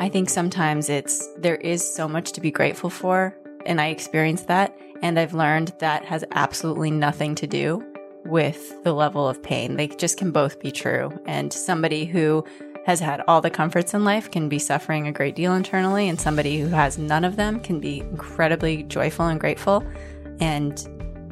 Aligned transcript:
I 0.00 0.08
think 0.08 0.30
sometimes 0.30 0.88
it's 0.88 1.26
there 1.36 1.56
is 1.56 1.82
so 1.94 2.06
much 2.06 2.30
to 2.32 2.40
be 2.40 2.52
grateful 2.52 2.88
for, 2.88 3.36
and 3.66 3.80
I 3.80 3.88
experienced 3.88 4.46
that. 4.46 4.78
And 5.02 5.18
I've 5.18 5.34
learned 5.34 5.72
that 5.80 6.04
has 6.04 6.24
absolutely 6.30 6.92
nothing 6.92 7.34
to 7.34 7.48
do 7.48 7.84
with 8.24 8.82
the 8.84 8.92
level 8.92 9.28
of 9.28 9.42
pain. 9.42 9.76
They 9.76 9.88
just 9.88 10.16
can 10.16 10.30
both 10.30 10.60
be 10.60 10.70
true. 10.70 11.20
And 11.26 11.52
somebody 11.52 12.04
who 12.04 12.44
has 12.86 13.00
had 13.00 13.22
all 13.26 13.40
the 13.40 13.50
comforts 13.50 13.92
in 13.92 14.04
life 14.04 14.30
can 14.30 14.48
be 14.48 14.60
suffering 14.60 15.08
a 15.08 15.12
great 15.12 15.34
deal 15.34 15.54
internally, 15.54 16.08
and 16.08 16.20
somebody 16.20 16.60
who 16.60 16.68
has 16.68 16.96
none 16.96 17.24
of 17.24 17.34
them 17.34 17.58
can 17.58 17.80
be 17.80 17.98
incredibly 18.00 18.84
joyful 18.84 19.26
and 19.26 19.40
grateful. 19.40 19.84
And 20.40 20.78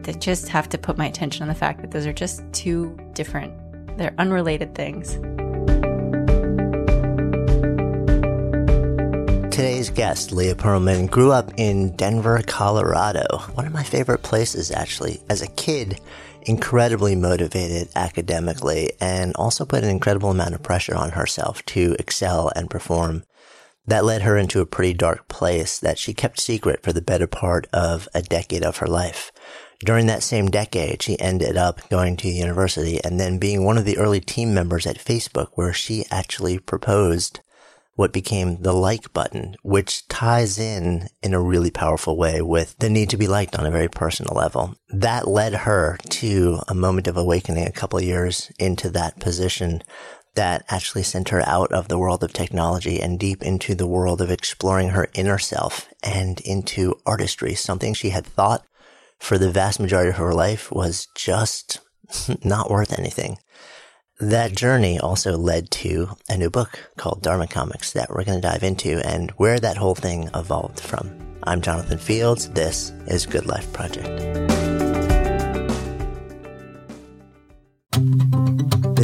they 0.03 0.13
just 0.15 0.49
have 0.49 0.69
to 0.71 0.79
put 0.79 0.99
my 0.99 1.07
attention 1.07 1.43
on 1.43 1.49
the 1.49 1.55
fact 1.55 1.83
that 1.83 1.93
those 1.93 2.07
are 2.07 2.13
just 2.13 2.43
two 2.53 2.99
different, 3.15 3.55
they're 3.97 4.15
unrelated 4.19 4.75
things. 4.75 5.19
Today's 9.57 9.89
guest, 9.89 10.33
Leah 10.33 10.55
Pearlman, 10.55 11.11
grew 11.11 11.33
up 11.33 11.51
in 11.57 11.97
Denver, 11.97 12.43
Colorado. 12.47 13.25
One 13.55 13.65
of 13.65 13.73
my 13.73 13.85
favorite 13.85 14.23
places, 14.23 14.71
actually. 14.71 15.23
As 15.31 15.41
a 15.41 15.47
kid, 15.47 15.99
incredibly 16.43 17.17
motivated 17.17 17.89
academically 17.97 18.93
and 19.01 19.35
also 19.37 19.65
put 19.65 19.83
an 19.83 19.89
incredible 19.89 20.29
amount 20.29 20.55
of 20.55 20.63
pressure 20.63 20.95
on 20.95 21.13
herself 21.13 21.65
to 21.65 21.97
excel 21.99 22.53
and 22.55 22.69
perform. 22.69 23.25
That 23.87 24.05
led 24.05 24.21
her 24.21 24.37
into 24.37 24.61
a 24.61 24.67
pretty 24.67 24.93
dark 24.93 25.27
place 25.29 25.79
that 25.79 25.99
she 25.99 26.13
kept 26.13 26.39
secret 26.39 26.83
for 26.83 26.93
the 26.93 27.01
better 27.01 27.27
part 27.27 27.67
of 27.73 28.11
a 28.13 28.21
decade 28.21 28.63
of 28.63 28.77
her 28.77 28.87
life. 28.87 29.33
During 29.83 30.05
that 30.09 30.23
same 30.23 30.49
decade, 30.49 31.01
she 31.01 31.19
ended 31.19 31.57
up 31.57 31.89
going 31.89 32.19
to 32.19 32.29
university 32.29 33.03
and 33.03 33.19
then 33.19 33.39
being 33.39 33.65
one 33.65 33.79
of 33.79 33.87
the 33.87 33.97
early 33.97 34.21
team 34.21 34.53
members 34.53 34.87
at 34.87 34.99
Facebook 34.99 35.49
where 35.55 35.73
she 35.73 36.05
actually 36.11 36.59
proposed 36.59 37.41
what 37.97 38.13
became 38.13 38.63
the 38.63 38.73
like 38.73 39.13
button, 39.13 39.57
which 39.63 40.07
ties 40.09 40.59
in 40.59 41.09
in 41.23 41.35
a 41.35 41.41
really 41.41 41.71
powerful 41.71 42.17
way 42.17 42.41
with 42.41 42.77
the 42.79 42.91
need 42.91 43.11
to 43.11 43.17
be 43.17 43.27
liked 43.27 43.59
on 43.59 43.67
a 43.67 43.71
very 43.71 43.89
personal 43.89 44.37
level. 44.37 44.77
That 44.91 45.27
led 45.27 45.55
her 45.55 45.99
to 46.11 46.61
a 46.69 46.75
moment 46.75 47.09
of 47.09 47.17
awakening 47.17 47.67
a 47.67 47.73
couple 47.73 48.01
years 48.01 48.53
into 48.59 48.91
that 48.91 49.19
position 49.19 49.83
that 50.35 50.65
actually 50.69 51.03
sent 51.03 51.31
her 51.31 51.43
out 51.49 51.73
of 51.73 51.89
the 51.89 51.99
world 51.99 52.23
of 52.23 52.33
technology 52.33 53.01
and 53.01 53.19
deep 53.19 53.43
into 53.43 53.75
the 53.75 53.87
world 53.87 54.21
of 54.21 54.31
exploring 54.31 54.91
her 54.91 55.09
inner 55.15 55.39
self 55.39 55.89
and 56.03 56.41
into 56.41 56.95
artistry, 57.07 57.55
something 57.55 57.95
she 57.95 58.11
had 58.11 58.27
thought 58.27 58.63
for 59.19 59.39
the 59.39 59.51
vast 59.51 59.81
majority 59.81 60.11
of 60.11 60.17
her 60.17 60.35
life 60.35 60.71
was 60.71 61.09
just 61.15 61.81
not 62.45 62.71
worth 62.71 62.97
anything. 62.99 63.39
That 64.19 64.55
journey 64.55 64.99
also 64.99 65.37
led 65.37 65.71
to 65.73 66.09
a 66.27 66.39
new 66.39 66.49
book 66.49 66.91
called 66.97 67.21
Dharma 67.21 67.47
Comics 67.47 67.93
that 67.93 68.09
we're 68.09 68.25
going 68.25 68.41
to 68.41 68.49
dive 68.49 68.63
into 68.63 69.07
and 69.07 69.31
where 69.33 69.61
that 69.61 69.77
whole 69.77 69.95
thing 69.95 70.31
evolved 70.35 70.81
from. 70.81 71.11
I'm 71.43 71.61
Jonathan 71.61 71.99
Fields. 71.99 72.49
This 72.49 72.93
is 73.07 73.27
Good 73.27 73.45
Life 73.45 73.71
Project. 73.75 74.09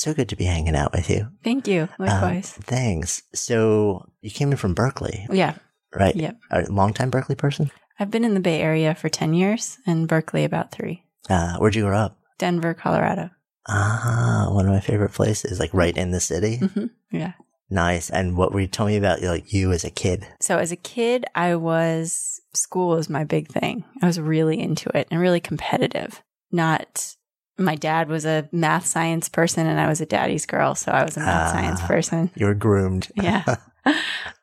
So 0.00 0.14
good 0.14 0.30
to 0.30 0.36
be 0.36 0.46
hanging 0.46 0.76
out 0.76 0.92
with 0.94 1.10
you. 1.10 1.28
Thank 1.44 1.68
you. 1.68 1.86
Likewise. 1.98 2.54
Um, 2.56 2.62
thanks. 2.62 3.22
So 3.34 4.08
you 4.22 4.30
came 4.30 4.50
in 4.50 4.56
from 4.56 4.72
Berkeley, 4.72 5.26
yeah. 5.30 5.56
right? 5.94 6.16
Yep. 6.16 6.38
A 6.50 6.62
longtime 6.72 7.10
Berkeley 7.10 7.34
person? 7.34 7.70
I've 7.98 8.10
been 8.10 8.24
in 8.24 8.32
the 8.32 8.40
Bay 8.40 8.62
Area 8.62 8.94
for 8.94 9.10
10 9.10 9.34
years 9.34 9.76
and 9.86 10.08
Berkeley 10.08 10.44
about 10.44 10.72
three. 10.72 11.04
Uh, 11.28 11.58
where'd 11.58 11.74
you 11.74 11.82
grow 11.82 11.98
up? 11.98 12.16
Denver, 12.38 12.72
Colorado. 12.72 13.28
Ah, 13.68 14.46
one 14.50 14.64
of 14.64 14.72
my 14.72 14.80
favorite 14.80 15.12
places, 15.12 15.60
like 15.60 15.74
right 15.74 15.94
in 15.94 16.12
the 16.12 16.20
city. 16.20 16.56
hmm 16.56 16.86
Yeah. 17.12 17.34
Nice. 17.68 18.08
And 18.08 18.38
what 18.38 18.54
were 18.54 18.60
you 18.60 18.68
telling 18.68 18.94
me 18.94 18.98
about 18.98 19.20
like 19.20 19.52
you 19.52 19.70
as 19.70 19.84
a 19.84 19.90
kid? 19.90 20.26
So 20.40 20.56
as 20.56 20.72
a 20.72 20.76
kid, 20.76 21.26
I 21.34 21.56
was, 21.56 22.40
school 22.54 22.96
was 22.96 23.10
my 23.10 23.24
big 23.24 23.48
thing. 23.48 23.84
I 24.00 24.06
was 24.06 24.18
really 24.18 24.58
into 24.58 24.88
it 24.96 25.08
and 25.10 25.20
really 25.20 25.40
competitive. 25.40 26.22
Not, 26.50 27.16
my 27.60 27.74
dad 27.76 28.08
was 28.08 28.24
a 28.24 28.48
math 28.52 28.86
science 28.86 29.28
person 29.28 29.66
and 29.66 29.78
I 29.78 29.88
was 29.88 30.00
a 30.00 30.06
daddy's 30.06 30.46
girl. 30.46 30.74
So 30.74 30.90
I 30.92 31.04
was 31.04 31.16
a 31.16 31.20
math 31.20 31.48
Ah. 31.48 31.52
science 31.52 31.80
person. 31.82 32.30
You 32.34 32.46
were 32.46 32.54
groomed. 32.54 33.08
Yeah. 33.16 33.44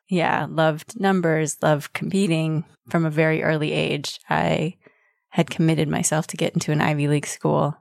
yeah. 0.08 0.46
Loved 0.48 0.98
numbers, 1.00 1.56
loved 1.62 1.92
competing 1.92 2.64
from 2.88 3.04
a 3.04 3.10
very 3.10 3.42
early 3.42 3.72
age. 3.72 4.20
I 4.30 4.76
had 5.30 5.50
committed 5.50 5.88
myself 5.88 6.26
to 6.28 6.36
get 6.36 6.54
into 6.54 6.72
an 6.72 6.80
Ivy 6.80 7.08
League 7.08 7.26
school. 7.26 7.76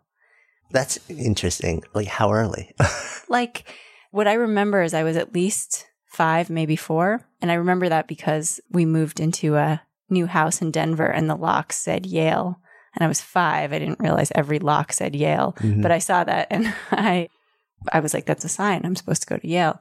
That's 0.72 1.00
interesting. 1.10 1.84
Like 1.94 2.08
how 2.08 2.32
early? 2.34 2.74
Like 3.30 3.66
what 4.12 4.28
I 4.28 4.34
remember 4.34 4.82
is 4.82 4.94
I 4.94 5.04
was 5.04 5.18
at 5.18 5.34
least 5.34 5.86
five, 6.06 6.50
maybe 6.50 6.78
four. 6.78 7.22
And 7.42 7.52
I 7.52 7.56
remember 7.56 7.90
that 7.90 8.08
because 8.08 8.62
we 8.72 8.86
moved 8.86 9.20
into 9.20 9.58
a 9.58 9.82
new 10.10 10.28
house 10.28 10.62
in 10.62 10.72
Denver 10.72 11.08
and 11.08 11.30
the 11.30 11.36
lock 11.36 11.74
said 11.74 12.06
Yale. 12.06 12.62
And 12.98 13.06
I 13.06 13.08
was 13.08 13.22
five. 13.22 13.72
I 13.74 13.80
didn't 13.80 14.00
realize 14.00 14.32
every 14.36 14.60
lock 14.60 14.92
said 14.92 15.16
Yale, 15.16 15.56
Mhm. 15.60 15.82
but 15.84 15.92
I 15.92 16.00
saw 16.00 16.24
that 16.24 16.48
and 16.50 16.74
I, 16.92 17.30
I 17.94 18.00
was 18.00 18.14
like, 18.14 18.26
that's 18.26 18.44
a 18.46 18.50
sign. 18.50 18.82
I'm 18.86 18.96
supposed 18.96 19.22
to 19.22 19.28
go 19.28 19.38
to 19.38 19.48
Yale. 19.48 19.80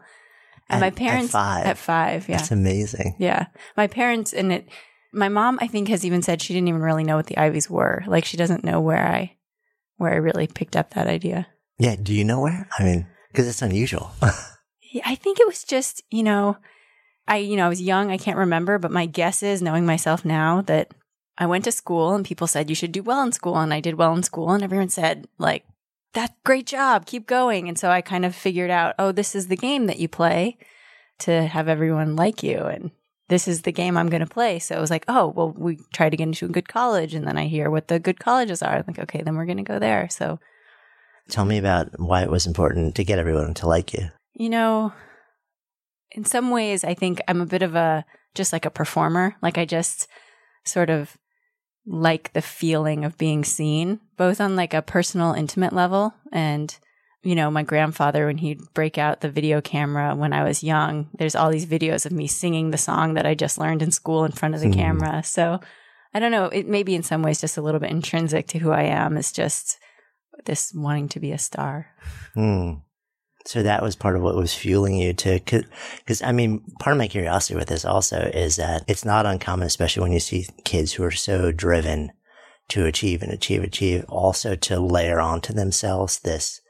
And 0.69 0.81
my 0.81 0.89
At- 0.89 0.93
at 0.93 0.99
parents 0.99 1.33
five? 1.33 1.67
at 1.67 1.79
five, 1.79 2.29
yeah. 2.29 2.37
That's 2.37 2.51
amazing. 2.51 3.17
Yeah. 3.19 3.47
My 3.77 3.87
parents 3.87 4.33
and 4.33 4.53
it 4.53 4.69
my 5.13 5.29
mom 5.31 5.59
I 5.63 5.67
think 5.67 5.89
has 5.89 6.05
even 6.05 6.21
said 6.23 6.43
she 6.43 6.53
didn't 6.53 6.69
even 6.69 6.83
really 6.83 7.05
know 7.05 7.17
what 7.17 7.27
the 7.27 7.39
Ivies 7.39 7.71
were. 7.71 8.05
Like 8.07 8.25
she 8.25 8.37
doesn't 8.37 8.65
know 8.65 8.81
where 8.81 9.07
I 9.07 9.37
where 9.97 10.13
I 10.13 10.17
really 10.17 10.47
picked 10.47 10.77
up 10.77 10.91
that 10.91 11.07
idea. 11.07 11.47
Yeah. 11.79 11.97
Do 12.03 12.13
you 12.13 12.25
know 12.25 12.41
where? 12.41 12.69
I 12.79 12.83
mean, 12.85 13.07
because 13.33 13.49
it's 13.49 13.63
unusual. 13.63 14.11
Yeah, 14.93 15.03
I 15.05 15.15
think 15.17 15.41
it 15.41 15.47
was 15.47 15.63
just, 15.65 16.03
you 16.11 16.23
know, 16.23 16.57
I 17.29 17.37
you 17.39 17.57
know, 17.57 17.67
I 17.67 17.69
was 17.69 17.83
young, 17.83 18.11
I 18.11 18.17
can't 18.17 18.39
remember, 18.39 18.79
but 18.79 18.91
my 18.93 19.05
guess 19.05 19.43
is 19.43 19.61
knowing 19.61 19.85
myself 19.85 20.25
now 20.25 20.63
that 20.63 20.95
I 21.39 21.47
went 21.47 21.65
to 21.65 21.73
school 21.73 22.15
and 22.15 22.25
people 22.25 22.47
said 22.47 22.71
you 22.71 22.77
should 22.77 22.93
do 22.93 23.03
well 23.03 23.23
in 23.23 23.33
school 23.33 23.59
and 23.59 23.73
I 23.73 23.81
did 23.81 23.97
well 23.97 24.15
in 24.15 24.23
school 24.23 24.51
and 24.53 24.63
everyone 24.63 24.89
said 24.89 25.29
like 25.39 25.65
that's 26.15 26.35
great 26.45 26.67
job, 26.67 27.05
keep 27.05 27.27
going. 27.27 27.69
And 27.69 27.79
so 27.79 27.91
I 27.91 28.01
kind 28.01 28.25
of 28.25 28.35
figured 28.35 28.71
out, 28.71 28.95
oh, 28.99 29.13
this 29.13 29.35
is 29.35 29.49
the 29.49 29.57
game 29.57 29.87
that 29.87 29.99
you 29.99 30.09
play 30.09 30.57
to 31.19 31.47
have 31.47 31.69
everyone 31.69 32.17
like 32.17 32.43
you 32.43 32.59
and 32.59 32.91
this 33.29 33.49
is 33.49 33.63
the 33.63 33.73
game 33.73 33.97
I'm 33.97 34.09
going 34.09 34.25
to 34.25 34.27
play. 34.27 34.59
So 34.59 34.77
it 34.77 34.81
was 34.81 34.91
like, 34.91 35.05
oh, 35.09 35.27
well, 35.29 35.53
we 35.57 35.79
try 35.93 36.09
to 36.09 36.17
get 36.17 36.29
into 36.29 36.47
a 36.47 36.51
good 36.51 36.69
college. 36.69 37.13
And 37.13 37.27
then 37.27 37.37
I 37.37 37.47
hear 37.47 37.71
what 37.71 37.89
the 37.89 37.99
good 37.99 38.21
colleges 38.21 38.63
are. 38.63 38.77
I'm 38.77 38.85
like, 38.87 39.01
okay, 39.01 39.23
then 39.23 39.37
we're 39.37 39.47
going 39.47 39.57
to 39.57 39.63
go 39.63 39.79
there. 39.79 40.09
So, 40.09 40.39
Tell 41.29 41.45
me 41.45 41.59
about 41.59 41.99
why 41.99 42.23
it 42.23 42.31
was 42.31 42.47
important 42.47 42.95
to 42.95 43.05
get 43.05 43.19
everyone 43.19 43.53
to 43.55 43.67
like 43.67 43.93
you. 43.93 44.11
you 44.35 44.49
know, 44.49 44.93
in 46.13 46.25
some 46.25 46.51
ways, 46.51 46.85
I 46.85 46.95
think 46.95 47.21
I'm 47.27 47.41
a 47.41 47.47
bit 47.47 47.63
of 47.63 47.75
a 47.75 48.05
just 48.35 48.53
like 48.53 48.65
a 48.65 48.71
performer. 48.71 49.35
Like 49.43 49.59
I 49.59 49.65
just 49.65 50.07
sort 50.65 50.89
of 50.89 51.17
like 51.87 52.33
the 52.33 52.43
feeling 52.43 53.05
of 53.05 53.17
being 53.17 53.45
seen, 53.45 54.01
both 54.17 54.41
on 54.41 54.57
like 54.57 54.75
a 54.75 54.83
personal, 54.83 55.33
intimate 55.33 55.73
level. 55.73 56.13
And, 56.33 56.77
you 57.23 57.35
know, 57.35 57.51
my 57.51 57.63
grandfather, 57.63 58.27
when 58.27 58.39
he'd 58.39 58.61
break 58.75 58.99
out 58.99 59.21
the 59.21 59.31
video 59.31 59.61
camera 59.61 60.15
when 60.17 60.33
I 60.33 60.43
was 60.45 60.65
young, 60.65 61.09
there's 61.17 61.37
all 61.37 61.51
these 61.51 61.67
videos 61.67 62.05
of 62.05 62.13
me 62.13 62.27
singing 62.27 62.71
the 62.71 62.79
song 62.79 63.15
that 63.15 63.27
I 63.27 63.35
just 63.35 63.59
learned 63.59 63.83
in 63.83 63.91
school 63.93 64.25
in 64.25 64.33
front 64.33 64.55
of 64.55 64.61
the 64.61 64.69
Hmm. 64.69 64.75
camera. 64.75 65.23
So 65.23 65.61
I 66.15 66.19
don't 66.19 66.33
know. 66.33 66.47
It 66.47 66.67
may 66.67 66.83
be 66.83 66.95
in 66.95 67.03
some 67.03 67.23
ways 67.23 67.41
just 67.41 67.57
a 67.59 67.63
little 67.63 67.81
bit 67.81 67.91
intrinsic 67.91 68.47
to 68.49 68.59
who 68.59 68.71
I 68.73 68.83
am. 68.85 69.17
It's 69.17 69.33
just 69.33 69.79
this 70.45 70.73
wanting 70.75 71.09
to 71.11 71.21
be 71.21 71.33
a 71.33 71.39
star. 71.39 71.87
Hmm. 72.35 72.75
So 73.47 73.63
that 73.63 73.83
was 73.83 73.95
part 73.95 74.17
of 74.17 74.23
what 74.23 74.35
was 74.35 74.53
fueling 74.53 74.97
you 74.97 75.13
to, 75.15 75.41
because 75.41 76.21
I 76.21 76.33
mean, 76.33 76.65
part 76.81 76.95
of 76.95 76.99
my 76.99 77.07
curiosity 77.07 77.55
with 77.55 77.69
this 77.69 77.85
also 77.85 78.19
is 78.35 78.57
that 78.57 78.83
it's 78.89 79.05
not 79.05 79.25
uncommon, 79.25 79.67
especially 79.67 80.03
when 80.03 80.13
you 80.13 80.21
see 80.21 80.49
kids 80.65 80.93
who 80.93 81.05
are 81.05 81.13
so 81.13 81.53
driven 81.53 82.11
to 82.69 82.87
achieve 82.87 83.23
and 83.23 83.33
achieve, 83.33 83.63
achieve, 83.63 84.05
also 84.09 84.57
to 84.57 84.81
layer 84.81 85.21
onto 85.21 85.53
themselves 85.53 86.19
this 86.19 86.61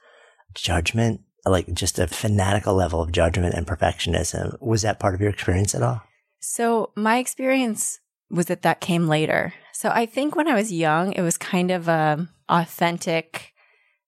judgment, 0.55 1.23
like 1.47 1.73
just 1.73 1.99
a 1.99 2.07
fanatical 2.07 2.75
level 2.75 3.01
of 3.01 3.11
judgment 3.11 3.55
and 3.55 3.67
perfectionism. 3.67 4.61
Was 4.61 4.83
that 4.83 5.01
part 5.01 5.15
of 5.15 5.21
your 5.23 5.31
experience 5.31 5.75
at 5.75 5.83
all? 5.83 6.03
So 6.41 6.93
my 6.95 7.17
experience 7.17 8.01
was 8.31 8.47
that 8.47 8.63
that 8.63 8.83
came 8.83 9.09
later. 9.09 9.55
So 9.73 9.89
I 9.89 10.05
think 10.05 10.37
when 10.37 10.49
I 10.49 10.55
was 10.55 10.71
young, 10.71 11.13
it 11.13 11.23
was 11.23 11.39
kind 11.39 11.71
of 11.71 11.89
a 11.89 12.29
authentic, 12.51 13.55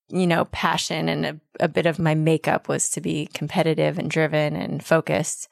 you 0.09 0.27
know, 0.27 0.45
passion 0.45 1.09
and 1.09 1.25
a, 1.25 1.39
a 1.59 1.67
bit 1.67 1.85
of 1.85 1.99
my 1.99 2.15
makeup 2.15 2.67
was 2.67 2.89
to 2.91 3.01
be 3.01 3.27
competitive 3.33 3.97
and 3.97 4.09
driven 4.09 4.55
and 4.55 4.83
focused. 4.83 5.47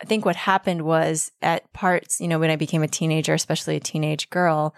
I 0.00 0.04
think 0.04 0.24
what 0.24 0.36
happened 0.36 0.82
was 0.82 1.32
at 1.42 1.72
parts, 1.72 2.20
you 2.20 2.28
know, 2.28 2.38
when 2.38 2.50
I 2.50 2.56
became 2.56 2.82
a 2.82 2.88
teenager, 2.88 3.34
especially 3.34 3.76
a 3.76 3.80
teenage 3.80 4.30
girl, 4.30 4.74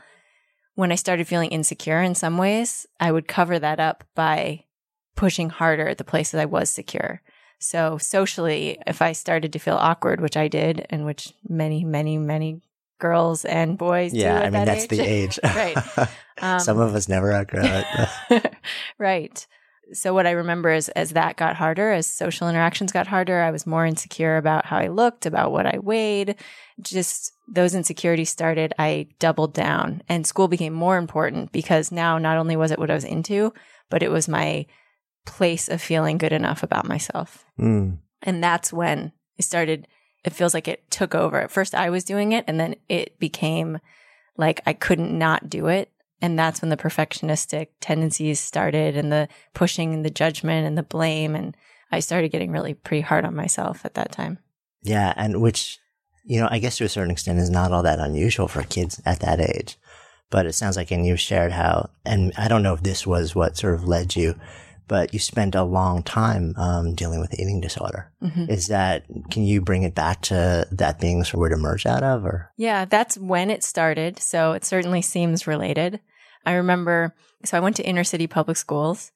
when 0.74 0.92
I 0.92 0.96
started 0.96 1.28
feeling 1.28 1.50
insecure 1.50 2.00
in 2.00 2.14
some 2.14 2.38
ways, 2.38 2.86
I 2.98 3.12
would 3.12 3.28
cover 3.28 3.58
that 3.58 3.80
up 3.80 4.04
by 4.14 4.64
pushing 5.16 5.50
harder 5.50 5.88
at 5.88 5.98
the 5.98 6.04
places 6.04 6.40
I 6.40 6.46
was 6.46 6.70
secure. 6.70 7.22
So 7.58 7.98
socially, 7.98 8.78
if 8.86 9.02
I 9.02 9.12
started 9.12 9.52
to 9.52 9.58
feel 9.58 9.74
awkward, 9.74 10.20
which 10.20 10.36
I 10.36 10.48
did, 10.48 10.86
and 10.88 11.04
which 11.04 11.34
many, 11.46 11.84
many, 11.84 12.16
many 12.16 12.62
girls 13.00 13.44
and 13.44 13.76
boys 13.76 14.12
yeah, 14.12 14.38
I 14.38 14.43
mean, 14.44 14.52
that 14.52 14.67
that's 14.67 14.85
age. 14.85 14.88
the 14.88 15.00
age. 15.00 15.38
right. 15.44 16.08
Um, 16.43 16.58
Some 16.58 16.79
of 16.79 16.94
us 16.94 17.06
never 17.06 17.35
outgrow 17.35 17.61
it. 17.62 18.55
right. 18.99 19.47
So 19.93 20.14
what 20.14 20.26
I 20.26 20.31
remember 20.31 20.70
is 20.70 20.88
as 20.91 21.11
that 21.11 21.37
got 21.37 21.55
harder, 21.55 21.93
as 21.93 22.06
social 22.06 22.49
interactions 22.49 22.93
got 22.93 23.06
harder, 23.06 23.43
I 23.43 23.50
was 23.50 23.67
more 23.67 23.85
insecure 23.85 24.38
about 24.38 24.64
how 24.64 24.79
I 24.79 24.88
looked, 24.88 25.26
about 25.26 25.52
what 25.52 25.67
I 25.67 25.79
weighed. 25.81 26.37
Just 26.81 27.32
those 27.47 27.75
insecurities 27.75 28.31
started, 28.31 28.73
I 28.79 29.08
doubled 29.19 29.52
down 29.52 30.02
and 30.08 30.26
school 30.26 30.49
became 30.49 30.73
more 30.73 30.97
important 30.97 31.52
because 31.52 31.93
now 31.93 32.17
not 32.17 32.38
only 32.38 32.56
was 32.56 32.70
it 32.70 32.79
what 32.79 32.91
I 32.91 32.94
was 32.94 33.05
into, 33.05 33.52
but 33.91 34.02
it 34.02 34.11
was 34.11 34.26
my 34.26 34.64
place 35.26 35.69
of 35.69 35.82
feeling 35.82 36.17
good 36.17 36.32
enough 36.32 36.62
about 36.62 36.88
myself. 36.88 37.44
Mm. 37.58 37.99
And 38.23 38.43
that's 38.43 38.73
when 38.73 39.12
I 39.38 39.43
started, 39.43 39.88
it 40.25 40.32
feels 40.32 40.55
like 40.55 40.69
it 40.69 40.90
took 40.90 41.14
over. 41.14 41.40
At 41.40 41.50
first 41.50 41.75
I 41.75 41.90
was 41.90 42.05
doing 42.05 42.32
it 42.32 42.44
and 42.46 42.61
then 42.61 42.76
it 42.88 43.19
became 43.19 43.78
like 44.37 44.61
I 44.67 44.72
couldn't 44.72 45.17
not 45.17 45.49
do 45.49 45.67
it. 45.67 45.90
And 46.22 46.38
that's 46.38 46.61
when 46.61 46.69
the 46.69 46.76
perfectionistic 46.76 47.69
tendencies 47.81 48.40
started 48.40 48.96
and 48.96 49.11
the 49.11 49.28
pushing 49.55 49.94
and 49.94 50.05
the 50.05 50.11
judgment 50.11 50.67
and 50.67 50.76
the 50.76 50.82
blame. 50.82 51.34
And 51.34 51.56
I 51.90 52.00
started 52.00 52.31
getting 52.31 52.52
really 52.52 52.75
pretty 52.75 53.00
hard 53.00 53.25
on 53.25 53.34
myself 53.34 53.84
at 53.84 53.94
that 53.94 54.12
time. 54.12 54.38
Yeah. 54.82 55.14
And 55.17 55.40
which, 55.40 55.78
you 56.25 56.40
know, 56.40 56.49
I 56.50 56.58
guess 56.58 56.76
to 56.76 56.84
a 56.84 56.90
certain 56.90 57.11
extent 57.11 57.38
is 57.38 57.49
not 57.49 57.73
all 57.73 57.82
that 57.82 57.99
unusual 58.00 58.49
for 58.49 58.62
kids 58.62 59.00
at 59.06 59.20
that 59.20 59.40
age. 59.40 59.78
But 60.28 60.46
it 60.46 60.52
sounds 60.52 60.76
like, 60.76 60.90
and 60.90 61.05
you've 61.05 61.20
shared 61.20 61.52
how, 61.52 61.90
and 62.05 62.32
I 62.37 62.46
don't 62.49 62.62
know 62.62 62.75
if 62.75 62.82
this 62.82 63.06
was 63.06 63.34
what 63.34 63.56
sort 63.56 63.75
of 63.75 63.88
led 63.88 64.14
you 64.14 64.38
but 64.90 65.14
you 65.14 65.20
spent 65.20 65.54
a 65.54 65.62
long 65.62 66.02
time 66.02 66.52
um, 66.56 66.96
dealing 66.96 67.20
with 67.20 67.32
eating 67.38 67.60
disorder. 67.60 68.10
Mm-hmm. 68.20 68.50
Is 68.50 68.66
that, 68.66 69.04
can 69.31 69.44
you 69.44 69.60
bring 69.60 69.84
it 69.84 69.94
back 69.94 70.20
to 70.22 70.66
that 70.72 70.98
being 70.98 71.22
sort 71.22 71.34
of 71.34 71.38
where 71.38 71.50
it 71.50 71.54
emerged 71.54 71.87
out 71.87 72.02
of 72.02 72.25
or? 72.25 72.50
Yeah, 72.56 72.87
that's 72.87 73.16
when 73.16 73.50
it 73.50 73.62
started. 73.62 74.19
So 74.19 74.50
it 74.50 74.64
certainly 74.64 75.00
seems 75.00 75.46
related. 75.46 76.00
I 76.44 76.54
remember, 76.54 77.14
so 77.44 77.56
I 77.56 77.60
went 77.60 77.76
to 77.76 77.87
inner 77.87 78.02
city 78.02 78.26
public 78.26 78.56
schools 78.56 79.12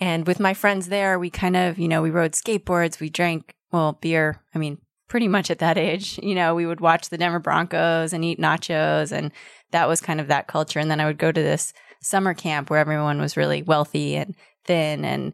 and 0.00 0.26
with 0.26 0.40
my 0.40 0.54
friends 0.54 0.88
there, 0.88 1.18
we 1.18 1.28
kind 1.28 1.56
of, 1.56 1.78
you 1.78 1.88
know, 1.88 2.00
we 2.00 2.10
rode 2.10 2.32
skateboards, 2.32 2.98
we 2.98 3.10
drank, 3.10 3.52
well, 3.70 3.98
beer. 4.00 4.40
I 4.54 4.58
mean, 4.58 4.78
pretty 5.08 5.28
much 5.28 5.50
at 5.50 5.58
that 5.58 5.76
age, 5.76 6.18
you 6.22 6.34
know, 6.34 6.54
we 6.54 6.64
would 6.64 6.80
watch 6.80 7.10
the 7.10 7.18
Denver 7.18 7.38
Broncos 7.38 8.14
and 8.14 8.24
eat 8.24 8.40
nachos 8.40 9.12
and 9.12 9.30
that 9.72 9.88
was 9.88 10.00
kind 10.00 10.22
of 10.22 10.28
that 10.28 10.46
culture. 10.46 10.78
And 10.78 10.90
then 10.90 11.00
I 11.00 11.06
would 11.06 11.18
go 11.18 11.30
to 11.30 11.42
this 11.42 11.74
summer 12.00 12.32
camp 12.32 12.70
where 12.70 12.78
everyone 12.78 13.20
was 13.20 13.36
really 13.36 13.62
wealthy 13.62 14.16
and 14.16 14.34
thin 14.68 15.04
and 15.04 15.32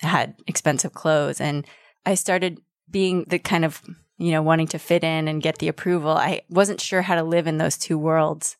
had 0.00 0.34
expensive 0.46 0.92
clothes. 0.92 1.40
And 1.40 1.66
I 2.04 2.14
started 2.14 2.60
being 2.90 3.24
the 3.26 3.38
kind 3.38 3.64
of, 3.64 3.82
you 4.18 4.30
know, 4.30 4.42
wanting 4.42 4.68
to 4.68 4.78
fit 4.78 5.02
in 5.02 5.26
and 5.26 5.42
get 5.42 5.58
the 5.58 5.68
approval. 5.68 6.10
I 6.10 6.42
wasn't 6.48 6.80
sure 6.80 7.02
how 7.02 7.16
to 7.16 7.24
live 7.24 7.46
in 7.46 7.58
those 7.58 7.76
two 7.76 7.98
worlds. 7.98 8.56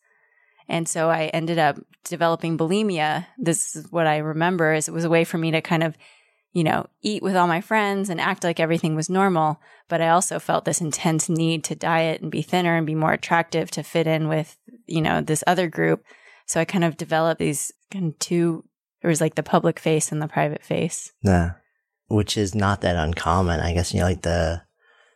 And 0.67 0.87
so 0.87 1.09
I 1.09 1.27
ended 1.27 1.59
up 1.59 1.77
developing 2.03 2.57
bulimia. 2.57 3.27
This 3.37 3.75
is 3.75 3.91
what 3.91 4.07
I 4.07 4.17
remember 4.17 4.73
is 4.73 4.87
it 4.87 4.93
was 4.93 5.05
a 5.05 5.09
way 5.09 5.23
for 5.23 5.37
me 5.37 5.51
to 5.51 5.61
kind 5.61 5.83
of, 5.83 5.95
you 6.51 6.63
know, 6.63 6.87
eat 7.01 7.23
with 7.23 7.35
all 7.35 7.47
my 7.47 7.61
friends 7.61 8.09
and 8.09 8.19
act 8.19 8.43
like 8.43 8.59
everything 8.59 8.95
was 8.95 9.09
normal. 9.09 9.61
But 9.87 10.01
I 10.01 10.09
also 10.09 10.39
felt 10.39 10.65
this 10.65 10.81
intense 10.81 11.29
need 11.29 11.63
to 11.65 11.75
diet 11.75 12.21
and 12.21 12.31
be 12.31 12.41
thinner 12.41 12.75
and 12.75 12.85
be 12.85 12.95
more 12.95 13.13
attractive 13.13 13.71
to 13.71 13.83
fit 13.83 14.07
in 14.07 14.27
with, 14.27 14.57
you 14.87 15.01
know, 15.01 15.21
this 15.21 15.43
other 15.47 15.69
group. 15.69 16.03
So 16.47 16.59
I 16.59 16.65
kind 16.65 16.83
of 16.83 16.97
developed 16.97 17.39
these 17.39 17.71
kind 17.91 18.07
of 18.07 18.19
two 18.19 18.65
there 19.01 19.09
was 19.09 19.21
like 19.21 19.35
the 19.35 19.43
public 19.43 19.79
face 19.79 20.11
and 20.11 20.21
the 20.21 20.27
private 20.27 20.63
face. 20.63 21.11
Yeah. 21.21 21.51
Which 22.07 22.37
is 22.37 22.55
not 22.55 22.81
that 22.81 22.95
uncommon. 22.95 23.59
I 23.59 23.73
guess, 23.73 23.93
you 23.93 23.99
know, 23.99 24.05
like 24.05 24.21
the, 24.21 24.61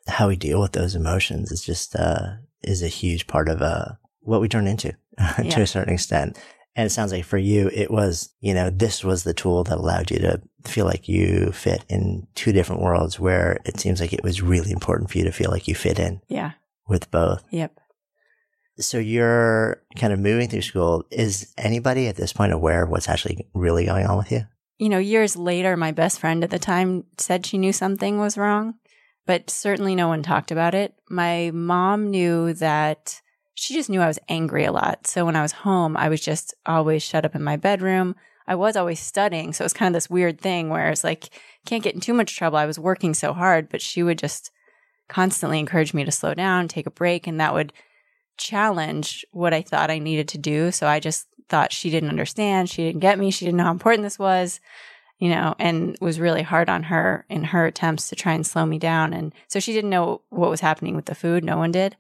how 0.08 0.28
we 0.28 0.36
deal 0.36 0.60
with 0.62 0.74
those 0.74 0.96
emotions 0.96 1.52
is 1.52 1.64
just, 1.64 1.96
uh, 1.96 2.34
is 2.64 2.84
a 2.84 2.88
huge 2.88 3.28
part 3.28 3.50
of, 3.50 3.62
uh, 3.62 3.86
what 4.22 4.42
we 4.42 4.48
turn 4.50 4.68
into 4.68 4.92
to 5.18 5.44
Yeah. 5.44 5.60
a 5.60 5.68
certain 5.68 5.94
extent. 5.94 6.38
And 6.76 6.86
it 6.86 6.90
sounds 6.92 7.12
like 7.12 7.26
for 7.26 7.38
you, 7.38 7.70
it 7.74 7.92
was, 7.92 8.30
you 8.40 8.54
know, 8.54 8.70
this 8.70 9.04
was 9.04 9.24
the 9.24 9.34
tool 9.34 9.64
that 9.66 9.78
allowed 9.78 10.10
you 10.10 10.20
to 10.20 10.42
feel 10.66 10.86
like 10.86 11.10
you 11.10 11.52
fit 11.52 11.84
in 11.90 12.28
two 12.36 12.54
different 12.54 12.82
worlds 12.82 13.20
where 13.20 13.60
it 13.66 13.80
seems 13.80 14.00
like 14.00 14.14
it 14.14 14.24
was 14.24 14.42
really 14.42 14.72
important 14.72 15.10
for 15.12 15.18
you 15.18 15.26
to 15.26 15.32
feel 15.34 15.52
like 15.52 15.68
you 15.68 15.76
fit 15.76 16.00
in 16.00 16.22
Yeah. 16.30 16.52
with 16.88 17.12
both. 17.12 17.44
Yep. 17.52 17.78
So 18.86 18.98
you're 18.98 19.82
kind 19.96 20.14
of 20.14 20.20
moving 20.20 20.50
through 20.50 20.62
school. 20.62 21.06
Is 21.12 21.54
anybody 21.58 22.08
at 22.08 22.16
this 22.16 22.34
point 22.34 22.54
aware 22.54 22.84
of 22.84 22.90
what's 22.90 23.10
actually 23.10 23.48
really 23.54 23.86
going 23.86 24.06
on 24.06 24.18
with 24.18 24.32
you? 24.32 24.46
You 24.78 24.90
know, 24.90 24.98
years 24.98 25.36
later, 25.36 25.78
my 25.78 25.92
best 25.92 26.20
friend 26.20 26.44
at 26.44 26.50
the 26.50 26.60
time 26.60 27.06
said 27.18 27.46
she 27.46 27.58
knew 27.58 27.72
something 27.72 28.18
was 28.18 28.38
wrong, 28.38 28.76
but 29.28 29.50
certainly 29.50 29.94
no 29.94 30.08
one 30.08 30.24
talked 30.24 30.52
about 30.52 30.74
it. 30.74 30.96
My 31.10 31.52
mom 31.54 32.10
knew 32.10 32.54
that 32.56 33.22
she 33.54 33.76
just 33.76 33.90
knew 33.90 34.02
I 34.02 34.08
was 34.08 34.20
angry 34.28 34.66
a 34.66 34.72
lot. 34.72 35.06
So 35.06 35.26
when 35.26 35.36
I 35.36 35.44
was 35.44 35.52
home, 35.52 35.96
I 35.96 36.10
was 36.10 36.22
just 36.22 36.56
always 36.66 37.04
shut 37.04 37.26
up 37.26 37.36
in 37.36 37.44
my 37.44 37.58
bedroom. 37.58 38.16
I 38.48 38.56
was 38.56 38.76
always 38.76 39.00
studying. 39.00 39.54
So 39.54 39.62
it 39.62 39.66
was 39.66 39.74
kind 39.74 39.94
of 39.94 39.94
this 39.94 40.10
weird 40.10 40.42
thing 40.42 40.70
where 40.70 40.90
it's 40.90 41.04
like, 41.04 41.30
can't 41.66 41.84
get 41.84 41.94
in 41.94 42.02
too 42.02 42.14
much 42.14 42.36
trouble. 42.36 42.58
I 42.58 42.66
was 42.66 42.80
working 42.80 43.14
so 43.14 43.34
hard, 43.34 43.70
but 43.70 43.82
she 43.82 44.02
would 44.02 44.18
just 44.18 44.52
constantly 45.08 45.60
encourage 45.60 45.94
me 45.94 46.04
to 46.04 46.12
slow 46.12 46.34
down, 46.34 46.68
take 46.68 46.88
a 46.88 46.92
break, 46.92 47.28
and 47.28 47.40
that 47.40 47.54
would 47.54 47.72
challenge 48.42 49.26
what 49.32 49.54
I 49.54 49.62
thought 49.62 49.92
I 49.92 50.00
needed 50.00 50.28
to 50.30 50.38
do. 50.38 50.72
So 50.72 50.88
I 50.88 51.00
just 51.00 51.28
thought 51.50 51.72
she 51.72 51.90
didn't 51.90 52.10
understand. 52.10 52.70
She 52.70 52.84
didn't 52.84 53.02
get 53.02 53.20
me. 53.20 53.32
She 53.32 53.46
didn't 53.46 53.58
know 53.58 53.66
how 53.66 53.72
important 53.72 54.04
this 54.04 54.20
was, 54.20 54.60
you 55.20 55.30
know, 55.30 55.56
and 55.60 55.98
was 56.02 56.20
really 56.20 56.42
hard 56.42 56.70
on 56.70 56.84
her 56.84 57.26
in 57.30 57.44
her 57.46 57.66
attempts 57.66 58.10
to 58.10 58.16
try 58.16 58.34
and 58.34 58.46
slow 58.46 58.66
me 58.66 58.80
down. 58.80 59.14
And 59.14 59.34
so 59.48 59.60
she 59.60 59.74
didn't 59.74 59.90
know 59.90 60.22
what 60.30 60.50
was 60.50 60.62
happening 60.62 60.96
with 60.96 61.06
the 61.06 61.16
food. 61.16 61.44
No 61.44 61.58
one 61.58 61.72
did. 61.72 61.96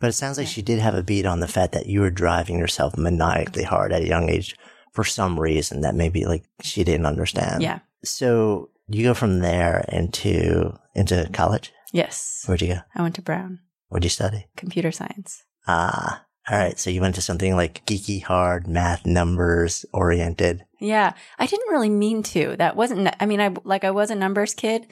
But 0.00 0.08
it 0.08 0.14
sounds 0.14 0.38
like 0.38 0.46
she 0.48 0.62
did 0.62 0.80
have 0.80 0.94
a 0.94 1.02
beat 1.02 1.24
on 1.26 1.40
the 1.40 1.48
fact 1.48 1.72
that 1.72 1.86
you 1.86 2.00
were 2.00 2.10
driving 2.10 2.58
yourself 2.58 2.96
maniacally 2.96 3.62
hard 3.64 3.92
at 3.92 4.02
a 4.02 4.08
young 4.08 4.28
age 4.28 4.56
for 4.92 5.04
some 5.04 5.38
reason 5.38 5.80
that 5.82 5.94
maybe 5.94 6.24
like 6.24 6.44
she 6.62 6.84
didn't 6.84 7.06
understand. 7.06 7.62
Yeah. 7.62 7.80
So 8.04 8.70
you 8.88 9.04
go 9.04 9.14
from 9.14 9.40
there 9.40 9.84
into 9.88 10.78
into 10.94 11.28
college. 11.32 11.72
Yes. 11.92 12.42
Where'd 12.46 12.60
you 12.62 12.68
go? 12.74 12.80
I 12.94 13.02
went 13.02 13.14
to 13.16 13.22
Brown, 13.22 13.60
What'd 13.88 14.04
you 14.04 14.10
study? 14.10 14.46
computer 14.56 14.90
science. 14.92 15.44
Ah, 15.66 16.24
all 16.50 16.58
right. 16.58 16.78
So 16.78 16.90
you 16.90 17.00
went 17.00 17.14
to 17.14 17.22
something 17.22 17.56
like 17.56 17.84
geeky, 17.86 18.22
hard, 18.22 18.66
math, 18.66 19.06
numbers 19.06 19.86
oriented. 19.92 20.64
Yeah. 20.78 21.14
I 21.38 21.46
didn't 21.46 21.70
really 21.70 21.88
mean 21.88 22.22
to. 22.24 22.56
That 22.56 22.76
wasn't, 22.76 23.14
I 23.18 23.26
mean, 23.26 23.40
I, 23.40 23.54
like, 23.64 23.84
I 23.84 23.90
was 23.90 24.10
a 24.10 24.14
numbers 24.14 24.54
kid. 24.54 24.86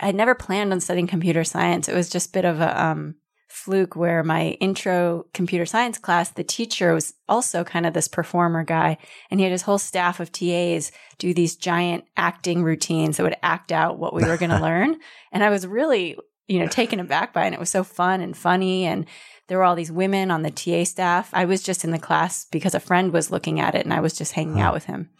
I 0.00 0.12
never 0.12 0.34
planned 0.34 0.72
on 0.72 0.80
studying 0.80 1.06
computer 1.06 1.44
science. 1.44 1.88
It 1.88 1.94
was 1.94 2.10
just 2.10 2.30
a 2.30 2.32
bit 2.32 2.44
of 2.44 2.60
a, 2.60 2.82
um, 2.82 3.14
fluke 3.56 3.96
where 3.96 4.22
my 4.22 4.50
intro 4.60 5.24
computer 5.32 5.64
science 5.64 5.96
class, 5.96 6.28
the 6.28 6.44
teacher 6.44 6.92
was 6.92 7.14
also 7.26 7.64
kind 7.64 7.86
of 7.86 7.94
this 7.94 8.06
performer 8.06 8.62
guy. 8.62 8.98
And 9.30 9.40
he 9.40 9.44
had 9.44 9.52
his 9.52 9.62
whole 9.62 9.78
staff 9.78 10.20
of 10.20 10.30
TAs 10.30 10.92
do 11.18 11.32
these 11.32 11.56
giant 11.56 12.04
acting 12.16 12.62
routines 12.62 13.16
that 13.16 13.22
would 13.22 13.36
act 13.42 13.72
out 13.72 13.98
what 13.98 14.12
we 14.12 14.24
were 14.24 14.36
going 14.36 14.50
to 14.56 14.60
learn. 14.60 14.98
And 15.32 15.42
I 15.42 15.48
was 15.48 15.66
really, 15.66 16.18
you 16.46 16.58
know, 16.58 16.68
taken 16.68 17.00
aback 17.00 17.32
by 17.32 17.44
it. 17.44 17.46
And 17.46 17.54
it 17.54 17.60
was 17.60 17.70
so 17.70 17.82
fun 17.82 18.20
and 18.20 18.36
funny. 18.36 18.84
And 18.84 19.06
there 19.48 19.58
were 19.58 19.64
all 19.64 19.76
these 19.76 19.92
women 19.92 20.30
on 20.30 20.42
the 20.42 20.50
TA 20.50 20.84
staff. 20.84 21.30
I 21.32 21.44
was 21.44 21.62
just 21.62 21.84
in 21.84 21.90
the 21.90 21.98
class 21.98 22.46
because 22.50 22.74
a 22.74 22.80
friend 22.80 23.12
was 23.12 23.30
looking 23.30 23.60
at 23.60 23.74
it 23.74 23.84
and 23.84 23.92
I 23.94 24.00
was 24.00 24.16
just 24.16 24.32
hanging 24.32 24.58
Huh. 24.58 24.64
out 24.64 24.74
with 24.74 24.84
him. 24.84 25.10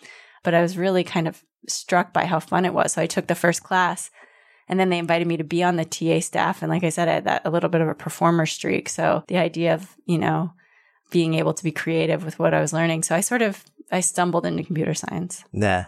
But 0.43 0.55
I 0.55 0.63
was 0.63 0.77
really 0.79 1.05
kind 1.05 1.29
of 1.29 1.43
struck 1.69 2.13
by 2.13 2.25
how 2.27 2.41
fun 2.41 2.65
it 2.65 2.75
was. 2.75 2.93
So 2.93 3.03
I 3.03 3.07
took 3.07 3.27
the 3.27 3.35
first 3.35 3.63
class 3.63 4.11
and 4.69 4.79
then 4.81 4.89
they 4.91 4.99
invited 4.99 5.27
me 5.29 5.37
to 5.37 5.45
be 5.45 5.63
on 5.63 5.77
the 5.77 5.85
TA 5.85 6.21
staff. 6.21 6.63
And 6.63 6.71
like 6.71 6.85
I 6.85 6.89
said, 6.89 7.09
I 7.09 7.15
had 7.15 7.25
that 7.25 7.43
a 7.45 7.51
little 7.51 7.69
bit 7.69 7.81
of 7.81 7.89
a 7.89 7.95
performer 7.95 8.47
streak. 8.47 8.89
So 8.89 9.25
the 9.29 9.39
idea 9.39 9.75
of, 9.75 9.97
you 10.07 10.19
know, 10.19 10.53
being 11.11 11.35
able 11.35 11.55
to 11.55 11.63
be 11.65 11.71
creative 11.73 12.25
with 12.25 12.39
what 12.39 12.53
I 12.55 12.61
was 12.61 12.73
learning. 12.73 13.05
So 13.05 13.15
I 13.15 13.21
sort 13.21 13.43
of, 13.43 13.65
I 13.93 14.01
stumbled 14.01 14.45
into 14.45 14.65
computer 14.65 14.95
science. 14.95 15.45
Yeah. 15.53 15.87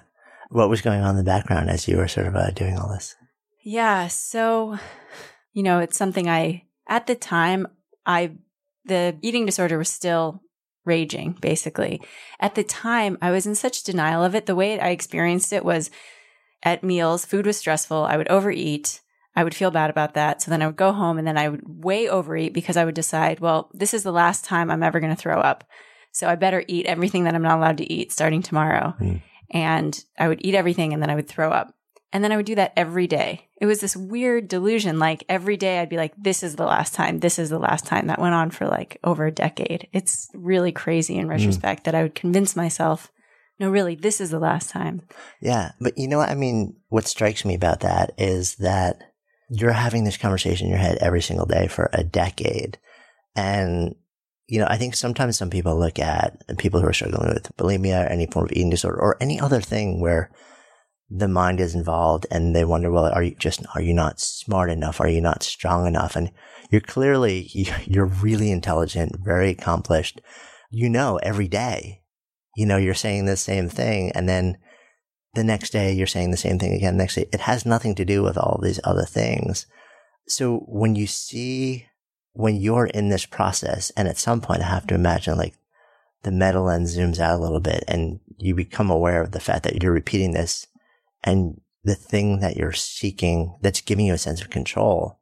What 0.50 0.70
was 0.70 0.80
going 0.80 1.00
on 1.02 1.10
in 1.10 1.16
the 1.16 1.24
background 1.24 1.70
as 1.70 1.88
you 1.88 1.96
were 1.96 2.06
sort 2.08 2.28
of 2.28 2.36
uh, 2.36 2.50
doing 2.50 2.78
all 2.78 2.88
this? 2.88 3.16
Yeah. 3.64 4.06
So, 4.06 4.78
you 5.52 5.62
know, 5.64 5.80
it's 5.80 5.96
something 5.96 6.28
I, 6.28 6.64
at 6.86 7.06
the 7.08 7.16
time, 7.16 7.66
I, 8.08 8.32
the 8.86 9.16
eating 9.22 9.46
disorder 9.46 9.78
was 9.78 9.90
still 9.90 10.42
raging, 10.84 11.36
basically. 11.40 12.00
At 12.40 12.56
the 12.56 12.64
time, 12.64 13.18
I 13.22 13.30
was 13.30 13.46
in 13.46 13.54
such 13.54 13.84
denial 13.84 14.24
of 14.24 14.34
it. 14.34 14.46
The 14.46 14.56
way 14.56 14.80
I 14.80 14.88
experienced 14.88 15.52
it 15.52 15.64
was 15.64 15.90
at 16.62 16.82
meals, 16.82 17.24
food 17.24 17.46
was 17.46 17.58
stressful. 17.58 18.04
I 18.04 18.16
would 18.16 18.28
overeat. 18.28 19.00
I 19.36 19.44
would 19.44 19.54
feel 19.54 19.70
bad 19.70 19.90
about 19.90 20.14
that. 20.14 20.42
So 20.42 20.50
then 20.50 20.62
I 20.62 20.66
would 20.66 20.76
go 20.76 20.90
home 20.90 21.18
and 21.18 21.28
then 21.28 21.38
I 21.38 21.48
would 21.48 21.62
way 21.64 22.08
overeat 22.08 22.52
because 22.52 22.76
I 22.76 22.84
would 22.84 22.96
decide, 22.96 23.38
well, 23.38 23.70
this 23.72 23.94
is 23.94 24.02
the 24.02 24.10
last 24.10 24.44
time 24.44 24.70
I'm 24.70 24.82
ever 24.82 24.98
going 24.98 25.14
to 25.14 25.20
throw 25.20 25.38
up. 25.38 25.62
So 26.10 26.28
I 26.28 26.34
better 26.34 26.64
eat 26.66 26.86
everything 26.86 27.24
that 27.24 27.34
I'm 27.34 27.42
not 27.42 27.58
allowed 27.58 27.76
to 27.78 27.92
eat 27.92 28.10
starting 28.10 28.42
tomorrow. 28.42 28.94
Mm. 28.98 29.22
And 29.50 30.04
I 30.18 30.26
would 30.26 30.44
eat 30.44 30.56
everything 30.56 30.92
and 30.92 31.00
then 31.00 31.10
I 31.10 31.14
would 31.14 31.28
throw 31.28 31.52
up. 31.52 31.72
And 32.12 32.24
then 32.24 32.32
I 32.32 32.36
would 32.36 32.46
do 32.46 32.54
that 32.54 32.72
every 32.76 33.06
day. 33.06 33.48
It 33.60 33.66
was 33.66 33.80
this 33.80 33.96
weird 33.96 34.48
delusion. 34.48 34.98
Like 34.98 35.24
every 35.28 35.56
day 35.56 35.78
I'd 35.78 35.90
be 35.90 35.98
like, 35.98 36.14
this 36.16 36.42
is 36.42 36.56
the 36.56 36.64
last 36.64 36.94
time. 36.94 37.20
This 37.20 37.38
is 37.38 37.50
the 37.50 37.58
last 37.58 37.84
time. 37.84 38.06
That 38.06 38.20
went 38.20 38.34
on 38.34 38.50
for 38.50 38.66
like 38.66 38.98
over 39.04 39.26
a 39.26 39.32
decade. 39.32 39.88
It's 39.92 40.28
really 40.32 40.72
crazy 40.72 41.16
in 41.16 41.24
hmm. 41.24 41.30
retrospect 41.30 41.82
mm. 41.82 41.84
that 41.84 41.94
I 41.94 42.02
would 42.02 42.14
convince 42.14 42.56
myself, 42.56 43.12
no, 43.60 43.68
really, 43.68 43.94
this 43.94 44.20
is 44.20 44.30
the 44.30 44.38
last 44.38 44.70
time. 44.70 45.02
Yeah. 45.40 45.72
But 45.80 45.98
you 45.98 46.08
know 46.08 46.18
what? 46.18 46.30
I 46.30 46.34
mean, 46.34 46.76
what 46.88 47.08
strikes 47.08 47.44
me 47.44 47.54
about 47.54 47.80
that 47.80 48.12
is 48.16 48.54
that 48.56 49.02
you're 49.50 49.72
having 49.72 50.04
this 50.04 50.16
conversation 50.16 50.66
in 50.66 50.70
your 50.70 50.80
head 50.80 50.98
every 51.00 51.22
single 51.22 51.46
day 51.46 51.66
for 51.68 51.90
a 51.92 52.04
decade. 52.04 52.78
And, 53.34 53.96
you 54.46 54.60
know, 54.60 54.66
I 54.68 54.76
think 54.76 54.94
sometimes 54.94 55.36
some 55.36 55.50
people 55.50 55.78
look 55.78 55.98
at 55.98 56.42
people 56.58 56.80
who 56.80 56.86
are 56.86 56.92
struggling 56.92 57.34
with 57.34 57.54
bulimia 57.56 58.04
or 58.04 58.08
any 58.08 58.26
form 58.26 58.46
of 58.46 58.52
eating 58.52 58.70
disorder 58.70 59.00
or 59.00 59.16
any 59.20 59.40
other 59.40 59.60
thing 59.60 60.00
where 60.00 60.30
the 61.10 61.28
mind 61.28 61.60
is 61.60 61.74
involved 61.74 62.26
and 62.30 62.54
they 62.54 62.64
wonder, 62.64 62.90
well, 62.90 63.06
are 63.06 63.22
you 63.22 63.34
just, 63.36 63.64
are 63.74 63.80
you 63.80 63.94
not 63.94 64.20
smart 64.20 64.70
enough? 64.70 65.00
Are 65.00 65.08
you 65.08 65.20
not 65.20 65.42
strong 65.42 65.86
enough? 65.86 66.16
And 66.16 66.30
you're 66.70 66.80
clearly, 66.80 67.50
you're 67.86 68.06
really 68.06 68.50
intelligent, 68.50 69.16
very 69.18 69.50
accomplished. 69.50 70.20
You 70.70 70.90
know, 70.90 71.18
every 71.22 71.48
day, 71.48 72.02
you 72.56 72.66
know, 72.66 72.76
you're 72.76 72.94
saying 72.94 73.24
the 73.24 73.36
same 73.36 73.68
thing. 73.68 74.12
And 74.12 74.28
then 74.28 74.58
the 75.34 75.44
next 75.44 75.70
day 75.70 75.92
you're 75.92 76.06
saying 76.06 76.30
the 76.30 76.36
same 76.36 76.58
thing 76.58 76.74
again. 76.74 76.96
next 76.96 77.14
day, 77.14 77.26
it 77.32 77.40
has 77.40 77.64
nothing 77.64 77.94
to 77.94 78.04
do 78.04 78.22
with 78.22 78.36
all 78.36 78.60
these 78.62 78.80
other 78.84 79.04
things. 79.04 79.66
So 80.26 80.58
when 80.68 80.94
you 80.94 81.06
see, 81.06 81.86
when 82.32 82.56
you're 82.56 82.86
in 82.86 83.08
this 83.08 83.24
process 83.24 83.90
and 83.96 84.08
at 84.08 84.18
some 84.18 84.40
point 84.40 84.62
I 84.62 84.66
have 84.66 84.86
to 84.88 84.94
imagine 84.94 85.38
like 85.38 85.54
the 86.22 86.30
meta 86.30 86.60
lens 86.60 86.96
zooms 86.96 87.18
out 87.18 87.38
a 87.38 87.42
little 87.42 87.60
bit 87.60 87.84
and 87.88 88.20
you 88.36 88.54
become 88.54 88.90
aware 88.90 89.22
of 89.22 89.32
the 89.32 89.40
fact 89.40 89.64
that 89.64 89.82
you're 89.82 89.92
repeating 89.92 90.32
this 90.32 90.66
and 91.22 91.60
the 91.84 91.94
thing 91.94 92.40
that 92.40 92.56
you're 92.56 92.72
seeking 92.72 93.56
that's 93.62 93.80
giving 93.80 94.06
you 94.06 94.14
a 94.14 94.18
sense 94.18 94.40
of 94.40 94.50
control, 94.50 95.18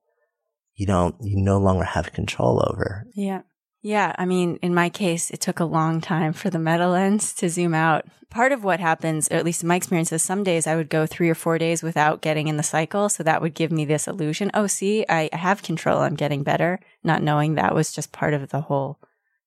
you 0.74 0.86
don't, 0.86 1.14
you 1.20 1.36
no 1.36 1.58
longer 1.58 1.84
have 1.84 2.12
control 2.12 2.62
over. 2.68 3.06
Yeah. 3.14 3.42
Yeah. 3.82 4.14
I 4.18 4.24
mean, 4.24 4.58
in 4.62 4.74
my 4.74 4.88
case, 4.88 5.30
it 5.30 5.40
took 5.40 5.60
a 5.60 5.64
long 5.64 6.00
time 6.00 6.32
for 6.32 6.50
the 6.50 6.58
meta 6.58 6.88
lens 6.88 7.32
to 7.34 7.48
zoom 7.48 7.72
out. 7.72 8.04
Part 8.30 8.50
of 8.50 8.64
what 8.64 8.80
happens, 8.80 9.28
or 9.30 9.34
at 9.36 9.44
least 9.44 9.62
in 9.62 9.68
my 9.68 9.76
experience, 9.76 10.10
is 10.10 10.22
some 10.22 10.42
days 10.42 10.66
I 10.66 10.74
would 10.74 10.88
go 10.88 11.06
three 11.06 11.30
or 11.30 11.36
four 11.36 11.56
days 11.56 11.84
without 11.84 12.20
getting 12.20 12.48
in 12.48 12.56
the 12.56 12.64
cycle. 12.64 13.08
So 13.08 13.22
that 13.22 13.40
would 13.40 13.54
give 13.54 13.70
me 13.70 13.84
this 13.84 14.08
illusion. 14.08 14.50
Oh, 14.54 14.66
see, 14.66 15.06
I 15.08 15.30
have 15.32 15.62
control. 15.62 16.00
I'm 16.00 16.16
getting 16.16 16.42
better, 16.42 16.80
not 17.04 17.22
knowing 17.22 17.54
that 17.54 17.74
was 17.74 17.92
just 17.92 18.10
part 18.10 18.34
of 18.34 18.48
the 18.48 18.62
whole 18.62 18.98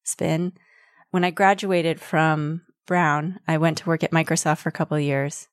spin. 0.03 0.53
When 1.11 1.25
I 1.25 1.31
graduated 1.31 1.99
from 1.99 2.61
Brown, 2.87 3.39
I 3.47 3.57
went 3.57 3.79
to 3.79 3.87
work 3.87 4.03
at 4.03 4.11
Microsoft 4.11 4.59
for 4.59 4.69
a 4.69 4.73
couple 4.73 4.97
years. 4.99 5.47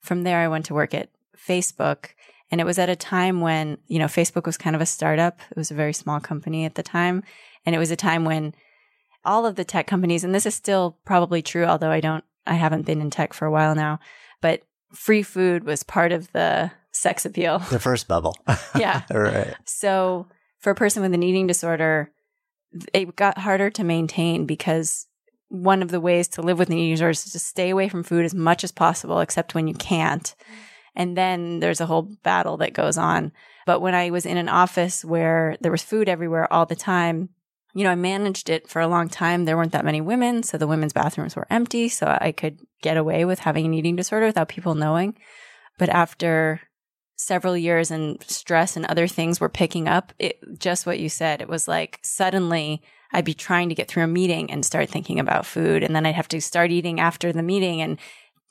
From 0.00 0.22
there, 0.22 0.38
I 0.38 0.48
went 0.48 0.66
to 0.66 0.74
work 0.74 0.94
at 0.94 1.10
Facebook. 1.36 2.10
And 2.50 2.60
it 2.60 2.64
was 2.64 2.78
at 2.78 2.88
a 2.88 2.96
time 2.96 3.40
when, 3.40 3.78
you 3.88 3.98
know, 3.98 4.06
Facebook 4.06 4.46
was 4.46 4.56
kind 4.56 4.74
of 4.74 4.80
a 4.80 4.86
startup. 4.86 5.40
It 5.50 5.56
was 5.56 5.70
a 5.70 5.74
very 5.74 5.92
small 5.92 6.18
company 6.18 6.64
at 6.64 6.76
the 6.76 6.82
time. 6.82 7.22
And 7.66 7.74
it 7.74 7.78
was 7.78 7.90
a 7.90 7.96
time 7.96 8.24
when 8.24 8.54
all 9.24 9.44
of 9.44 9.56
the 9.56 9.64
tech 9.64 9.86
companies, 9.86 10.24
and 10.24 10.34
this 10.34 10.46
is 10.46 10.54
still 10.54 10.96
probably 11.04 11.42
true, 11.42 11.64
although 11.64 11.90
I 11.90 12.00
don't, 12.00 12.24
I 12.46 12.54
haven't 12.54 12.86
been 12.86 13.02
in 13.02 13.10
tech 13.10 13.34
for 13.34 13.44
a 13.44 13.50
while 13.50 13.74
now, 13.74 14.00
but 14.40 14.62
free 14.94 15.22
food 15.22 15.64
was 15.64 15.82
part 15.82 16.12
of 16.12 16.32
the 16.32 16.70
sex 16.92 17.26
appeal. 17.26 17.58
The 17.58 17.78
first 17.78 18.08
bubble. 18.08 18.34
yeah. 18.78 19.02
right. 19.12 19.54
So 19.66 20.26
for 20.58 20.70
a 20.70 20.74
person 20.74 21.02
with 21.02 21.12
an 21.12 21.22
eating 21.22 21.46
disorder, 21.46 22.10
it 22.94 23.14
got 23.16 23.38
harder 23.38 23.70
to 23.70 23.84
maintain 23.84 24.46
because 24.46 25.06
one 25.48 25.82
of 25.82 25.90
the 25.90 26.00
ways 26.00 26.28
to 26.28 26.42
live 26.42 26.58
with 26.58 26.68
an 26.68 26.76
eating 26.76 26.94
disorder 26.94 27.10
is 27.10 27.24
to 27.24 27.38
stay 27.38 27.70
away 27.70 27.88
from 27.88 28.02
food 28.02 28.24
as 28.24 28.34
much 28.34 28.64
as 28.64 28.72
possible, 28.72 29.20
except 29.20 29.54
when 29.54 29.66
you 29.66 29.74
can't. 29.74 30.34
And 30.94 31.16
then 31.16 31.60
there's 31.60 31.80
a 31.80 31.86
whole 31.86 32.02
battle 32.22 32.56
that 32.58 32.74
goes 32.74 32.98
on. 32.98 33.32
But 33.66 33.80
when 33.80 33.94
I 33.94 34.10
was 34.10 34.26
in 34.26 34.36
an 34.36 34.48
office 34.48 35.04
where 35.04 35.56
there 35.60 35.72
was 35.72 35.82
food 35.82 36.08
everywhere 36.08 36.52
all 36.52 36.66
the 36.66 36.76
time, 36.76 37.30
you 37.74 37.84
know, 37.84 37.90
I 37.90 37.96
managed 37.96 38.50
it 38.50 38.68
for 38.68 38.80
a 38.80 38.88
long 38.88 39.08
time. 39.08 39.44
There 39.44 39.56
weren't 39.56 39.72
that 39.72 39.84
many 39.84 40.00
women, 40.00 40.42
so 40.42 40.58
the 40.58 40.66
women's 40.66 40.92
bathrooms 40.92 41.36
were 41.36 41.46
empty, 41.50 41.88
so 41.88 42.18
I 42.20 42.32
could 42.32 42.58
get 42.82 42.96
away 42.96 43.24
with 43.24 43.40
having 43.40 43.66
an 43.66 43.74
eating 43.74 43.96
disorder 43.96 44.26
without 44.26 44.48
people 44.48 44.74
knowing. 44.74 45.16
But 45.78 45.88
after 45.88 46.62
several 47.16 47.56
years 47.56 47.90
and 47.90 48.22
stress 48.22 48.76
and 48.76 48.86
other 48.86 49.06
things 49.06 49.40
were 49.40 49.48
picking 49.48 49.86
up, 49.86 50.12
it 50.18 50.40
just 50.58 50.86
what 50.86 50.98
you 50.98 51.08
said, 51.08 51.40
it 51.40 51.48
was 51.48 51.68
like 51.68 51.98
suddenly 52.02 52.82
I'd 53.12 53.24
be 53.24 53.34
trying 53.34 53.68
to 53.70 53.74
get 53.74 53.88
through 53.88 54.04
a 54.04 54.08
meeting 54.08 54.50
and 54.50 54.64
start 54.64 54.88
thinking 54.88 55.18
about 55.18 55.46
food. 55.46 55.82
And 55.82 55.96
then 55.96 56.04
I'd 56.04 56.14
have 56.14 56.28
to 56.28 56.40
start 56.40 56.70
eating 56.70 57.00
after 57.00 57.32
the 57.32 57.42
meeting 57.42 57.80
and, 57.80 57.98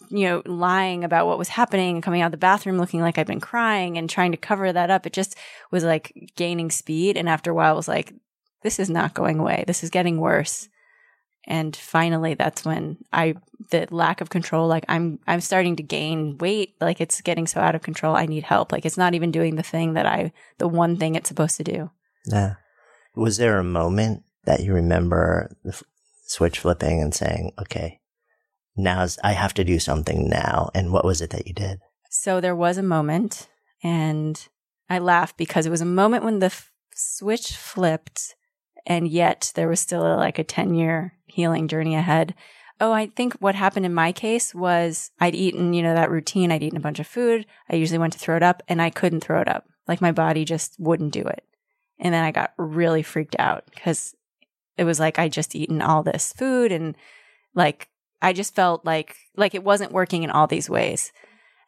you 0.09 0.25
know, 0.25 0.41
lying 0.45 1.03
about 1.03 1.27
what 1.27 1.37
was 1.37 1.49
happening, 1.49 1.95
and 1.95 2.03
coming 2.03 2.21
out 2.21 2.27
of 2.27 2.31
the 2.31 2.37
bathroom 2.37 2.77
looking 2.77 3.01
like 3.01 3.17
I'd 3.17 3.27
been 3.27 3.39
crying 3.39 3.97
and 3.97 4.09
trying 4.09 4.31
to 4.31 4.37
cover 4.37 4.71
that 4.73 4.89
up. 4.89 5.05
It 5.05 5.13
just 5.13 5.35
was 5.69 5.83
like 5.83 6.31
gaining 6.35 6.71
speed. 6.71 7.17
And 7.17 7.29
after 7.29 7.51
a 7.51 7.53
while, 7.53 7.73
it 7.73 7.77
was 7.77 7.87
like, 7.87 8.13
this 8.63 8.79
is 8.79 8.89
not 8.89 9.13
going 9.13 9.39
away. 9.39 9.63
This 9.67 9.83
is 9.83 9.89
getting 9.89 10.19
worse. 10.19 10.69
And 11.45 11.75
finally, 11.75 12.33
that's 12.33 12.65
when 12.65 12.97
I, 13.13 13.35
the 13.71 13.87
lack 13.89 14.19
of 14.19 14.29
control, 14.29 14.67
like 14.67 14.83
I'm, 14.89 15.19
I'm 15.27 15.39
starting 15.39 15.77
to 15.77 15.83
gain 15.83 16.37
weight. 16.39 16.75
Like 16.81 16.99
it's 16.99 17.21
getting 17.21 17.47
so 17.47 17.61
out 17.61 17.75
of 17.75 17.83
control. 17.83 18.15
I 18.17 18.25
need 18.25 18.43
help. 18.43 18.71
Like 18.71 18.85
it's 18.85 18.97
not 18.97 19.13
even 19.13 19.31
doing 19.31 19.55
the 19.55 19.63
thing 19.63 19.93
that 19.93 20.05
I, 20.05 20.33
the 20.57 20.67
one 20.67 20.97
thing 20.97 21.15
it's 21.15 21.29
supposed 21.29 21.55
to 21.57 21.63
do. 21.63 21.91
Yeah. 22.25 22.55
Was 23.15 23.37
there 23.37 23.59
a 23.59 23.63
moment 23.63 24.23
that 24.47 24.61
you 24.61 24.73
remember 24.73 25.55
the 25.63 25.71
f- 25.71 25.83
switch 26.25 26.59
flipping 26.59 27.01
and 27.01 27.13
saying, 27.13 27.51
okay, 27.59 27.99
now's, 28.75 29.19
I 29.23 29.33
have 29.33 29.53
to 29.55 29.63
do 29.63 29.77
something 29.77 30.27
now. 30.27 30.71
And 30.73 30.91
what 30.91 31.05
was 31.05 31.21
it 31.21 31.29
that 31.31 31.47
you 31.47 31.53
did? 31.53 31.79
So 32.09 32.41
there 32.41 32.55
was 32.55 32.77
a 32.77 32.83
moment 32.83 33.49
and 33.83 34.47
I 34.89 34.99
laughed 34.99 35.37
because 35.37 35.65
it 35.65 35.69
was 35.69 35.81
a 35.81 35.85
moment 35.85 36.23
when 36.23 36.39
the 36.39 36.47
f- 36.47 36.71
switch 36.95 37.55
flipped 37.55 38.35
and 38.85 39.07
yet 39.07 39.51
there 39.55 39.67
was 39.67 39.81
still 39.81 40.05
a, 40.05 40.15
like 40.15 40.39
a 40.39 40.43
10 40.43 40.73
year 40.73 41.13
healing 41.25 41.67
journey 41.67 41.95
ahead. 41.95 42.33
Oh, 42.79 42.93
I 42.93 43.07
think 43.07 43.33
what 43.35 43.55
happened 43.55 43.85
in 43.85 43.93
my 43.93 44.11
case 44.13 44.55
was 44.55 45.11
I'd 45.19 45.35
eaten, 45.35 45.73
you 45.73 45.83
know, 45.83 45.93
that 45.93 46.11
routine. 46.11 46.51
I'd 46.51 46.63
eaten 46.63 46.77
a 46.77 46.81
bunch 46.81 46.99
of 46.99 47.07
food. 47.07 47.45
I 47.69 47.75
usually 47.75 47.99
went 47.99 48.13
to 48.13 48.19
throw 48.19 48.37
it 48.37 48.43
up 48.43 48.63
and 48.69 48.81
I 48.81 48.91
couldn't 48.91 49.21
throw 49.21 49.41
it 49.41 49.49
up. 49.49 49.65
Like 49.87 49.99
my 49.99 50.13
body 50.13 50.45
just 50.45 50.75
wouldn't 50.79 51.11
do 51.11 51.21
it. 51.21 51.43
And 51.99 52.13
then 52.13 52.23
I 52.23 52.31
got 52.31 52.53
really 52.57 53.03
freaked 53.03 53.35
out 53.39 53.65
because 53.73 54.15
it 54.77 54.83
was 54.83 54.99
like 54.99 55.19
I 55.19 55.29
just 55.29 55.55
eaten 55.55 55.81
all 55.81 56.03
this 56.03 56.33
food 56.33 56.71
and 56.71 56.95
like 57.55 57.89
I 58.21 58.33
just 58.33 58.55
felt 58.55 58.85
like 58.85 59.15
like 59.35 59.55
it 59.55 59.63
wasn't 59.63 59.91
working 59.91 60.23
in 60.23 60.31
all 60.31 60.47
these 60.47 60.69
ways. 60.69 61.11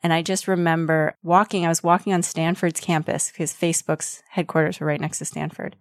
And 0.01 0.13
I 0.13 0.21
just 0.21 0.47
remember 0.47 1.17
walking, 1.23 1.65
I 1.65 1.69
was 1.69 1.83
walking 1.83 2.13
on 2.13 2.23
Stanford's 2.23 2.79
campus 2.79 3.31
because 3.31 3.51
Facebook's 3.53 4.23
headquarters 4.29 4.79
were 4.79 4.87
right 4.87 5.01
next 5.01 5.19
to 5.19 5.25
Stanford. 5.25 5.75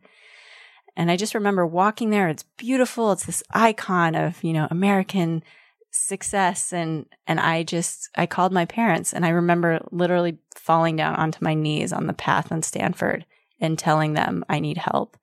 And 0.96 1.10
I 1.10 1.16
just 1.16 1.34
remember 1.34 1.64
walking 1.64 2.10
there. 2.10 2.28
It's 2.28 2.42
beautiful. 2.42 3.12
It's 3.12 3.26
this 3.26 3.44
icon 3.52 4.16
of, 4.16 4.42
you 4.42 4.52
know, 4.52 4.66
American 4.72 5.44
success. 5.92 6.72
And, 6.72 7.06
and 7.28 7.38
I 7.38 7.62
just, 7.62 8.10
I 8.16 8.26
called 8.26 8.52
my 8.52 8.64
parents 8.64 9.12
and 9.12 9.24
I 9.24 9.28
remember 9.28 9.80
literally 9.92 10.38
falling 10.56 10.96
down 10.96 11.14
onto 11.14 11.44
my 11.44 11.54
knees 11.54 11.92
on 11.92 12.08
the 12.08 12.12
path 12.12 12.50
on 12.50 12.62
Stanford 12.62 13.24
and 13.60 13.78
telling 13.78 14.14
them 14.14 14.44
I 14.48 14.58
need 14.58 14.78
help 14.78 15.16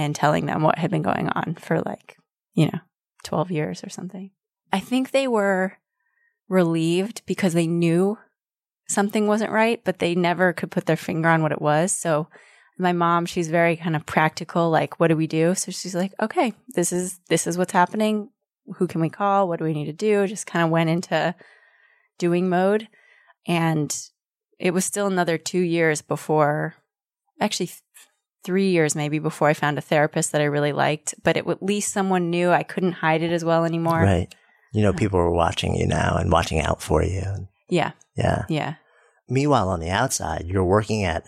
and 0.00 0.16
telling 0.16 0.46
them 0.46 0.62
what 0.62 0.78
had 0.78 0.90
been 0.90 1.02
going 1.02 1.28
on 1.28 1.54
for 1.54 1.80
like, 1.80 2.16
you 2.54 2.66
know, 2.66 2.80
12 3.24 3.50
years 3.50 3.84
or 3.84 3.90
something. 3.90 4.30
I 4.72 4.80
think 4.80 5.10
they 5.10 5.28
were 5.28 5.76
relieved 6.48 7.22
because 7.26 7.52
they 7.52 7.66
knew 7.66 8.18
something 8.88 9.26
wasn't 9.26 9.52
right, 9.52 9.80
but 9.84 9.98
they 9.98 10.14
never 10.14 10.52
could 10.52 10.70
put 10.70 10.86
their 10.86 10.96
finger 10.96 11.28
on 11.28 11.42
what 11.42 11.52
it 11.52 11.60
was. 11.60 11.92
So 11.92 12.28
my 12.78 12.92
mom, 12.92 13.26
she's 13.26 13.48
very 13.48 13.76
kind 13.76 13.94
of 13.94 14.06
practical, 14.06 14.70
like, 14.70 14.98
what 14.98 15.08
do 15.08 15.16
we 15.16 15.26
do? 15.26 15.54
So 15.54 15.70
she's 15.70 15.94
like, 15.94 16.12
okay, 16.20 16.54
this 16.68 16.92
is, 16.92 17.20
this 17.28 17.46
is 17.46 17.58
what's 17.58 17.72
happening. 17.72 18.30
Who 18.76 18.86
can 18.86 19.00
we 19.00 19.10
call? 19.10 19.48
What 19.48 19.58
do 19.58 19.64
we 19.64 19.74
need 19.74 19.86
to 19.86 19.92
do? 19.92 20.26
Just 20.26 20.46
kind 20.46 20.64
of 20.64 20.70
went 20.70 20.90
into 20.90 21.34
doing 22.18 22.48
mode. 22.48 22.88
And 23.46 23.94
it 24.58 24.72
was 24.72 24.84
still 24.84 25.06
another 25.06 25.36
two 25.36 25.60
years 25.60 26.00
before, 26.00 26.74
actually 27.38 27.70
three 28.44 28.70
years 28.70 28.94
maybe 28.94 29.18
before 29.18 29.48
I 29.48 29.54
found 29.54 29.78
a 29.78 29.82
therapist 29.82 30.32
that 30.32 30.40
I 30.40 30.44
really 30.44 30.72
liked, 30.72 31.14
but 31.22 31.36
it, 31.36 31.46
at 31.46 31.62
least 31.62 31.92
someone 31.92 32.30
knew 32.30 32.50
I 32.50 32.62
couldn't 32.62 32.92
hide 32.92 33.22
it 33.22 33.32
as 33.32 33.44
well 33.44 33.64
anymore. 33.64 34.00
Right. 34.00 34.34
You 34.72 34.82
know, 34.82 34.92
people 34.92 35.18
were 35.18 35.32
watching 35.32 35.74
you 35.74 35.86
now 35.86 36.16
and 36.16 36.30
watching 36.30 36.60
out 36.60 36.80
for 36.80 37.02
you. 37.02 37.48
Yeah. 37.68 37.92
Yeah. 38.16 38.44
Yeah. 38.48 38.74
Meanwhile, 39.28 39.68
on 39.68 39.80
the 39.80 39.90
outside, 39.90 40.46
you're 40.46 40.64
working 40.64 41.04
at 41.04 41.24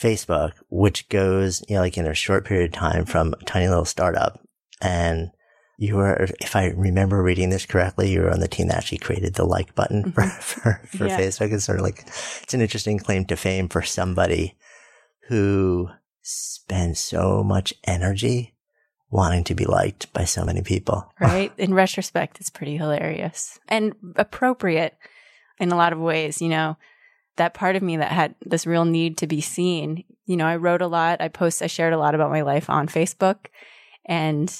Facebook, 0.00 0.52
which 0.70 1.08
goes, 1.08 1.62
you 1.68 1.76
know, 1.76 1.82
like 1.82 1.98
in 1.98 2.06
a 2.06 2.14
short 2.14 2.44
period 2.44 2.72
of 2.72 2.78
time 2.78 3.04
from 3.04 3.34
a 3.40 3.44
tiny 3.44 3.68
little 3.68 3.84
startup. 3.84 4.40
And 4.80 5.30
you 5.78 5.96
were, 5.96 6.28
if 6.40 6.56
I 6.56 6.68
remember 6.68 7.22
reading 7.22 7.50
this 7.50 7.66
correctly, 7.66 8.10
you 8.10 8.20
were 8.20 8.30
on 8.30 8.40
the 8.40 8.48
team 8.48 8.68
that 8.68 8.76
actually 8.76 8.98
created 8.98 9.34
the 9.34 9.44
like 9.44 9.74
button 9.74 10.04
mm-hmm. 10.04 10.10
for, 10.10 10.22
for, 10.40 10.80
for 10.96 11.06
Yeah. 11.06 11.18
Facebook. 11.18 11.52
It's 11.52 11.64
sort 11.64 11.78
of 11.78 11.84
like, 11.84 12.04
it's 12.42 12.54
an 12.54 12.60
interesting 12.60 12.98
claim 12.98 13.24
to 13.26 13.36
fame 13.36 13.68
for 13.68 13.82
somebody 13.82 14.56
who 15.28 15.88
spends 16.22 17.00
so 17.00 17.42
much 17.42 17.74
energy 17.84 18.54
wanting 19.10 19.44
to 19.44 19.54
be 19.54 19.64
liked 19.64 20.12
by 20.12 20.24
so 20.24 20.44
many 20.44 20.62
people. 20.62 21.10
right? 21.20 21.52
In 21.58 21.74
retrospect, 21.74 22.40
it's 22.40 22.50
pretty 22.50 22.76
hilarious 22.76 23.58
and 23.68 23.94
appropriate 24.16 24.96
in 25.58 25.72
a 25.72 25.76
lot 25.76 25.92
of 25.92 25.98
ways. 25.98 26.40
You 26.40 26.48
know, 26.48 26.76
that 27.36 27.54
part 27.54 27.76
of 27.76 27.82
me 27.82 27.96
that 27.96 28.12
had 28.12 28.34
this 28.42 28.66
real 28.66 28.84
need 28.84 29.18
to 29.18 29.26
be 29.26 29.40
seen. 29.40 30.04
You 30.26 30.36
know, 30.36 30.46
I 30.46 30.56
wrote 30.56 30.82
a 30.82 30.86
lot, 30.86 31.20
I 31.20 31.28
post, 31.28 31.62
I 31.62 31.66
shared 31.66 31.92
a 31.92 31.98
lot 31.98 32.14
about 32.14 32.30
my 32.30 32.42
life 32.42 32.70
on 32.70 32.86
Facebook, 32.86 33.46
and 34.04 34.54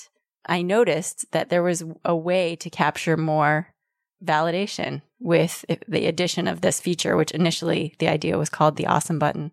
I 0.46 0.62
noticed 0.62 1.30
that 1.32 1.48
there 1.48 1.62
was 1.62 1.84
a 2.04 2.16
way 2.16 2.56
to 2.56 2.70
capture 2.70 3.16
more 3.16 3.68
validation 4.24 5.02
with 5.18 5.64
the 5.86 6.06
addition 6.06 6.48
of 6.48 6.60
this 6.60 6.80
feature, 6.80 7.16
which 7.16 7.30
initially 7.30 7.94
the 7.98 8.08
idea 8.08 8.38
was 8.38 8.48
called 8.48 8.76
the 8.76 8.86
awesome 8.86 9.18
button. 9.18 9.52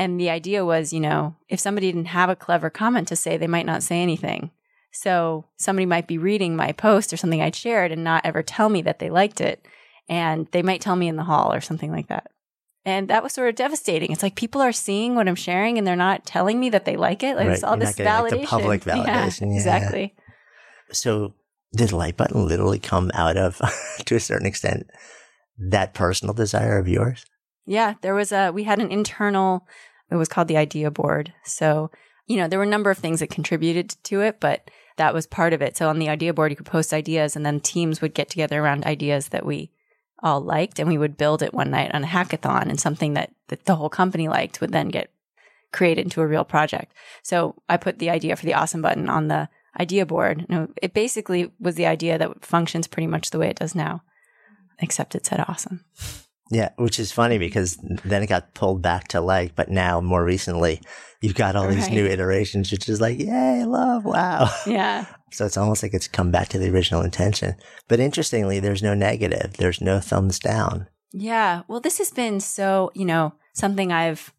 And 0.00 0.18
the 0.18 0.30
idea 0.30 0.64
was, 0.64 0.92
you 0.92 1.00
know, 1.00 1.36
if 1.48 1.60
somebody 1.60 1.92
didn't 1.92 2.06
have 2.06 2.30
a 2.30 2.36
clever 2.36 2.70
comment 2.70 3.06
to 3.08 3.16
say, 3.16 3.36
they 3.36 3.46
might 3.46 3.66
not 3.66 3.82
say 3.82 4.00
anything. 4.02 4.50
So 4.92 5.44
somebody 5.58 5.84
might 5.86 6.06
be 6.08 6.16
reading 6.18 6.56
my 6.56 6.72
post 6.72 7.12
or 7.12 7.16
something 7.18 7.42
I'd 7.42 7.54
shared 7.54 7.92
and 7.92 8.02
not 8.02 8.24
ever 8.24 8.42
tell 8.42 8.68
me 8.70 8.80
that 8.82 8.98
they 8.98 9.10
liked 9.10 9.40
it. 9.40 9.64
And 10.08 10.48
they 10.52 10.62
might 10.62 10.80
tell 10.80 10.96
me 10.96 11.06
in 11.06 11.16
the 11.16 11.24
hall 11.24 11.52
or 11.52 11.60
something 11.60 11.92
like 11.92 12.08
that. 12.08 12.30
And 12.84 13.08
that 13.08 13.22
was 13.22 13.34
sort 13.34 13.50
of 13.50 13.54
devastating. 13.56 14.10
It's 14.10 14.22
like 14.22 14.36
people 14.36 14.62
are 14.62 14.72
seeing 14.72 15.14
what 15.14 15.28
I'm 15.28 15.34
sharing 15.36 15.76
and 15.76 15.86
they're 15.86 15.96
not 15.96 16.24
telling 16.24 16.58
me 16.58 16.70
that 16.70 16.86
they 16.86 16.96
like 16.96 17.22
it. 17.22 17.36
Like 17.36 17.48
Right. 17.48 17.52
it's 17.54 17.62
all 17.62 17.76
You're 17.76 17.86
this 17.86 17.98
like, 17.98 18.08
validation. 18.08 18.40
the 18.40 18.46
public 18.46 18.86
Yeah, 18.86 18.96
validation. 18.96 19.48
Yeah. 19.50 19.56
exactly. 19.56 20.14
So 20.92 21.34
did 21.76 21.90
the 21.90 21.96
like 21.96 22.16
button 22.16 22.46
literally 22.46 22.78
come 22.78 23.10
out 23.14 23.36
of, 23.36 23.60
to 24.06 24.16
a 24.16 24.20
certain 24.20 24.46
extent, 24.46 24.86
that 25.58 25.92
personal 25.94 26.34
desire 26.34 26.78
of 26.78 26.88
yours? 26.88 27.24
Yeah, 27.66 27.94
there 28.00 28.14
was 28.14 28.32
a 28.32 28.50
we 28.50 28.64
had 28.64 28.80
an 28.80 28.90
internal 28.90 29.68
it 30.10 30.16
was 30.16 30.28
called 30.28 30.48
the 30.48 30.56
idea 30.56 30.90
board. 30.90 31.32
So, 31.44 31.90
you 32.26 32.36
know, 32.36 32.48
there 32.48 32.58
were 32.58 32.64
a 32.64 32.68
number 32.68 32.90
of 32.90 32.98
things 32.98 33.20
that 33.20 33.30
contributed 33.30 33.96
to 34.04 34.20
it, 34.20 34.40
but 34.40 34.70
that 34.96 35.14
was 35.14 35.26
part 35.26 35.52
of 35.52 35.62
it. 35.62 35.76
So 35.76 35.88
on 35.88 35.98
the 35.98 36.08
idea 36.08 36.34
board 36.34 36.52
you 36.52 36.56
could 36.56 36.66
post 36.66 36.92
ideas 36.92 37.36
and 37.36 37.44
then 37.44 37.60
teams 37.60 38.00
would 38.00 38.14
get 38.14 38.28
together 38.28 38.62
around 38.62 38.84
ideas 38.84 39.28
that 39.28 39.46
we 39.46 39.70
all 40.22 40.40
liked 40.40 40.78
and 40.78 40.88
we 40.88 40.98
would 40.98 41.16
build 41.16 41.42
it 41.42 41.54
one 41.54 41.70
night 41.70 41.94
on 41.94 42.04
a 42.04 42.08
hackathon 42.08 42.68
and 42.68 42.78
something 42.78 43.14
that, 43.14 43.32
that 43.48 43.64
the 43.64 43.76
whole 43.76 43.88
company 43.88 44.28
liked 44.28 44.60
would 44.60 44.72
then 44.72 44.88
get 44.88 45.10
created 45.72 46.04
into 46.04 46.20
a 46.20 46.26
real 46.26 46.44
project. 46.44 46.92
So 47.22 47.54
I 47.68 47.76
put 47.76 47.98
the 47.98 48.10
idea 48.10 48.36
for 48.36 48.44
the 48.44 48.54
awesome 48.54 48.82
button 48.82 49.08
on 49.08 49.28
the 49.28 49.48
idea 49.78 50.04
board. 50.04 50.46
No, 50.48 50.68
it 50.82 50.92
basically 50.92 51.52
was 51.58 51.76
the 51.76 51.86
idea 51.86 52.18
that 52.18 52.44
functions 52.44 52.86
pretty 52.86 53.06
much 53.06 53.30
the 53.30 53.38
way 53.38 53.48
it 53.48 53.58
does 53.58 53.74
now, 53.74 54.02
except 54.80 55.14
it 55.14 55.26
said 55.26 55.44
awesome. 55.48 55.84
Yeah, 56.50 56.70
which 56.76 56.98
is 56.98 57.12
funny 57.12 57.38
because 57.38 57.78
then 58.04 58.22
it 58.22 58.26
got 58.26 58.54
pulled 58.54 58.82
back 58.82 59.08
to 59.08 59.20
like, 59.20 59.54
but 59.54 59.68
now 59.70 60.00
more 60.00 60.24
recently, 60.24 60.80
you've 61.20 61.36
got 61.36 61.54
all 61.54 61.68
these 61.68 61.84
Right. 61.84 61.92
new 61.92 62.06
iterations, 62.06 62.72
which 62.72 62.88
is 62.88 63.00
like, 63.00 63.20
yay, 63.20 63.64
love, 63.64 64.04
wow. 64.04 64.50
Yeah. 64.66 65.06
So 65.32 65.46
it's 65.46 65.56
almost 65.56 65.84
like 65.84 65.94
it's 65.94 66.08
come 66.08 66.32
back 66.32 66.48
to 66.48 66.58
the 66.58 66.70
original 66.70 67.02
intention. 67.02 67.54
But 67.86 68.00
interestingly, 68.00 68.58
there's 68.58 68.82
no 68.82 68.94
negative. 68.94 69.58
There's 69.58 69.80
no 69.80 70.00
thumbs 70.00 70.40
down. 70.40 70.88
Yeah. 71.12 71.62
Well, 71.68 71.78
this 71.78 71.98
has 71.98 72.10
been 72.10 72.40
so, 72.40 72.90
you 72.96 73.04
know, 73.04 73.34
something 73.52 73.92
I've, 73.92 74.32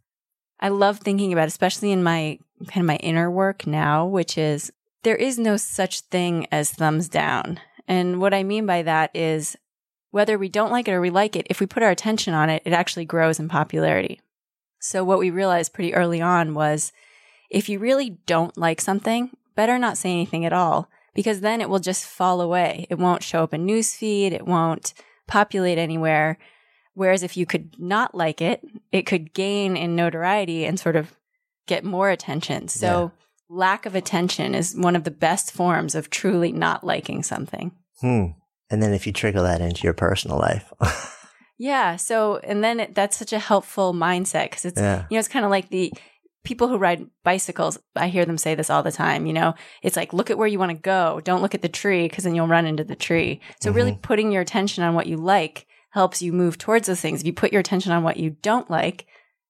I 0.60 0.68
love 0.68 1.00
thinking 1.00 1.32
about, 1.32 1.48
especially 1.48 1.94
in 1.94 2.04
my 2.04 2.40
kind 2.68 2.82
of 2.84 2.88
my 2.88 2.98
inner 2.98 3.32
work 3.32 3.66
now, 3.66 4.06
which 4.06 4.38
is 4.38 4.70
there 5.04 5.16
is 5.16 5.40
no 5.40 5.56
such 5.56 6.02
thing 6.02 6.46
as 6.52 6.72
thumbs 6.72 7.08
down. 7.08 7.62
And 7.88 8.20
what 8.20 8.34
I 8.34 8.44
mean 8.44 8.66
by 8.66 8.82
that 8.82 9.12
is 9.16 9.56
whether 10.12 10.38
we 10.38 10.50
don't 10.50 10.72
like 10.72 10.88
it 10.88 10.94
or 10.94 11.02
we 11.02 11.10
like 11.10 11.36
it, 11.36 11.48
if 11.50 11.60
we 11.60 11.66
put 11.66 11.84
our 11.84 11.90
attention 11.90 12.34
on 12.34 12.50
it, 12.50 12.62
it 12.66 12.74
actually 12.74 13.06
grows 13.06 13.40
in 13.40 13.50
popularity. 13.50 14.22
So 14.80 15.04
what 15.04 15.20
we 15.20 15.30
realized 15.30 15.74
pretty 15.74 15.94
early 15.94 16.22
on 16.22 16.54
was 16.54 16.92
if 17.50 17.70
you 17.70 17.80
really 17.80 18.18
don't 18.26 18.58
like 18.58 18.82
something, 18.82 19.32
better 19.56 19.78
not 19.78 19.98
say 19.98 20.12
anything 20.12 20.46
at 20.46 20.54
all 20.54 20.90
because 21.14 21.42
then 21.42 21.62
it 21.62 21.70
will 21.70 21.80
just 21.80 22.06
fall 22.06 22.42
away. 22.42 22.88
It 22.90 22.98
won't 22.98 23.24
show 23.24 23.44
up 23.44 23.54
in 23.54 23.66
newsfeed. 23.66 24.32
It 24.32 24.46
won't 24.46 24.94
populate 25.28 25.78
anywhere. 25.78 26.38
Whereas 26.94 27.24
if 27.24 27.38
you 27.38 27.46
could 27.46 27.76
not 27.80 28.16
like 28.16 28.42
it, 28.42 28.62
it 28.92 29.04
could 29.04 29.34
gain 29.34 29.78
in 29.78 29.96
notoriety 29.96 30.66
and 30.66 30.80
sort 30.80 30.96
of 30.96 31.16
get 31.68 31.84
more 31.84 32.10
attention. 32.10 32.68
So 32.68 33.12
lack 33.50 33.86
of 33.86 33.96
attention 33.96 34.56
is 34.56 34.76
one 34.76 34.96
of 34.96 35.04
the 35.04 35.12
best 35.12 35.52
forms 35.52 35.96
of 35.96 36.10
truly 36.10 36.52
not 36.52 36.84
liking 36.84 37.24
something. 37.24 37.72
Hmm. 38.00 38.28
And 38.72 38.82
then 38.82 38.94
if 38.94 39.06
you 39.06 39.14
trickle 39.14 39.44
that 39.44 39.62
into 39.62 39.84
your 39.84 39.94
personal 39.94 40.38
life, 40.38 40.72
Yeah. 41.62 41.98
So, 41.98 42.38
and 42.38 42.64
then 42.64 42.80
it, 42.80 42.96
that's 42.96 43.16
such 43.16 43.34
a 43.34 43.38
helpful 43.38 43.94
mindset 43.94 44.46
because 44.46 44.66
it's, 44.66 44.82
yeah, 44.82 45.06
you 45.12 45.16
know, 45.16 45.20
it's 45.20 45.28
kind 45.28 45.46
of 45.46 45.52
like 45.52 45.70
the 45.70 45.94
people 46.44 46.68
who 46.68 46.80
ride 46.80 47.06
bicycles. 47.24 47.78
I 47.96 48.08
hear 48.08 48.26
them 48.26 48.40
say 48.40 48.56
this 48.56 48.72
all 48.72 48.82
the 48.82 48.92
time. 48.92 49.28
You 49.28 49.34
know, 49.34 49.54
it's 49.84 49.96
like, 49.96 50.12
look 50.12 50.32
at 50.32 50.40
where 50.40 50.48
you 50.48 50.58
want 50.58 50.72
to 50.72 50.78
go. 50.78 51.22
Don't 51.24 51.44
look 51.44 51.54
at 51.54 51.62
the 51.62 51.70
tree 51.70 52.08
because 52.08 52.24
then 52.24 52.34
you'll 52.34 52.48
run 52.48 52.66
into 52.66 52.84
the 52.84 52.96
tree. 52.96 53.42
So, 53.62 53.72
really 53.72 53.92
mm-hmm. 53.92 54.02
putting 54.02 54.32
your 54.32 54.42
attention 54.42 54.84
on 54.84 54.96
what 54.96 55.06
you 55.06 55.18
like 55.18 55.68
helps 55.92 56.24
you 56.24 56.34
move 56.34 56.58
towards 56.58 56.88
those 56.88 57.00
things. 57.00 57.20
If 57.20 57.28
you 57.28 57.34
put 57.34 57.52
your 57.52 57.60
attention 57.60 57.92
on 57.92 58.02
what 58.02 58.18
you 58.18 58.32
don't 58.42 58.68
like, 58.72 59.06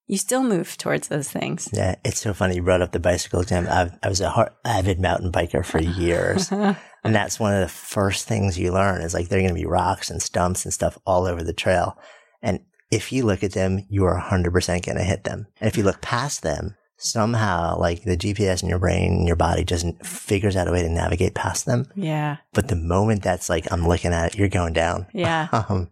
you 0.08 0.18
still 0.18 0.44
move 0.44 0.76
towards 0.78 1.08
those 1.08 1.30
things. 1.32 1.70
yeah. 1.72 1.96
It's 2.04 2.20
so 2.20 2.34
funny. 2.34 2.56
You 2.56 2.62
brought 2.62 2.82
up 2.82 2.92
the 2.92 3.00
bicycle 3.00 3.40
exam. 3.40 3.70
I, 3.70 3.90
I 4.04 4.10
was 4.10 4.20
a 4.20 4.30
hard, 4.30 4.52
avid 4.66 5.00
mountain 5.00 5.32
biker 5.32 5.66
for 5.66 5.82
years. 5.82 6.52
And 7.04 7.16
that's 7.16 7.40
one 7.40 7.54
of 7.54 7.62
the 7.62 7.68
first 7.68 8.28
things 8.28 8.60
you 8.60 8.72
learn 8.72 9.02
is 9.02 9.14
like 9.14 9.30
there 9.30 9.40
are 9.40 9.42
going 9.42 9.54
to 9.56 9.60
be 9.60 9.66
rocks 9.66 10.10
and 10.10 10.22
stumps 10.22 10.66
and 10.66 10.74
stuff 10.74 10.98
all 11.06 11.26
over 11.26 11.44
the 11.44 11.54
trail. 11.54 11.98
And 12.42 12.60
if 12.92 13.12
you 13.12 13.26
look 13.26 13.44
at 13.44 13.54
them, 13.54 13.86
you 13.90 14.06
are 14.06 14.20
100% 14.22 14.86
going 14.86 14.98
to 14.98 15.04
hit 15.04 15.24
them. 15.24 15.48
And 15.60 15.68
if 15.68 15.78
you 15.78 15.84
look 15.84 16.02
past 16.02 16.44
them, 16.44 16.76
somehow 16.98 17.78
like 17.80 18.04
the 18.04 18.16
GPS 18.16 18.62
in 18.62 18.70
your 18.70 18.78
brain 18.78 19.14
and 19.14 19.28
your 19.28 19.36
body 19.36 19.64
just 19.64 19.86
figures 20.06 20.56
out 20.56 20.68
a 20.68 20.72
way 20.72 20.84
to 20.84 20.90
navigate 20.90 21.34
past 21.34 21.66
them. 21.66 21.88
yeah. 21.96 22.38
But 22.54 22.68
the 22.68 22.76
moment 22.76 23.24
that's 23.24 23.50
like, 23.50 23.72
I'm 23.72 23.88
looking 23.88 24.14
at 24.14 24.34
it, 24.34 24.38
you're 24.38 24.48
going 24.50 24.74
down. 24.74 25.08
Yeah. 25.14 25.48
Um, 25.70 25.90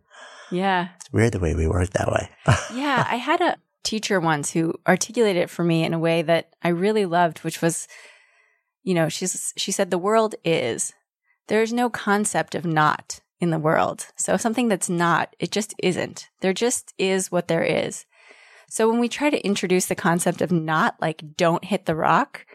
Yeah. 0.51 0.89
it's 0.97 1.11
weird 1.11 1.31
the 1.33 1.39
way 1.39 1.55
we 1.55 1.67
work 1.67 1.89
that 1.91 2.11
way. 2.11 2.29
yeah, 2.75 3.07
I 3.09 3.15
had 3.15 3.41
a 3.41 3.57
teacher 3.83 4.19
once 4.19 4.51
who 4.51 4.73
articulated 4.87 5.41
it 5.41 5.49
for 5.49 5.63
me 5.63 5.83
in 5.83 5.93
a 5.95 5.99
way 5.99 6.21
that 6.21 6.49
I 6.63 6.67
really 6.69 7.05
loved, 7.05 7.39
which 7.39 7.61
was, 7.61 7.87
you 8.83 8.93
know, 8.93 9.09
she's 9.09 9.53
she 9.57 9.71
said 9.71 9.89
the 9.89 9.97
world 9.97 10.35
is. 10.43 10.93
There's 11.49 11.73
no 11.73 11.89
concept 11.89 12.55
of 12.55 12.65
not 12.65 13.19
in 13.41 13.49
the 13.49 13.59
world. 13.59 14.07
So 14.15 14.37
something 14.37 14.67
that's 14.69 14.89
not, 14.89 15.35
it 15.39 15.51
just 15.51 15.73
isn't. 15.83 16.29
There 16.39 16.53
just 16.53 16.93
is 16.97 17.31
what 17.31 17.47
there 17.49 17.63
is. 17.63 18.05
So 18.69 18.89
when 18.89 18.99
we 18.99 19.09
try 19.09 19.29
to 19.29 19.45
introduce 19.45 19.87
the 19.87 19.95
concept 19.95 20.41
of 20.41 20.51
not, 20.51 20.95
like 21.01 21.35
don't 21.35 21.65
hit 21.65 21.85
the 21.85 21.95
rock, 21.95 22.45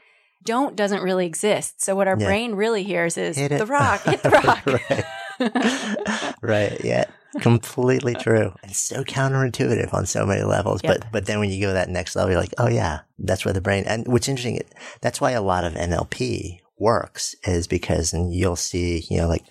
don't 0.44 0.76
doesn't 0.76 1.02
really 1.02 1.26
exist. 1.26 1.82
So 1.82 1.94
what 1.96 2.06
our 2.08 2.16
Yeah. 2.18 2.26
brain 2.26 2.54
really 2.54 2.82
hears 2.84 3.16
is 3.18 3.36
Hit 3.36 3.52
it. 3.52 3.58
the 3.58 3.66
rock, 3.66 4.02
hit 4.04 4.22
the 4.22 4.30
rock. 4.30 4.66
right. 4.66 6.34
right. 6.42 6.80
Yeah. 6.84 7.04
Completely 7.40 8.14
uh, 8.14 8.20
true. 8.20 8.54
It's 8.62 8.78
so 8.78 9.02
counterintuitive 9.02 9.92
on 9.92 10.06
so 10.06 10.24
many 10.24 10.42
levels. 10.42 10.80
Yep. 10.84 10.98
But 11.00 11.12
but 11.12 11.26
then 11.26 11.40
when 11.40 11.50
you 11.50 11.60
go 11.60 11.68
to 11.68 11.72
that 11.74 11.88
next 11.88 12.14
level, 12.14 12.30
you're 12.30 12.40
like, 12.40 12.54
oh 12.58 12.68
yeah, 12.68 13.00
that's 13.18 13.44
where 13.44 13.52
the 13.54 13.60
brain 13.60 13.82
and 13.86 14.06
what's 14.06 14.28
interesting, 14.28 14.60
that's 15.00 15.20
why 15.20 15.32
a 15.32 15.42
lot 15.42 15.64
of 15.64 15.72
NLP 15.72 16.60
works 16.84 17.34
is 17.44 17.66
because 17.66 18.12
and 18.12 18.32
you'll 18.32 18.56
see, 18.56 19.04
you 19.10 19.16
know, 19.18 19.28
like 19.28 19.44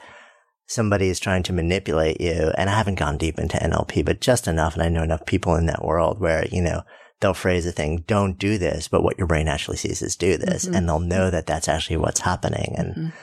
somebody 0.67 1.09
is 1.09 1.19
trying 1.19 1.43
to 1.43 1.53
manipulate 1.53 2.21
you. 2.21 2.51
And 2.57 2.69
I 2.69 2.77
haven't 2.77 2.99
gone 2.99 3.17
deep 3.17 3.37
into 3.39 3.57
NLP, 3.57 4.05
but 4.05 4.21
just 4.21 4.47
enough. 4.47 4.73
And 4.75 4.83
I 4.83 4.89
know 4.89 5.03
enough 5.03 5.25
people 5.25 5.55
in 5.55 5.65
that 5.65 5.83
world 5.83 6.19
where, 6.19 6.45
you 6.47 6.61
know, 6.61 6.83
they'll 7.19 7.33
phrase 7.33 7.65
a 7.65 7.71
thing, 7.71 8.03
don't 8.07 8.37
do 8.39 8.57
this, 8.57 8.87
but 8.87 9.03
what 9.03 9.17
your 9.17 9.27
brain 9.27 9.47
actually 9.47 9.77
sees 9.77 10.01
is 10.01 10.15
do 10.15 10.37
this. 10.37 10.65
Mhm. 10.65 10.75
And 10.75 10.87
they'll 10.87 10.99
know 10.99 11.29
that 11.29 11.45
that's 11.47 11.67
actually 11.67 11.97
what's 11.97 12.21
happening. 12.21 12.75
And 12.77 12.95
Mhm. 12.95 13.13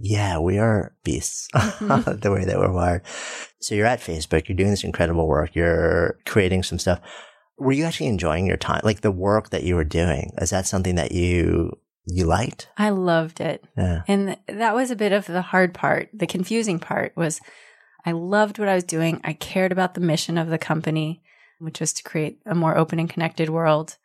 yeah, 0.00 0.38
we 0.38 0.58
are 0.58 0.94
beasts 1.04 1.48
Mhm. 1.54 2.20
the 2.20 2.30
way 2.32 2.44
that 2.44 2.58
we're 2.58 2.72
wired. 2.72 3.02
So 3.60 3.74
you're 3.74 3.86
at 3.86 4.00
Facebook, 4.00 4.48
you're 4.48 4.56
doing 4.56 4.70
this 4.70 4.84
incredible 4.84 5.26
work, 5.28 5.54
you're 5.54 6.16
creating 6.26 6.62
some 6.62 6.78
stuff. 6.78 7.00
Were 7.58 7.72
you 7.72 7.84
actually 7.84 8.08
enjoying 8.08 8.46
your 8.46 8.56
time? 8.56 8.80
Like 8.82 9.02
the 9.02 9.12
work 9.12 9.50
that 9.50 9.62
you 9.62 9.76
were 9.76 9.84
doing, 9.84 10.32
is 10.38 10.50
that 10.50 10.66
something 10.66 10.96
that 10.96 11.12
you, 11.12 11.72
you 12.06 12.24
liked? 12.24 12.68
I 12.76 12.90
loved 12.90 13.40
it. 13.40 13.64
Yeah. 13.76 14.02
And 14.08 14.36
that 14.48 14.74
was 14.74 14.90
a 14.90 14.96
bit 14.96 15.12
of 15.12 15.26
the 15.26 15.42
hard 15.42 15.74
part. 15.74 16.08
The 16.12 16.26
confusing 16.26 16.78
part 16.78 17.12
was 17.16 17.40
I 18.04 18.12
loved 18.12 18.58
what 18.58 18.68
I 18.68 18.74
was 18.74 18.84
doing. 18.84 19.20
I 19.24 19.32
cared 19.34 19.72
about 19.72 19.94
the 19.94 20.00
mission 20.00 20.36
of 20.36 20.48
the 20.48 20.58
company, 20.58 21.22
which 21.58 21.80
was 21.80 21.92
to 21.94 22.02
create 22.02 22.40
a 22.44 22.54
more 22.54 22.76
open 22.76 22.98
and 22.98 23.08
connected 23.08 23.48
world. 23.48 23.96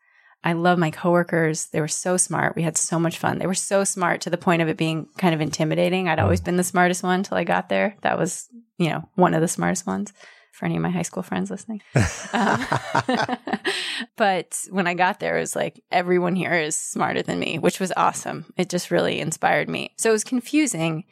I 0.44 0.54
love 0.54 0.78
my 0.78 0.92
coworkers. 0.92 1.66
They 1.66 1.82
were 1.82 1.88
so 1.88 2.16
smart. 2.16 2.56
We 2.56 2.62
had 2.62 2.78
so 2.78 3.00
much 3.00 3.18
fun. 3.18 3.40
They 3.40 3.48
were 3.48 3.56
so 3.56 3.84
smart 3.84 4.22
to 4.22 4.30
the 4.30 4.38
point 4.38 4.62
of 4.62 4.70
it 4.70 4.78
being 4.78 5.08
kind 5.18 5.34
of 5.34 5.42
intimidating. 5.42 6.08
I'd 6.08 6.20
always 6.20 6.42
mm. 6.42 6.46
been 6.46 6.58
the 6.58 6.64
smartest 6.64 7.02
one 7.04 7.24
till 7.24 7.38
I 7.38 7.44
got 7.44 7.70
there. 7.70 7.98
That 8.02 8.20
was, 8.20 8.48
you 8.78 8.90
know, 8.90 9.10
one 9.16 9.34
of 9.34 9.42
the 9.42 9.48
smartest 9.48 9.88
ones 9.88 10.14
for 10.58 10.66
any 10.66 10.76
of 10.76 10.82
my 10.82 10.90
high 10.90 11.04
school 11.04 11.22
friends 11.22 11.52
listening. 11.52 11.82
um, 12.34 12.66
but 14.16 14.60
when 14.72 14.88
I 14.88 14.96
got 14.96 15.20
there, 15.20 15.38
it 15.38 15.42
was 15.42 15.56
like 15.56 15.84
everyone 15.92 16.36
here 16.36 16.54
is 16.54 16.76
smarter 16.76 17.22
than 17.22 17.38
me, 17.38 17.60
which 17.60 17.80
was 17.80 17.94
awesome. 17.96 18.52
It 18.58 18.68
just 18.68 18.90
really 18.90 19.20
inspired 19.20 19.70
me. 19.70 19.94
So 19.98 20.10
it 20.10 20.14
was 20.14 20.24
confusing 20.24 21.04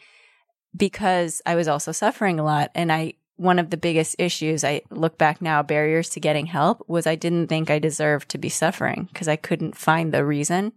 because 0.76 1.44
I 1.46 1.54
was 1.54 1.68
also 1.68 1.92
suffering 1.92 2.40
a 2.40 2.44
lot. 2.44 2.72
And 2.74 2.92
I, 2.92 3.14
one 3.36 3.60
of 3.60 3.70
the 3.70 3.78
biggest 3.78 4.16
issues 4.18 4.64
I 4.64 4.82
look 4.90 5.20
back 5.20 5.44
now, 5.44 5.62
barriers 5.62 6.10
to 6.12 6.20
getting 6.20 6.48
help 6.48 6.84
was 6.88 7.06
I 7.06 7.14
didn't 7.14 7.48
think 7.48 7.70
I 7.70 7.78
deserved 7.78 8.30
to 8.30 8.40
be 8.40 8.50
suffering 8.50 9.10
because 9.14 9.28
I 9.28 9.36
couldn't 9.36 9.78
find 9.78 10.12
the 10.12 10.26
reason. 10.26 10.74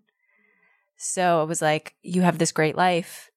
So 0.99 1.43
it 1.43 1.47
was 1.47 1.63
like, 1.63 1.95
you 2.03 2.21
have 2.21 2.37
this 2.37 2.53
great 2.53 2.77
life. 2.77 3.31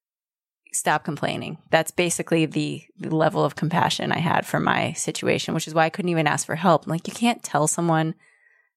Stop 0.72 1.04
complaining. 1.04 1.58
That's 1.70 1.90
basically 1.90 2.46
the, 2.46 2.84
level 2.98 3.44
of 3.44 3.56
compassion 3.56 4.12
I 4.12 4.18
had 4.18 4.46
for 4.46 4.60
my 4.60 4.92
situation, 4.92 5.54
which 5.54 5.66
is 5.66 5.74
why 5.74 5.84
I 5.84 5.90
couldn't 5.90 6.10
even 6.10 6.26
ask 6.26 6.46
for 6.46 6.54
help. 6.54 6.86
Like, 6.86 7.06
you 7.08 7.12
can't 7.12 7.42
tell 7.42 7.66
someone 7.66 8.14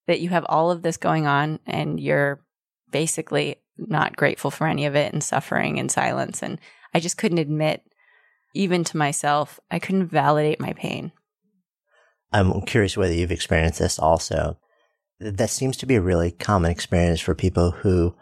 that 0.07 0.19
you 0.19 0.29
have 0.29 0.45
all 0.49 0.71
of 0.71 0.81
this 0.81 0.97
going 0.97 1.27
on 1.27 1.59
and 1.65 1.99
you're 1.99 2.41
basically 2.91 3.57
not 3.77 4.15
grateful 4.15 4.51
for 4.51 4.67
any 4.67 4.85
of 4.85 4.95
it 4.95 5.13
and 5.13 5.23
suffering 5.23 5.77
in 5.77 5.89
silence. 5.89 6.41
And 6.41 6.59
I 6.93 6.99
just 6.99 7.17
couldn't 7.17 7.37
admit, 7.37 7.83
even 8.53 8.83
to 8.85 8.97
myself, 8.97 9.59
I 9.69 9.79
couldn't 9.79 10.07
validate 10.07 10.59
my 10.59 10.73
pain. 10.73 11.11
I'm 12.31 12.61
curious 12.61 12.97
whether 12.97 13.13
you've 13.13 13.31
experienced 13.31 13.79
this 13.79 13.99
also. 13.99 14.57
That 15.19 15.49
seems 15.49 15.77
to 15.77 15.85
be 15.85 15.95
a 15.95 16.01
really 16.01 16.31
common 16.31 16.71
experience 16.71 17.21
for 17.21 17.35
people 17.35 17.71
who, 17.71 18.15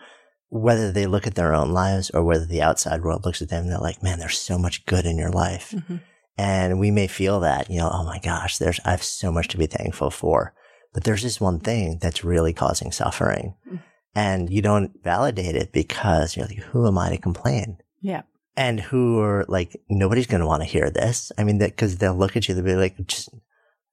whether 0.53 0.91
they 0.91 1.07
look 1.07 1.25
at 1.25 1.33
their 1.33 1.55
own 1.55 1.71
lives 1.71 2.11
or 2.11 2.23
whether 2.23 2.45
the 2.45 2.61
outside 2.61 3.01
world 3.01 3.25
looks 3.25 3.41
at 3.41 3.49
them, 3.49 3.67
they're 3.67 3.79
like, 3.79 4.03
man, 4.03 4.19
there's 4.19 4.37
so 4.37 4.59
much 4.59 4.85
good 4.85 5.03
in 5.03 5.17
your 5.17 5.31
life. 5.31 5.71
Mm-hmm. 5.71 5.95
And 6.37 6.79
we 6.79 6.91
may 6.91 7.07
feel 7.07 7.39
that, 7.39 7.71
you 7.71 7.79
know, 7.79 7.89
oh 7.91 8.03
my 8.03 8.19
gosh, 8.19 8.59
there's, 8.59 8.79
I 8.85 8.91
have 8.91 9.01
so 9.01 9.31
much 9.31 9.47
to 9.49 9.57
be 9.57 9.65
thankful 9.65 10.11
for. 10.11 10.53
But 10.93 11.05
there's 11.05 11.23
this 11.23 11.41
one 11.41 11.59
thing 11.59 11.97
that's 11.99 12.23
really 12.23 12.53
causing 12.53 12.91
suffering. 12.91 13.55
Mm-hmm. 13.67 13.77
And 14.13 14.49
you 14.51 14.61
don't 14.61 14.91
validate 15.03 15.55
it 15.55 15.71
because 15.71 16.37
you're 16.37 16.45
like, 16.45 16.59
who 16.59 16.85
am 16.87 16.99
I 16.99 17.09
to 17.09 17.17
complain? 17.17 17.77
Yeah. 17.99 18.21
And 18.55 18.79
who 18.79 19.19
are 19.21 19.45
like, 19.47 19.81
nobody's 19.89 20.27
going 20.27 20.41
to 20.41 20.47
want 20.47 20.61
to 20.61 20.69
hear 20.69 20.91
this. 20.91 21.31
I 21.35 21.43
mean, 21.43 21.57
that 21.57 21.77
cause 21.77 21.97
they'll 21.97 22.13
look 22.13 22.37
at 22.37 22.47
you, 22.47 22.53
they'll 22.53 22.63
be 22.63 22.75
like, 22.75 22.95
just, 23.07 23.29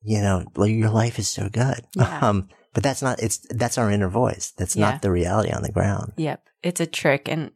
you 0.02 0.20
know, 0.20 0.44
like 0.56 0.72
your 0.72 0.90
life 0.90 1.18
is 1.18 1.28
so 1.28 1.48
good. 1.48 1.86
Yeah. 1.96 2.18
Um, 2.28 2.50
but 2.72 2.82
that's 2.82 3.02
not, 3.02 3.22
it's, 3.22 3.38
that's 3.50 3.78
our 3.78 3.90
inner 3.90 4.08
voice. 4.08 4.52
That's 4.56 4.76
yeah. 4.76 4.90
not 4.90 5.02
the 5.02 5.10
reality 5.10 5.50
on 5.50 5.62
the 5.62 5.72
ground. 5.72 6.12
Yep. 6.16 6.44
It's 6.62 6.80
a 6.80 6.86
trick. 6.86 7.28
And 7.28 7.52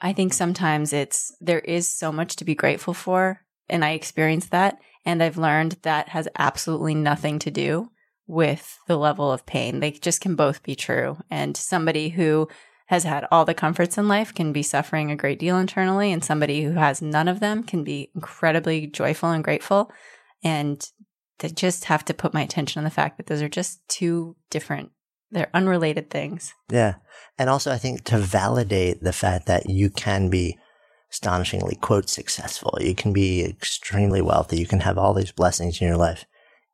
I 0.00 0.12
think 0.12 0.32
sometimes 0.32 0.92
it's, 0.92 1.34
there 1.40 1.60
is 1.60 1.88
so 1.88 2.12
much 2.12 2.36
to 2.36 2.44
be 2.44 2.54
grateful 2.54 2.94
for. 2.94 3.40
And 3.68 3.84
I 3.84 3.90
experienced 3.90 4.50
that. 4.50 4.78
And 5.04 5.22
I've 5.22 5.38
learned 5.38 5.78
that 5.82 6.10
has 6.10 6.28
absolutely 6.38 6.94
nothing 6.94 7.38
to 7.40 7.50
do 7.50 7.90
with 8.26 8.78
the 8.88 8.96
level 8.96 9.30
of 9.30 9.46
pain. 9.46 9.80
They 9.80 9.92
just 9.92 10.20
can 10.20 10.34
both 10.34 10.62
be 10.62 10.74
true. 10.74 11.18
And 11.30 11.56
somebody 11.56 12.08
who 12.08 12.48
has 12.86 13.04
had 13.04 13.26
all 13.30 13.44
the 13.44 13.54
comforts 13.54 13.98
in 13.98 14.08
life 14.08 14.34
can 14.34 14.52
be 14.52 14.62
suffering 14.62 15.10
a 15.10 15.16
great 15.16 15.38
deal 15.38 15.58
internally, 15.58 16.12
and 16.12 16.24
somebody 16.24 16.62
who 16.62 16.72
has 16.72 17.02
none 17.02 17.26
of 17.26 17.40
them 17.40 17.64
can 17.64 17.82
be 17.82 18.10
incredibly 18.14 18.86
joyful 18.86 19.30
and 19.30 19.42
grateful. 19.42 19.90
And 20.44 20.88
to 21.38 21.52
just 21.52 21.84
have 21.84 22.04
to 22.06 22.14
put 22.14 22.34
my 22.34 22.42
attention 22.42 22.80
on 22.80 22.84
the 22.84 22.90
fact 22.90 23.16
that 23.16 23.26
those 23.26 23.42
are 23.42 23.48
just 23.48 23.86
two 23.88 24.36
different, 24.50 24.90
they're 25.30 25.50
unrelated 25.52 26.10
things. 26.10 26.54
Yeah. 26.70 26.94
And 27.38 27.50
also, 27.50 27.70
I 27.70 27.78
think 27.78 28.04
to 28.04 28.18
validate 28.18 29.02
the 29.02 29.12
fact 29.12 29.46
that 29.46 29.68
you 29.68 29.90
can 29.90 30.30
be 30.30 30.58
astonishingly, 31.10 31.76
quote, 31.76 32.08
successful, 32.08 32.78
you 32.80 32.94
can 32.94 33.12
be 33.12 33.44
extremely 33.44 34.22
wealthy, 34.22 34.58
you 34.58 34.66
can 34.66 34.80
have 34.80 34.98
all 34.98 35.14
these 35.14 35.32
blessings 35.32 35.80
in 35.80 35.86
your 35.86 35.96
life 35.96 36.24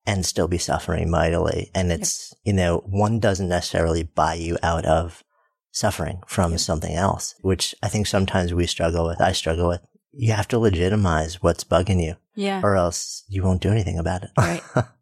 and 0.07 0.27
still 0.27 0.49
be 0.49 0.59
suffering 0.59 1.11
mightily. 1.11 1.71
And 1.75 1.93
it's, 1.93 2.33
yep. 2.33 2.39
you 2.45 2.53
know, 2.53 2.79
one 2.87 3.21
doesn't 3.21 3.49
necessarily 3.49 4.03
buy 4.03 4.35
you 4.35 4.59
out 4.63 4.85
of 4.85 5.23
suffering 5.71 6.23
from 6.27 6.53
yep. 6.53 6.61
something 6.61 6.95
else, 6.95 7.35
which 7.43 7.75
I 7.83 7.89
think 7.89 8.07
sometimes 8.07 8.53
we 8.53 8.67
struggle 8.67 9.07
with. 9.07 9.21
I 9.21 9.33
struggle 9.33 9.69
with. 9.69 9.81
You 10.13 10.33
have 10.33 10.49
to 10.49 10.59
legitimize 10.59 11.43
what's 11.43 11.65
bugging 11.65 12.03
you. 12.03 12.17
Yeah. 12.35 12.61
Or 12.63 12.77
else 12.77 13.25
you 13.29 13.43
won't 13.43 13.63
do 13.63 13.71
anything 13.71 13.99
about 13.99 14.23
it. 14.23 14.31
Right. 14.37 14.63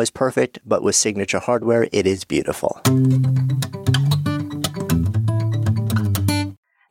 always 0.01 0.09
perfect, 0.09 0.57
but 0.65 0.81
with 0.81 0.95
signature 0.95 1.37
hardware, 1.37 1.87
it 1.91 2.07
is 2.07 2.23
beautiful. 2.23 2.81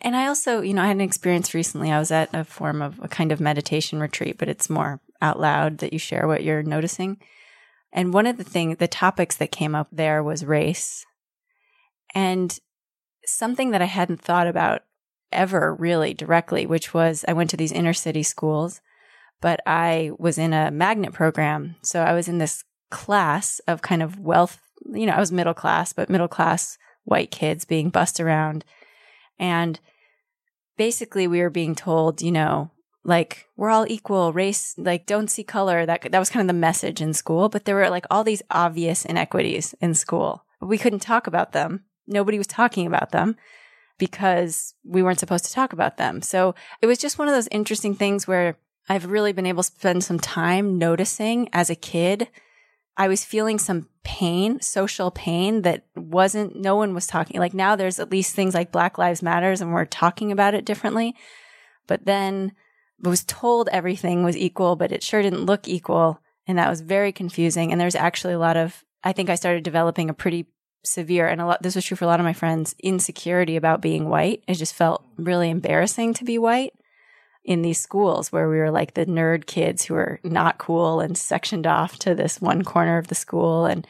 And 0.00 0.14
I 0.14 0.28
also, 0.28 0.60
you 0.60 0.72
know, 0.72 0.82
I 0.82 0.86
had 0.86 0.94
an 0.94 1.00
experience 1.00 1.52
recently. 1.52 1.90
I 1.90 1.98
was 1.98 2.12
at 2.12 2.32
a 2.32 2.44
form 2.44 2.80
of 2.80 3.00
a 3.02 3.08
kind 3.08 3.32
of 3.32 3.40
meditation 3.40 3.98
retreat, 3.98 4.38
but 4.38 4.48
it's 4.48 4.70
more 4.70 5.00
out 5.20 5.40
loud 5.40 5.78
that 5.78 5.92
you 5.92 5.98
share 5.98 6.28
what 6.28 6.44
you're 6.44 6.62
noticing. 6.62 7.18
And 7.92 8.14
one 8.14 8.28
of 8.28 8.36
the 8.36 8.44
things, 8.44 8.78
the 8.78 8.86
topics 8.86 9.36
that 9.38 9.50
came 9.50 9.74
up 9.74 9.88
there 9.90 10.22
was 10.22 10.44
race 10.44 11.04
and 12.14 12.56
something 13.26 13.72
that 13.72 13.82
I 13.82 13.86
hadn't 13.86 14.20
thought 14.20 14.46
about 14.46 14.82
ever 15.32 15.74
really 15.74 16.14
directly, 16.14 16.64
which 16.64 16.94
was 16.94 17.24
I 17.26 17.32
went 17.32 17.50
to 17.50 17.56
these 17.56 17.72
inner 17.72 17.92
city 17.92 18.22
schools, 18.22 18.80
but 19.40 19.58
I 19.66 20.12
was 20.16 20.38
in 20.38 20.52
a 20.52 20.70
magnet 20.70 21.12
program. 21.12 21.74
So 21.82 22.02
I 22.02 22.12
was 22.12 22.28
in 22.28 22.38
this 22.38 22.62
class 22.90 23.60
of 23.66 23.82
kind 23.82 24.02
of 24.02 24.18
wealth 24.18 24.60
you 24.92 25.06
know, 25.06 25.12
I 25.12 25.20
was 25.20 25.32
middle 25.32 25.54
class, 25.54 25.92
but 25.92 26.10
middle 26.10 26.28
class 26.28 26.78
white 27.04 27.30
kids 27.30 27.64
being 27.64 27.90
bussed 27.90 28.20
around. 28.20 28.64
And 29.38 29.78
basically 30.76 31.26
we 31.26 31.40
were 31.40 31.50
being 31.50 31.74
told, 31.74 32.22
you 32.22 32.32
know, 32.32 32.70
like 33.02 33.46
we're 33.56 33.70
all 33.70 33.86
equal, 33.88 34.32
race, 34.32 34.74
like 34.76 35.06
don't 35.06 35.30
see 35.30 35.44
color. 35.44 35.86
That 35.86 36.12
that 36.12 36.18
was 36.18 36.30
kind 36.30 36.42
of 36.42 36.54
the 36.54 36.60
message 36.60 37.00
in 37.00 37.14
school, 37.14 37.48
but 37.48 37.64
there 37.64 37.74
were 37.74 37.88
like 37.88 38.06
all 38.10 38.24
these 38.24 38.42
obvious 38.50 39.04
inequities 39.04 39.74
in 39.80 39.94
school. 39.94 40.44
We 40.60 40.78
couldn't 40.78 41.00
talk 41.00 41.26
about 41.26 41.52
them. 41.52 41.84
Nobody 42.06 42.36
was 42.36 42.46
talking 42.46 42.86
about 42.86 43.12
them 43.12 43.36
because 43.98 44.74
we 44.84 45.02
weren't 45.02 45.20
supposed 45.20 45.44
to 45.46 45.52
talk 45.52 45.72
about 45.72 45.96
them. 45.96 46.20
So 46.20 46.54
it 46.82 46.86
was 46.86 46.98
just 46.98 47.18
one 47.18 47.28
of 47.28 47.34
those 47.34 47.48
interesting 47.50 47.94
things 47.94 48.26
where 48.26 48.56
I've 48.88 49.06
really 49.06 49.32
been 49.32 49.46
able 49.46 49.62
to 49.62 49.70
spend 49.70 50.04
some 50.04 50.18
time 50.18 50.76
noticing 50.76 51.48
as 51.52 51.70
a 51.70 51.74
kid 51.74 52.28
I 52.96 53.08
was 53.08 53.24
feeling 53.24 53.58
some 53.58 53.88
pain, 54.02 54.60
social 54.60 55.10
pain 55.10 55.62
that 55.62 55.86
wasn't, 55.96 56.56
no 56.56 56.76
one 56.76 56.94
was 56.94 57.06
talking. 57.06 57.40
Like 57.40 57.54
now 57.54 57.76
there's 57.76 57.98
at 57.98 58.10
least 58.10 58.34
things 58.34 58.54
like 58.54 58.72
Black 58.72 58.98
Lives 58.98 59.22
Matters 59.22 59.60
and 59.60 59.72
we're 59.72 59.84
talking 59.84 60.32
about 60.32 60.54
it 60.54 60.64
differently. 60.64 61.14
But 61.86 62.04
then 62.04 62.52
I 63.04 63.08
was 63.08 63.24
told 63.24 63.68
everything 63.70 64.24
was 64.24 64.36
equal, 64.36 64.76
but 64.76 64.92
it 64.92 65.02
sure 65.02 65.22
didn't 65.22 65.46
look 65.46 65.68
equal. 65.68 66.20
And 66.46 66.58
that 66.58 66.70
was 66.70 66.80
very 66.80 67.12
confusing. 67.12 67.72
And 67.72 67.80
there's 67.80 67.94
actually 67.94 68.34
a 68.34 68.38
lot 68.38 68.56
of, 68.56 68.84
I 69.04 69.12
think 69.12 69.30
I 69.30 69.34
started 69.34 69.64
developing 69.64 70.10
a 70.10 70.14
pretty 70.14 70.46
severe, 70.82 71.28
and 71.28 71.40
a 71.40 71.46
lot, 71.46 71.62
this 71.62 71.74
was 71.74 71.84
true 71.84 71.96
for 71.96 72.04
a 72.04 72.08
lot 72.08 72.20
of 72.20 72.24
my 72.24 72.32
friends, 72.32 72.74
insecurity 72.82 73.56
about 73.56 73.82
being 73.82 74.08
white. 74.08 74.42
It 74.48 74.54
just 74.54 74.74
felt 74.74 75.04
really 75.16 75.50
embarrassing 75.50 76.14
to 76.14 76.24
be 76.24 76.38
white 76.38 76.72
in 77.44 77.62
these 77.62 77.80
schools 77.80 78.30
where 78.30 78.48
we 78.48 78.58
were 78.58 78.70
like 78.70 78.94
the 78.94 79.06
nerd 79.06 79.46
kids 79.46 79.84
who 79.84 79.94
were 79.94 80.20
mm-hmm. 80.22 80.32
not 80.32 80.58
cool 80.58 81.00
and 81.00 81.16
sectioned 81.16 81.66
off 81.66 81.98
to 81.98 82.14
this 82.14 82.40
one 82.40 82.62
corner 82.62 82.98
of 82.98 83.08
the 83.08 83.14
school. 83.14 83.64
And 83.64 83.86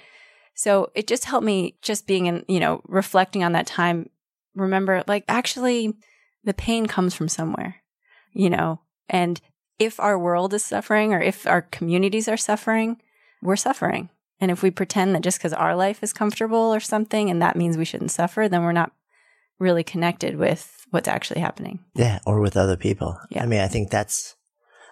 so 0.54 0.90
it 0.94 1.06
just 1.06 1.24
helped 1.24 1.44
me 1.44 1.76
just 1.82 2.06
being 2.06 2.26
in, 2.26 2.44
you 2.48 2.60
know, 2.60 2.82
reflecting 2.86 3.42
on 3.42 3.52
that 3.52 3.66
time, 3.66 4.08
remember 4.54 5.02
like 5.06 5.24
actually 5.28 5.94
the 6.44 6.54
pain 6.54 6.86
comes 6.86 7.14
from 7.14 7.28
somewhere, 7.28 7.76
you 8.32 8.50
know, 8.50 8.80
and 9.08 9.40
if 9.78 9.98
our 9.98 10.18
world 10.18 10.54
is 10.54 10.64
suffering 10.64 11.12
or 11.12 11.20
if 11.20 11.46
our 11.46 11.62
communities 11.62 12.28
are 12.28 12.36
suffering, 12.36 13.00
we're 13.42 13.56
suffering. 13.56 14.10
And 14.38 14.50
if 14.50 14.62
we 14.62 14.70
pretend 14.70 15.14
that 15.14 15.22
just 15.22 15.38
because 15.38 15.52
our 15.52 15.74
life 15.74 16.02
is 16.02 16.12
comfortable 16.12 16.74
or 16.74 16.80
something 16.80 17.30
and 17.30 17.42
that 17.42 17.56
means 17.56 17.76
we 17.76 17.84
shouldn't 17.84 18.10
suffer, 18.10 18.48
then 18.48 18.62
we're 18.62 18.72
not 18.72 18.92
really 19.58 19.84
connected 19.84 20.36
with 20.36 20.79
what's 20.90 21.09
actually 21.09 21.40
happening. 21.40 21.81
Yeah, 21.94 22.18
or 22.26 22.40
with 22.40 22.57
other 22.57 22.76
people. 22.76 23.18
Yeah. 23.31 23.42
I 23.42 23.46
mean, 23.46 23.61
I 23.61 23.68
think 23.68 23.90
that's, 23.90 24.37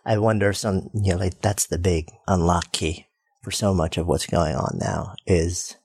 I 0.04 0.18
wonder 0.18 0.52
some, 0.52 0.90
you 0.94 1.12
know, 1.12 1.18
like 1.18 1.40
that's 1.40 1.66
the 1.66 1.78
big 1.78 2.10
unlock 2.26 2.72
key 2.72 3.06
for 3.42 3.50
so 3.50 3.74
much 3.74 3.98
of 3.98 4.06
what's 4.06 4.26
going 4.26 4.54
on 4.56 4.78
now 4.80 5.14
is 5.26 5.76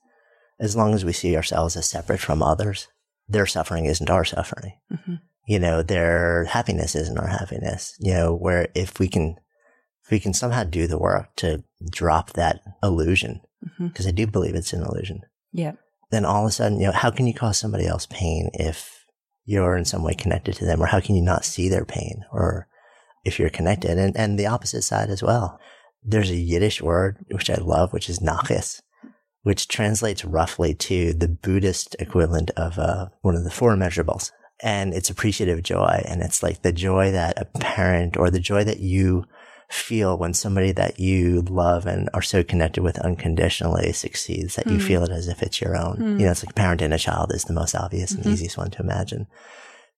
as 0.59 0.75
long 0.75 0.93
as 0.93 1.03
we 1.05 1.13
see 1.13 1.35
ourselves 1.35 1.75
as 1.75 1.87
separate 1.89 2.19
from 2.19 2.41
others, 2.41 2.87
their 3.27 3.45
suffering 3.45 3.85
isn't 3.85 4.09
our 4.09 4.25
suffering. 4.25 4.73
Mm-hmm. 4.91 5.15
You 5.47 5.59
know, 5.59 5.81
their 5.83 6.45
happiness 6.45 6.95
isn't 6.95 7.17
our 7.17 7.27
happiness. 7.27 7.95
You 7.99 8.13
know, 8.13 8.35
where 8.35 8.69
if 8.75 8.99
we 8.99 9.07
can, 9.09 9.35
if 10.05 10.11
we 10.11 10.19
can 10.19 10.33
somehow 10.33 10.63
do 10.63 10.87
the 10.87 10.97
work 10.99 11.35
to 11.37 11.63
drop 11.91 12.31
that 12.33 12.61
illusion, 12.81 13.41
Mm-hmm. 13.63 13.87
because 13.87 14.05
I 14.05 14.11
do 14.11 14.27
believe 14.27 14.55
it's 14.55 14.73
an 14.73 14.81
illusion, 14.83 15.21
Yeah. 15.53 15.71
then 16.11 16.25
all 16.25 16.43
of 16.43 16.49
a 16.49 16.51
sudden, 16.51 16.81
you 16.81 16.87
know, 16.87 16.91
how 16.91 17.09
can 17.11 17.27
you 17.27 17.33
cause 17.33 17.57
somebody 17.57 17.87
else 17.87 18.05
pain 18.07 18.49
if 18.53 19.02
you're 19.45 19.75
in 19.75 19.85
some 19.85 20.03
way 20.03 20.13
connected 20.13 20.55
to 20.55 20.65
them? 20.65 20.81
Or 20.81 20.87
how 20.87 20.99
can 20.99 21.15
you 21.15 21.21
not 21.21 21.45
see 21.45 21.69
their 21.69 21.85
pain? 21.85 22.23
Or 22.31 22.67
if 23.23 23.39
you're 23.39 23.49
connected 23.49 23.97
and, 23.97 24.15
and 24.17 24.37
the 24.37 24.47
opposite 24.47 24.83
side 24.83 25.09
as 25.09 25.23
well. 25.23 25.59
There's 26.03 26.29
a 26.29 26.35
Yiddish 26.35 26.81
word, 26.81 27.25
which 27.31 27.49
I 27.49 27.55
love, 27.55 27.93
which 27.93 28.09
is 28.09 28.19
nachis, 28.19 28.81
which 29.43 29.67
translates 29.67 30.25
roughly 30.25 30.73
to 30.75 31.13
the 31.13 31.29
Buddhist 31.29 31.95
equivalent 31.99 32.51
of 32.51 32.77
uh, 32.77 33.07
one 33.21 33.35
of 33.35 33.43
the 33.43 33.51
four 33.51 33.73
immeasurables. 33.73 34.31
And 34.61 34.93
it's 34.93 35.09
appreciative 35.09 35.63
joy. 35.63 36.03
And 36.07 36.21
it's 36.21 36.43
like 36.43 36.61
the 36.61 36.73
joy 36.73 37.11
that 37.11 37.37
a 37.37 37.45
parent 37.59 38.17
or 38.17 38.29
the 38.29 38.39
joy 38.39 38.63
that 38.63 38.79
you 38.79 39.25
feel 39.73 40.17
when 40.17 40.33
somebody 40.33 40.71
that 40.71 40.99
you 40.99 41.41
love 41.41 41.85
and 41.85 42.09
are 42.13 42.21
so 42.21 42.43
connected 42.43 42.83
with 42.83 42.97
unconditionally 42.99 43.91
succeeds 43.93 44.55
that 44.55 44.67
you 44.67 44.77
Mm. 44.77 44.81
feel 44.87 45.03
it 45.03 45.11
as 45.11 45.27
if 45.27 45.41
it's 45.41 45.59
your 45.61 45.75
own. 45.75 45.97
Mm. 45.97 46.19
You 46.19 46.25
know, 46.25 46.31
it's 46.31 46.45
like 46.45 46.55
parenting 46.55 46.93
a 46.93 46.97
child 46.97 47.31
is 47.33 47.43
the 47.45 47.53
most 47.53 47.75
obvious 47.75 48.11
and 48.11 48.23
Mhm. 48.23 48.31
easiest 48.33 48.57
one 48.57 48.69
to 48.71 48.81
imagine. 48.81 49.27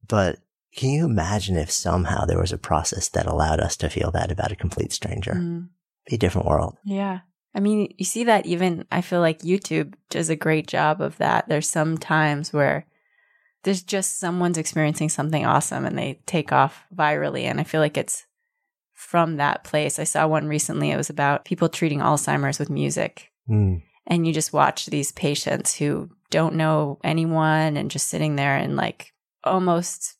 But 0.07 0.39
can 0.75 0.89
you 0.89 1.05
imagine 1.05 1.57
if 1.57 1.71
somehow 1.71 2.25
there 2.25 2.39
was 2.39 2.51
a 2.51 2.57
process 2.57 3.09
that 3.09 3.25
allowed 3.25 3.59
us 3.59 3.75
to 3.77 3.89
feel 3.89 4.11
that 4.11 4.31
about 4.31 4.51
a 4.51 4.55
complete 4.55 4.91
stranger? 4.93 5.33
Mm. 5.35 5.69
Be 6.07 6.15
a 6.15 6.19
different 6.19 6.47
world. 6.47 6.77
Yeah. 6.83 7.19
I 7.53 7.59
mean, 7.61 7.93
you 7.97 8.05
see 8.05 8.25
that 8.25 8.45
even, 8.45 8.85
I 8.91 9.01
feel 9.01 9.21
like 9.21 9.39
YouTube 9.39 9.93
does 10.09 10.29
a 10.29 10.35
great 10.35 10.67
job 10.67 11.01
of 11.01 11.17
that. 11.17 11.47
There's 11.47 11.69
some 11.69 11.97
times 11.97 12.51
where 12.51 12.85
there's 13.63 13.81
just 13.81 14.19
someone's 14.19 14.57
experiencing 14.57 15.09
something 15.09 15.45
awesome 15.45 15.85
and 15.85 15.97
they 15.97 16.19
take 16.25 16.51
off 16.51 16.83
virally. 16.93 17.43
And 17.43 17.59
I 17.59 17.63
feel 17.63 17.81
like 17.81 17.97
it's 17.97 18.25
from 19.05 19.37
that 19.37 19.63
place. 19.63 19.99
I 19.99 20.03
saw 20.03 20.27
one 20.27 20.47
recently. 20.47 20.91
It 20.91 20.97
was 20.97 21.09
about 21.09 21.45
people 21.45 21.69
treating 21.69 21.99
Alzheimer's 21.99 22.59
with 22.59 22.69
music. 22.69 23.31
Mm. 23.49 23.83
And 24.07 24.27
you 24.27 24.33
just 24.33 24.53
watch 24.53 24.87
these 24.87 25.11
patients 25.11 25.75
who 25.75 26.09
don't 26.29 26.55
know 26.55 26.99
anyone 27.03 27.77
and 27.77 27.91
just 27.91 28.07
sitting 28.07 28.35
there 28.35 28.55
and 28.55 28.75
like 28.75 29.13
almost 29.43 30.15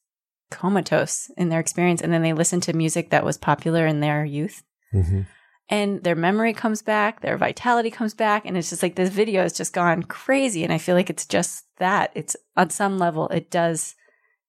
comatose 0.51 1.29
in 1.37 1.49
their 1.49 1.59
experience. 1.59 2.01
And 2.01 2.13
then 2.13 2.21
they 2.21 2.33
listen 2.33 2.61
to 2.61 2.73
music 2.73 3.09
that 3.09 3.25
was 3.25 3.37
popular 3.37 3.85
in 3.85 3.99
their 3.99 4.23
youth 4.23 4.63
hmm 4.91 5.21
and 5.69 6.03
their 6.03 6.15
memory 6.15 6.53
comes 6.53 6.81
back, 6.81 7.21
their 7.21 7.37
vitality 7.37 7.89
comes 7.89 8.13
back, 8.13 8.45
and 8.45 8.55
it's 8.55 8.69
just 8.69 8.83
like 8.83 8.95
this 8.95 9.09
video 9.09 9.41
has 9.41 9.53
just 9.53 9.73
gone 9.73 10.03
crazy. 10.03 10.63
And 10.63 10.71
I 10.71 10.77
feel 10.77 10.95
like 10.95 11.09
it's 11.09 11.25
just 11.25 11.65
that. 11.77 12.11
It's 12.13 12.35
on 12.55 12.69
some 12.69 12.99
level, 12.99 13.27
it 13.29 13.49
does 13.49 13.95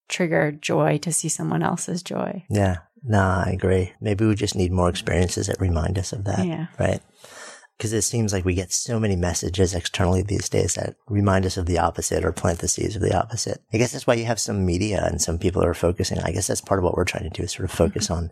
trigger 0.09 0.53
joy 0.53 0.99
to 0.99 1.12
see 1.12 1.29
someone 1.29 1.62
else's 1.62 2.03
joy. 2.03 2.44
Yeah. 2.51 2.79
Nah, 3.09 3.45
I 3.47 3.51
agree. 3.51 3.92
Maybe 4.01 4.27
we 4.27 4.35
just 4.35 4.57
need 4.57 4.73
more 4.73 4.88
experiences 4.88 5.47
that 5.47 5.61
remind 5.61 5.99
us 5.99 6.12
of 6.12 6.25
that. 6.25 6.45
Yeah. 6.47 6.66
Right. 6.79 7.01
Because 7.77 7.92
it 7.92 8.03
seems 8.03 8.33
like 8.33 8.45
we 8.45 8.55
get 8.55 8.73
so 8.73 8.99
many 8.99 9.16
messages 9.16 9.75
externally 9.75 10.23
these 10.23 10.49
days 10.49 10.75
that 10.75 10.97
remind 11.09 11.45
us 11.45 11.57
of 11.59 11.66
the 11.66 11.79
opposite 11.79 12.25
or 12.25 12.33
plant 12.33 12.61
the 12.61 12.69
seeds 12.69 12.97
of 12.97 13.03
the 13.03 13.14
opposite. 13.16 13.61
I 13.73 13.77
guess 13.77 13.92
that's 13.92 14.07
why 14.07 14.14
you 14.14 14.25
have 14.25 14.40
some 14.40 14.64
media 14.64 15.05
and 15.05 15.21
some 15.21 15.38
people 15.38 15.62
are 15.62 15.75
focusing. 15.75 16.19
I 16.21 16.33
guess 16.33 16.47
that's 16.47 16.62
part 16.62 16.79
of 16.81 16.85
what 16.85 16.97
we're 16.97 17.05
trying 17.05 17.25
to 17.25 17.31
do 17.31 17.42
is 17.42 17.53
sort 17.53 17.66
of 17.66 17.71
focus 17.71 18.11
on 18.11 18.31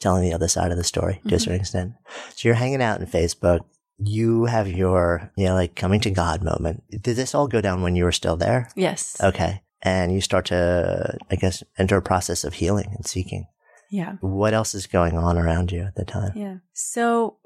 telling 0.00 0.22
the 0.22 0.34
other 0.34 0.48
side 0.48 0.70
of 0.70 0.76
the 0.76 0.84
story 0.84 1.20
to 1.28 1.34
a 1.34 1.38
Mhm. 1.38 1.40
certain 1.40 1.60
extent. 1.60 1.92
So 2.36 2.46
you're 2.46 2.54
hanging 2.54 2.82
out 2.82 3.00
in 3.00 3.06
Facebook. 3.06 3.60
You 3.98 4.44
have 4.44 4.68
your, 4.68 5.32
you 5.34 5.46
know, 5.46 5.54
like 5.54 5.74
coming 5.74 6.00
to 6.00 6.10
God 6.10 6.42
moment. 6.42 6.84
Did 6.90 7.16
this 7.16 7.34
all 7.34 7.48
go 7.48 7.60
down 7.60 7.82
when 7.82 7.96
you 7.96 8.04
were 8.04 8.12
still 8.12 8.36
there? 8.36 8.68
Yes. 8.76 9.16
Okay. 9.20 9.62
And 9.82 10.12
you 10.12 10.20
start 10.20 10.44
to, 10.46 11.16
I 11.30 11.36
guess, 11.36 11.64
enter 11.78 11.96
a 11.96 12.02
process 12.02 12.44
of 12.44 12.54
healing 12.54 12.92
and 12.94 13.06
seeking. 13.06 13.46
Yeah. 13.88 14.16
What 14.20 14.54
else 14.54 14.74
is 14.74 14.86
going 14.86 15.16
on 15.16 15.38
around 15.38 15.72
you 15.72 15.82
at 15.82 15.94
the 15.94 16.04
time? 16.04 16.32
Yeah. 16.34 16.56
So 16.72 17.38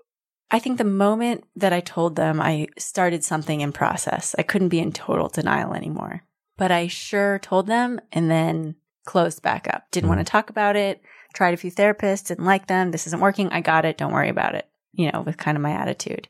I 0.51 0.59
think 0.59 0.79
the 0.79 0.85
moment 0.85 1.45
that 1.57 1.73
I 1.73 1.81
told 1.81 2.17
them, 2.17 2.41
I 2.41 2.69
started 2.79 3.25
something 3.25 3.61
in 3.61 3.73
process. 3.73 4.35
I 4.39 4.43
couldn't 4.43 4.69
be 4.69 4.81
in 4.81 4.93
total 4.93 5.29
denial 5.29 5.73
anymore. 5.73 6.25
But 6.59 6.71
I 6.71 6.87
sure 6.89 7.39
told 7.39 7.67
them 7.67 8.01
and 8.13 8.31
then 8.31 8.77
closed 9.05 9.43
back 9.43 9.67
up. 9.73 9.91
Didn't 9.91 10.09
want 10.09 10.21
to 10.21 10.25
mm. 10.25 10.31
talk 10.31 10.51
about 10.51 10.77
it. 10.77 11.03
Tried 11.33 11.55
a 11.55 11.57
few 11.57 11.73
therapists, 11.73 12.27
didn't 12.27 12.45
like 12.45 12.67
them. 12.67 12.91
This 12.91 13.07
isn't 13.07 13.23
working. 13.23 13.49
I 13.49 13.63
got 13.63 13.87
it. 13.87 13.97
Don't 13.97 14.13
worry 14.13 14.29
about 14.29 14.55
it. 14.55 14.69
You 14.93 15.11
know, 15.11 15.23
with 15.23 15.39
kind 15.39 15.57
of 15.57 15.63
my 15.63 15.73
attitude. 15.73 16.29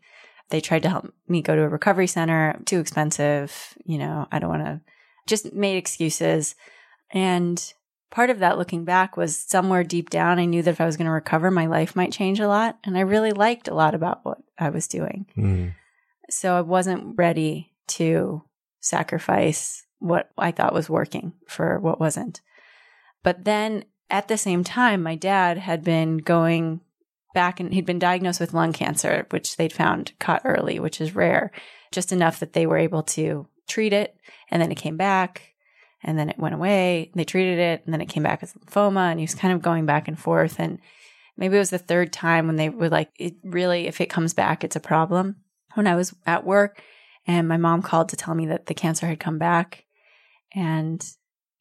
They 0.50 0.60
tried 0.60 0.84
to 0.84 0.88
help 0.88 1.12
me 1.26 1.42
go 1.42 1.56
to 1.56 1.62
a 1.62 1.68
recovery 1.68 2.06
center. 2.06 2.60
Too 2.64 2.78
expensive. 2.78 3.74
You 3.84 3.98
know, 3.98 4.28
I 4.30 4.38
don't 4.38 4.50
want 4.50 4.64
to, 4.64 4.80
just 5.26 5.52
made 5.52 5.76
excuses. 5.76 6.54
And 7.10 7.72
part 8.12 8.30
of 8.30 8.38
that 8.38 8.58
looking 8.58 8.84
back 8.84 9.16
was 9.16 9.36
somewhere 9.36 9.82
deep 9.82 10.10
down, 10.10 10.38
I 10.38 10.44
knew 10.44 10.62
that 10.62 10.70
if 10.70 10.80
I 10.80 10.86
was 10.86 10.98
going 10.98 11.06
to 11.06 11.12
recover, 11.12 11.50
my 11.50 11.66
life 11.66 11.96
might 11.96 12.12
change 12.12 12.38
a 12.38 12.46
lot. 12.46 12.78
And 12.84 12.96
I 12.96 13.00
really 13.00 13.32
liked 13.32 13.66
a 13.66 13.74
lot 13.74 13.94
about 13.94 14.20
what 14.22 14.38
I 14.58 14.68
was 14.68 14.86
doing. 14.86 15.26
Mm. 15.36 15.74
So 16.30 16.54
I 16.54 16.60
wasn't 16.60 17.16
ready 17.16 17.72
to 17.88 18.42
sacrifice 18.80 19.84
what 19.98 20.30
I 20.36 20.52
thought 20.52 20.74
was 20.74 20.90
working 20.90 21.32
for 21.48 21.80
what 21.80 21.98
wasn't. 21.98 22.42
But 23.22 23.44
then 23.44 23.84
at 24.10 24.28
the 24.28 24.36
same 24.36 24.62
time, 24.62 25.02
my 25.02 25.14
dad 25.14 25.56
had 25.56 25.82
been 25.82 26.18
going 26.18 26.80
back 27.34 27.60
and 27.60 27.72
he'd 27.72 27.86
been 27.86 27.98
diagnosed 27.98 28.40
with 28.40 28.52
lung 28.52 28.74
cancer, 28.74 29.26
which 29.30 29.56
they'd 29.56 29.72
found 29.72 30.12
caught 30.18 30.42
early, 30.44 30.78
which 30.78 31.00
is 31.00 31.14
rare, 31.14 31.50
just 31.92 32.12
enough 32.12 32.40
that 32.40 32.52
they 32.52 32.66
were 32.66 32.76
able 32.76 33.02
to 33.04 33.46
treat 33.68 33.94
it. 33.94 34.14
And 34.50 34.60
then 34.60 34.70
it 34.70 34.76
came 34.76 34.98
back 34.98 35.51
and 36.02 36.18
then 36.18 36.28
it 36.28 36.38
went 36.38 36.54
away. 36.54 37.10
They 37.14 37.24
treated 37.24 37.58
it 37.58 37.82
and 37.84 37.92
then 37.92 38.00
it 38.00 38.08
came 38.08 38.22
back 38.22 38.42
as 38.42 38.54
lymphoma 38.54 39.10
and 39.10 39.20
he 39.20 39.24
was 39.24 39.34
kind 39.34 39.54
of 39.54 39.62
going 39.62 39.86
back 39.86 40.08
and 40.08 40.18
forth. 40.18 40.58
And 40.58 40.78
maybe 41.36 41.56
it 41.56 41.60
was 41.60 41.70
the 41.70 41.78
third 41.78 42.12
time 42.12 42.46
when 42.46 42.56
they 42.56 42.68
were 42.68 42.88
like, 42.88 43.10
it 43.18 43.34
really, 43.44 43.86
if 43.86 44.00
it 44.00 44.10
comes 44.10 44.34
back, 44.34 44.64
it's 44.64 44.76
a 44.76 44.80
problem. 44.80 45.36
When 45.74 45.86
I 45.86 45.94
was 45.94 46.14
at 46.26 46.44
work 46.44 46.82
and 47.26 47.48
my 47.48 47.56
mom 47.56 47.82
called 47.82 48.08
to 48.10 48.16
tell 48.16 48.34
me 48.34 48.46
that 48.46 48.66
the 48.66 48.74
cancer 48.74 49.06
had 49.06 49.20
come 49.20 49.38
back. 49.38 49.84
And, 50.54 51.02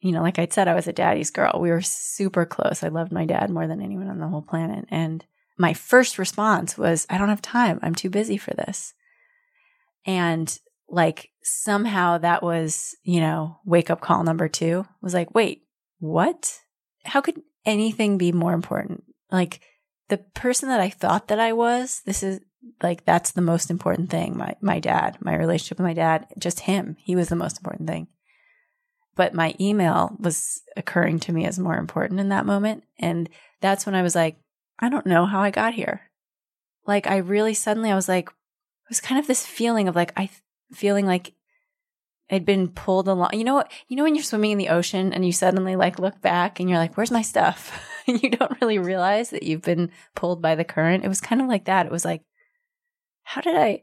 you 0.00 0.12
know, 0.12 0.22
like 0.22 0.38
I 0.38 0.48
said, 0.50 0.68
I 0.68 0.74
was 0.74 0.86
a 0.86 0.92
daddy's 0.92 1.30
girl. 1.30 1.58
We 1.60 1.70
were 1.70 1.80
super 1.80 2.44
close. 2.44 2.82
I 2.82 2.88
loved 2.88 3.12
my 3.12 3.24
dad 3.24 3.48
more 3.48 3.66
than 3.66 3.80
anyone 3.80 4.08
on 4.08 4.18
the 4.18 4.28
whole 4.28 4.42
planet. 4.42 4.84
And 4.90 5.24
my 5.56 5.72
first 5.72 6.18
response 6.18 6.76
was, 6.76 7.06
I 7.08 7.16
don't 7.16 7.28
have 7.28 7.40
time. 7.40 7.78
I'm 7.82 7.94
too 7.94 8.10
busy 8.10 8.36
for 8.36 8.52
this. 8.52 8.94
And 10.04 10.58
like 10.92 11.30
somehow 11.42 12.18
that 12.18 12.42
was, 12.42 12.94
you 13.02 13.20
know, 13.20 13.58
wake 13.64 13.90
up 13.90 14.00
call 14.00 14.22
number 14.22 14.46
two 14.46 14.86
was 15.00 15.14
like, 15.14 15.34
wait, 15.34 15.62
what? 15.98 16.58
How 17.04 17.22
could 17.22 17.40
anything 17.64 18.18
be 18.18 18.30
more 18.30 18.52
important? 18.52 19.02
Like 19.30 19.60
the 20.08 20.18
person 20.18 20.68
that 20.68 20.80
I 20.80 20.90
thought 20.90 21.28
that 21.28 21.40
I 21.40 21.54
was, 21.54 22.02
this 22.04 22.22
is 22.22 22.40
like, 22.82 23.06
that's 23.06 23.30
the 23.32 23.40
most 23.40 23.70
important 23.70 24.10
thing. 24.10 24.36
My, 24.36 24.54
my 24.60 24.80
dad, 24.80 25.16
my 25.20 25.34
relationship 25.34 25.78
with 25.78 25.86
my 25.86 25.94
dad, 25.94 26.26
just 26.38 26.60
him. 26.60 26.96
He 27.00 27.16
was 27.16 27.30
the 27.30 27.36
most 27.36 27.56
important 27.56 27.88
thing. 27.88 28.08
But 29.16 29.32
my 29.32 29.54
email 29.58 30.14
was 30.20 30.60
occurring 30.76 31.20
to 31.20 31.32
me 31.32 31.46
as 31.46 31.58
more 31.58 31.76
important 31.76 32.20
in 32.20 32.28
that 32.28 32.46
moment. 32.46 32.84
And 32.98 33.30
that's 33.62 33.86
when 33.86 33.94
I 33.94 34.02
was 34.02 34.14
like, 34.14 34.36
I 34.78 34.90
don't 34.90 35.06
know 35.06 35.24
how 35.24 35.40
I 35.40 35.50
got 35.50 35.72
here. 35.74 36.02
Like, 36.86 37.06
I 37.06 37.16
really 37.16 37.54
suddenly, 37.54 37.90
I 37.90 37.94
was 37.94 38.08
like, 38.08 38.28
it 38.28 38.90
was 38.90 39.00
kind 39.00 39.18
of 39.18 39.26
this 39.26 39.46
feeling 39.46 39.88
of 39.88 39.96
like, 39.96 40.12
I 40.16 40.28
feeling 40.72 41.06
like 41.06 41.34
I'd 42.30 42.46
been 42.46 42.68
pulled 42.68 43.08
along. 43.08 43.30
You 43.34 43.44
know 43.44 43.54
what? 43.54 43.70
You 43.88 43.96
know 43.96 44.04
when 44.04 44.14
you're 44.14 44.24
swimming 44.24 44.52
in 44.52 44.58
the 44.58 44.70
ocean 44.70 45.12
and 45.12 45.24
you 45.24 45.32
suddenly 45.32 45.76
like 45.76 45.98
look 45.98 46.20
back 46.20 46.60
and 46.60 46.68
you're 46.68 46.78
like, 46.78 46.96
"Where's 46.96 47.10
my 47.10 47.22
stuff?" 47.22 47.78
you 48.06 48.30
don't 48.30 48.60
really 48.60 48.78
realize 48.78 49.30
that 49.30 49.42
you've 49.42 49.62
been 49.62 49.90
pulled 50.14 50.42
by 50.42 50.54
the 50.54 50.64
current. 50.64 51.04
It 51.04 51.08
was 51.08 51.20
kind 51.20 51.40
of 51.40 51.48
like 51.48 51.66
that. 51.66 51.86
It 51.86 51.92
was 51.92 52.04
like, 52.04 52.22
how 53.22 53.40
did 53.40 53.56
I? 53.56 53.82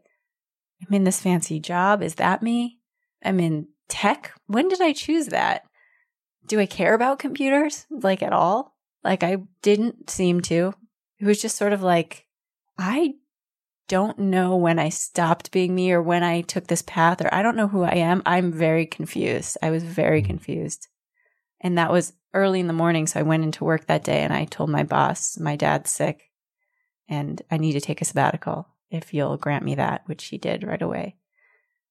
I'm 0.82 0.94
in 0.94 1.04
this 1.04 1.22
fancy 1.22 1.60
job. 1.60 2.02
Is 2.02 2.16
that 2.16 2.42
me? 2.42 2.80
I'm 3.24 3.40
in 3.40 3.68
tech. 3.88 4.34
When 4.48 4.68
did 4.68 4.82
I 4.82 4.94
choose 4.94 5.28
that? 5.28 5.64
Do 6.48 6.60
I 6.60 6.66
care 6.66 6.94
about 6.94 7.20
computers 7.20 7.86
like 7.90 8.24
at 8.24 8.34
all? 8.34 8.76
Like 9.04 9.24
I 9.24 9.38
didn't 9.62 10.10
seem 10.10 10.42
to. 10.42 10.74
It 11.20 11.26
was 11.26 11.42
just 11.42 11.58
sort 11.58 11.74
of 11.74 11.82
like 11.82 12.26
I 12.78 13.16
don't 13.90 14.20
know 14.20 14.56
when 14.56 14.80
I 14.80 14.88
stopped 14.90 15.52
being 15.52 15.76
me 15.76 15.92
or 15.92 16.02
when 16.02 16.24
I 16.24 16.42
took 16.42 16.68
this 16.68 16.84
path 16.84 17.22
or 17.22 17.34
I 17.34 17.42
don't 17.42 17.58
know 17.58 17.68
who 17.68 17.84
I 17.84 17.96
am. 17.96 18.22
I'm 18.26 18.54
very 18.54 18.86
confused. 18.86 19.58
I 19.62 19.72
was 19.72 19.84
very 19.84 20.22
mm-hmm. 20.22 20.28
confused. 20.28 20.88
And 21.60 21.78
that 21.78 21.92
was 21.92 22.14
early 22.34 22.62
in 22.62 22.68
the 22.68 22.74
morning. 22.74 23.08
So 23.08 23.20
I 23.20 23.24
went 23.24 23.44
into 23.44 23.66
work 23.66 23.88
that 23.88 24.06
day 24.06 24.20
and 24.22 24.32
I 24.32 24.46
told 24.46 24.70
my 24.70 24.84
boss, 24.84 25.38
my 25.38 25.58
dad's 25.58 25.92
sick 25.92 26.30
and 27.10 27.42
I 27.52 27.58
need 27.58 27.74
to 27.74 27.82
take 27.82 28.02
a 28.02 28.06
sabbatical 28.06 28.68
if 28.92 29.14
you'll 29.14 29.38
grant 29.38 29.66
me 29.66 29.76
that, 29.76 30.04
which 30.06 30.26
he 30.26 30.38
did 30.38 30.64
right 30.64 30.82
away, 30.82 31.16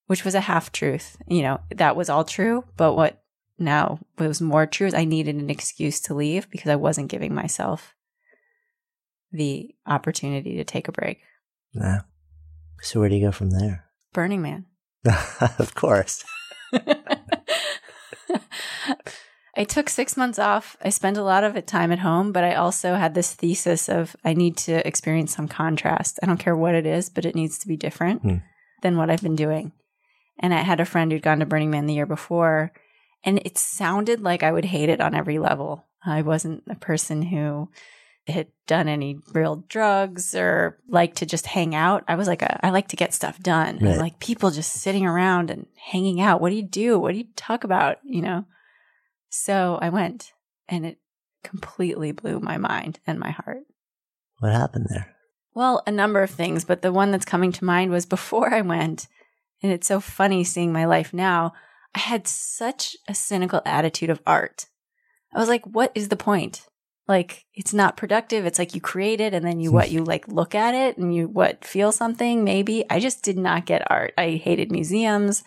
which 0.07 0.25
was 0.25 0.35
a 0.35 0.41
half 0.41 0.73
truth. 0.73 1.17
You 1.27 1.43
know, 1.43 1.61
that 1.75 1.97
was 1.97 2.09
all 2.09 2.25
true. 2.25 2.65
But 2.77 2.95
what 2.95 3.23
now 3.59 3.99
was 4.17 4.41
more 4.41 4.67
true 4.67 4.87
is 4.87 4.95
I 4.95 5.05
needed 5.05 5.35
an 5.35 5.51
excuse 5.51 6.01
to 6.03 6.15
leave 6.15 6.49
because 6.49 6.71
I 6.71 6.77
wasn't 6.77 7.11
giving 7.11 7.35
myself 7.35 7.95
the 9.33 9.75
opportunity 9.87 10.57
to 10.57 10.65
take 10.65 10.89
a 10.89 10.93
break. 10.93 11.21
Yeah. 11.81 12.01
So 12.83 13.01
where 13.01 13.09
do 13.09 13.17
you 13.17 13.27
go 13.27 13.33
from 13.33 13.51
there? 13.51 13.85
Burning 14.13 14.43
Man. 14.43 14.67
of 15.59 15.75
course. 15.75 16.25
I 19.57 19.65
took 19.65 19.89
six 19.89 20.17
months 20.17 20.39
off. 20.39 20.77
I 20.83 20.91
spent 20.91 21.17
a 21.17 21.23
lot 21.23 21.43
of 21.43 21.57
it 21.57 21.67
time 21.67 21.91
at 21.91 21.99
home, 21.99 22.31
but 22.31 22.45
I 22.45 22.55
also 22.55 22.95
had 22.95 23.15
this 23.15 23.35
thesis 23.35 23.89
of 23.89 24.15
I 24.25 24.33
need 24.33 24.57
to 24.59 24.87
experience 24.87 25.35
some 25.35 25.49
contrast. 25.49 26.21
I 26.23 26.27
don't 26.27 26.39
care 26.39 26.55
what 26.55 26.77
it 26.77 26.87
is, 26.87 27.09
but 27.11 27.25
it 27.25 27.35
needs 27.35 27.59
to 27.59 27.69
be 27.69 27.77
different 27.77 28.23
hmm. 28.23 28.37
than 28.83 28.97
what 28.97 29.11
I've 29.11 29.23
been 29.23 29.35
doing. 29.35 29.73
And 30.39 30.55
I 30.55 30.59
had 30.59 30.79
a 30.79 30.85
friend 30.85 31.11
who'd 31.11 31.23
gone 31.23 31.41
to 31.41 31.47
Burning 31.47 31.71
Man 31.71 31.87
the 31.87 31.95
year 31.95 32.07
before, 32.07 32.73
and 33.25 33.41
it 33.45 33.59
sounded 33.59 34.21
like 34.21 34.45
I 34.45 34.53
would 34.53 34.67
hate 34.67 34.91
it 34.91 35.01
on 35.01 35.17
every 35.17 35.41
level. 35.41 35.87
I 36.07 36.23
wasn't 36.23 36.63
a 36.71 36.77
person 36.77 37.23
who 37.23 37.69
had 38.29 38.49
done 38.67 38.89
any 38.89 39.19
real 39.33 39.65
drugs 39.69 40.35
or 40.35 40.79
like 40.89 41.15
to 41.17 41.27
just 41.27 41.47
hang 41.47 41.75
out. 41.75 42.05
I 42.09 42.15
was 42.15 42.29
like, 42.29 42.43
a, 42.43 42.65
I 42.65 42.71
like 42.71 42.89
to 42.89 42.97
get 42.97 43.15
stuff 43.15 43.39
done. 43.41 43.79
Right. 43.81 43.99
like 43.99 44.21
people 44.21 44.51
just 44.51 44.73
sitting 44.73 45.07
around 45.07 45.51
and 45.51 45.67
hanging 45.77 46.21
out. 46.21 46.41
What 46.41 46.51
do 46.51 46.57
you 46.57 46.63
do? 46.63 46.99
What 46.99 47.13
do 47.13 47.19
you 47.19 47.27
talk 47.37 47.65
about? 47.65 47.99
You 48.05 48.23
know? 48.23 48.45
So 49.31 49.79
I 49.81 49.89
went 49.89 50.33
and 50.69 50.85
it 50.85 50.99
completely 51.43 52.13
blew 52.13 52.41
my 52.41 52.59
mind 52.59 53.01
and 53.07 53.19
my 53.19 53.31
heart. 53.31 53.63
What 54.41 54.53
happened 54.53 54.87
there? 54.91 55.15
Well, 55.55 55.83
a 55.87 55.91
number 55.91 56.23
of 56.23 56.31
things, 56.31 56.65
but 56.65 56.83
the 56.83 56.93
one 56.93 57.11
that's 57.11 57.25
coming 57.25 57.53
to 57.53 57.65
mind 57.65 57.91
was 57.91 58.07
before 58.07 58.55
I 58.55 58.61
went, 58.61 59.09
and 59.63 59.73
it's 59.73 59.89
so 59.89 59.99
funny 59.99 60.45
seeing 60.45 60.73
my 60.73 60.85
life 60.85 61.13
now. 61.13 61.53
I 61.95 62.01
had 62.01 62.29
such 62.29 62.97
a 63.09 63.15
cynical 63.15 63.63
attitude 63.65 64.11
of 64.11 64.21
art. 64.27 64.67
I 65.35 65.39
was 65.41 65.49
like, 65.49 65.65
what 65.67 65.91
is 65.95 66.09
the 66.09 66.17
point? 66.17 66.69
Like 67.09 67.47
it's 67.55 67.73
not 67.73 67.97
productive. 67.97 68.45
It's 68.45 68.59
like 68.59 68.75
you 68.75 68.81
create 68.81 69.21
it 69.21 69.33
and 69.33 69.45
then 69.45 69.61
you 69.61 69.73
what 69.73 69.91
you 69.91 70.05
like 70.05 70.29
look 70.29 70.55
at 70.55 70.75
it 70.75 70.99
and 70.99 71.15
you 71.15 71.27
what 71.27 71.65
feel 71.65 71.91
something 71.91 72.45
maybe. 72.45 72.85
I 72.91 73.01
just 73.01 73.23
did 73.23 73.39
not 73.39 73.67
get 73.67 73.91
art. 73.91 74.13
I 74.19 74.33
hated 74.33 74.71
museums. 74.71 75.43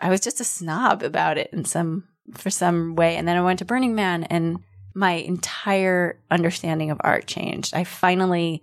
I 0.00 0.08
was 0.08 0.20
just 0.20 0.40
a 0.40 0.44
snob 0.44 1.02
about 1.02 1.36
it 1.36 1.50
in 1.52 1.64
some 1.64 2.04
for 2.32 2.50
some 2.50 2.94
way. 2.94 3.16
And 3.16 3.28
then 3.28 3.36
I 3.36 3.42
went 3.42 3.58
to 3.60 3.64
Burning 3.64 3.94
Man 3.94 4.24
and 4.24 4.58
my 4.94 5.12
entire 5.12 6.20
understanding 6.30 6.90
of 6.90 7.00
art 7.04 7.26
changed. 7.26 7.74
I 7.74 7.84
finally 7.84 8.62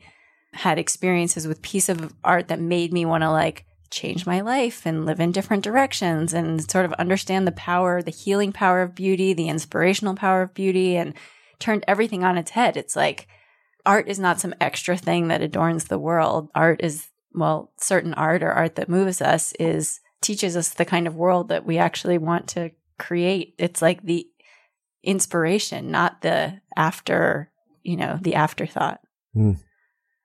had 0.54 0.80
experiences 0.80 1.48
with 1.48 1.62
piece 1.62 1.90
of 1.90 2.14
art 2.24 2.48
that 2.48 2.60
made 2.60 2.92
me 2.92 3.06
want 3.06 3.22
to 3.22 3.30
like 3.30 3.66
change 3.92 4.26
my 4.26 4.42
life 4.42 4.86
and 4.86 5.06
live 5.06 5.20
in 5.20 5.32
different 5.32 5.64
directions 5.64 6.34
and 6.34 6.70
sort 6.70 6.86
of 6.86 6.94
understand 6.94 7.48
the 7.48 7.52
power, 7.52 8.02
the 8.02 8.12
healing 8.12 8.52
power 8.52 8.82
of 8.82 8.96
beauty, 8.96 9.34
the 9.34 9.48
inspirational 9.48 10.16
power 10.16 10.42
of 10.42 10.54
beauty 10.54 10.96
and 10.96 11.14
turned 11.60 11.84
everything 11.88 12.24
on 12.24 12.38
its 12.38 12.52
head. 12.52 12.78
It's 12.78 12.96
like 12.96 13.28
art 13.86 14.08
is 14.08 14.20
not 14.20 14.40
some 14.40 14.56
extra 14.60 14.98
thing 14.98 15.28
that 15.28 15.42
adorns 15.42 15.86
the 15.86 16.00
world. 16.00 16.50
Art 16.56 16.82
is, 16.84 17.08
well, 17.34 17.72
certain 17.80 18.14
art 18.14 18.44
or 18.44 18.52
art 18.52 18.76
that 18.76 18.90
moves 18.90 19.22
us 19.22 19.54
is 19.60 20.00
teaches 20.22 20.58
us 20.58 20.70
the 20.70 20.86
kind 20.86 21.08
of 21.08 21.16
world 21.16 21.50
that 21.50 21.66
we 21.66 21.78
actually 21.78 22.18
want 22.18 22.48
to 22.50 22.72
create. 22.98 23.54
It's 23.58 23.82
like 23.82 24.04
the 24.04 24.28
inspiration, 25.04 25.92
not 25.92 26.22
the 26.22 26.62
after, 26.76 27.52
you 27.84 27.96
know, 27.96 28.18
the 28.22 28.36
afterthought. 28.36 29.02
Mm. 29.36 29.60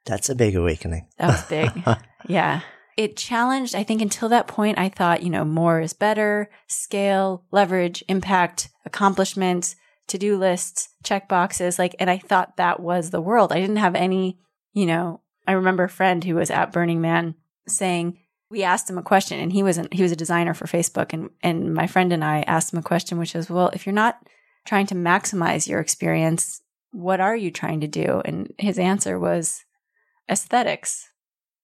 That's 0.06 0.30
a 0.30 0.34
big 0.34 0.56
awakening. 0.56 1.06
That 1.18 1.26
was 1.28 1.42
big. 1.44 1.70
yeah. 2.26 2.60
It 2.96 3.16
challenged, 3.16 3.74
I 3.74 3.82
think 3.82 4.02
until 4.02 4.28
that 4.30 4.46
point, 4.46 4.78
I 4.78 4.88
thought, 4.88 5.22
you 5.22 5.30
know, 5.30 5.44
more 5.44 5.80
is 5.80 5.92
better, 5.92 6.50
scale, 6.66 7.44
leverage, 7.50 8.02
impact, 8.08 8.70
accomplishment, 8.84 9.74
to 10.10 10.18
do 10.18 10.36
lists, 10.36 10.90
check 11.02 11.28
boxes. 11.28 11.78
Like, 11.78 11.96
and 11.98 12.10
I 12.10 12.18
thought 12.18 12.56
that 12.56 12.80
was 12.80 13.10
the 13.10 13.20
world. 13.20 13.52
I 13.52 13.60
didn't 13.60 13.76
have 13.76 13.94
any, 13.94 14.38
you 14.72 14.86
know, 14.86 15.20
I 15.46 15.52
remember 15.52 15.84
a 15.84 15.88
friend 15.88 16.22
who 16.22 16.34
was 16.34 16.50
at 16.50 16.72
Burning 16.72 17.00
Man 17.00 17.34
saying, 17.66 18.18
we 18.50 18.64
asked 18.64 18.90
him 18.90 18.98
a 18.98 19.02
question 19.02 19.38
and 19.38 19.52
he 19.52 19.62
wasn't 19.62 19.94
he 19.94 20.02
was 20.02 20.12
a 20.12 20.16
designer 20.16 20.52
for 20.54 20.66
Facebook 20.66 21.12
and 21.12 21.30
and 21.42 21.72
my 21.72 21.86
friend 21.86 22.12
and 22.12 22.24
I 22.24 22.42
asked 22.42 22.72
him 22.72 22.78
a 22.78 22.82
question 22.82 23.18
which 23.18 23.34
is 23.34 23.48
well 23.48 23.68
if 23.68 23.86
you're 23.86 23.94
not 23.94 24.26
trying 24.66 24.86
to 24.86 24.94
maximize 24.94 25.68
your 25.68 25.80
experience 25.80 26.60
what 26.92 27.20
are 27.20 27.36
you 27.36 27.50
trying 27.50 27.80
to 27.80 27.86
do 27.86 28.20
and 28.24 28.52
his 28.58 28.78
answer 28.78 29.18
was 29.18 29.64
aesthetics 30.28 31.08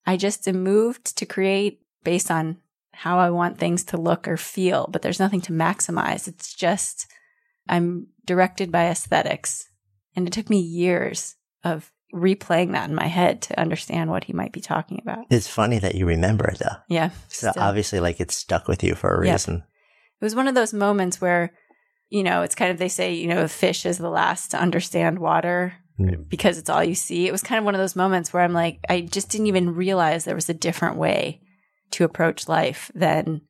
I 0.06 0.16
just 0.16 0.46
am 0.46 0.62
moved 0.62 1.16
to 1.18 1.26
create 1.26 1.80
based 2.04 2.30
on 2.30 2.58
how 2.92 3.18
I 3.18 3.30
want 3.30 3.58
things 3.58 3.82
to 3.86 3.96
look 3.96 4.28
or 4.28 4.36
feel 4.36 4.88
but 4.90 5.02
there's 5.02 5.20
nothing 5.20 5.40
to 5.42 5.52
maximize 5.52 6.28
it's 6.28 6.54
just 6.54 7.06
I'm 7.68 8.08
directed 8.24 8.70
by 8.70 8.86
aesthetics. 8.86 9.68
And 10.14 10.26
it 10.26 10.32
took 10.32 10.50
me 10.50 10.60
years 10.60 11.36
of 11.64 11.92
replaying 12.14 12.72
that 12.72 12.88
in 12.88 12.94
my 12.94 13.06
head 13.06 13.42
to 13.42 13.60
understand 13.60 14.10
what 14.10 14.24
he 14.24 14.32
might 14.32 14.52
be 14.52 14.60
talking 14.60 15.00
about. 15.02 15.26
It's 15.30 15.48
funny 15.48 15.78
that 15.80 15.94
you 15.94 16.06
remember 16.06 16.48
it 16.48 16.58
though. 16.58 16.76
Yeah. 16.88 17.10
So 17.28 17.50
still. 17.50 17.62
obviously 17.62 18.00
like 18.00 18.20
it's 18.20 18.36
stuck 18.36 18.68
with 18.68 18.82
you 18.82 18.94
for 18.94 19.14
a 19.14 19.20
reason. 19.20 19.64
It 20.20 20.24
was 20.24 20.34
one 20.34 20.48
of 20.48 20.54
those 20.54 20.72
moments 20.72 21.20
where, 21.20 21.52
you 22.08 22.22
know, 22.22 22.42
it's 22.42 22.54
kind 22.54 22.70
of 22.70 22.78
they 22.78 22.88
say, 22.88 23.14
you 23.14 23.26
know, 23.26 23.42
a 23.42 23.48
fish 23.48 23.84
is 23.84 23.98
the 23.98 24.08
last 24.08 24.52
to 24.52 24.60
understand 24.60 25.18
water 25.18 25.74
mm. 25.98 26.28
because 26.28 26.58
it's 26.58 26.70
all 26.70 26.82
you 26.82 26.94
see. 26.94 27.26
It 27.26 27.32
was 27.32 27.42
kind 27.42 27.58
of 27.58 27.64
one 27.64 27.74
of 27.74 27.80
those 27.80 27.96
moments 27.96 28.32
where 28.32 28.42
I'm 28.42 28.54
like, 28.54 28.78
I 28.88 29.02
just 29.02 29.28
didn't 29.28 29.48
even 29.48 29.74
realize 29.74 30.24
there 30.24 30.34
was 30.34 30.48
a 30.48 30.54
different 30.54 30.96
way 30.96 31.40
to 31.90 32.04
approach 32.04 32.48
life 32.48 32.90
than 32.94 33.42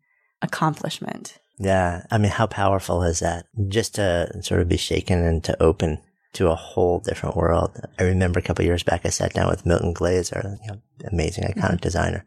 accomplishment. 0.43 1.39
Yeah. 1.59 2.05
I 2.11 2.19
mean, 2.19 2.31
how 2.31 2.47
powerful 2.47 3.03
is 3.03 3.21
that? 3.21 3.47
Just 3.69 3.95
to 3.97 4.43
sort 4.43 4.61
of 4.61 4.69
be 4.69 4.77
shaken 4.77 5.25
and 5.25 5.43
to 5.45 5.61
open 5.63 6.01
to 6.37 6.51
a 6.51 6.55
whole 6.55 7.01
different 7.01 7.35
world. 7.35 7.81
I 7.99 8.03
remember 8.03 8.39
a 8.39 8.43
couple 8.43 8.65
years 8.65 8.83
back, 8.83 9.07
I 9.07 9.09
sat 9.09 9.33
down 9.33 9.49
with 9.49 9.65
Milton 9.65 9.95
Glaser, 9.95 10.59
you 10.63 10.69
know, 10.69 10.83
amazing 11.11 11.45
iconic 11.45 11.57
mm-hmm. 11.57 11.77
designer, 11.77 12.27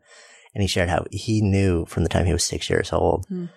and 0.55 0.63
he 0.63 0.67
shared 0.67 0.89
how 0.89 1.05
he 1.11 1.41
knew 1.41 1.85
from 1.85 2.03
the 2.03 2.09
time 2.09 2.25
he 2.25 2.33
was 2.33 2.43
six 2.43 2.71
years 2.71 2.91
old 2.91 3.27
mm. 3.29 3.49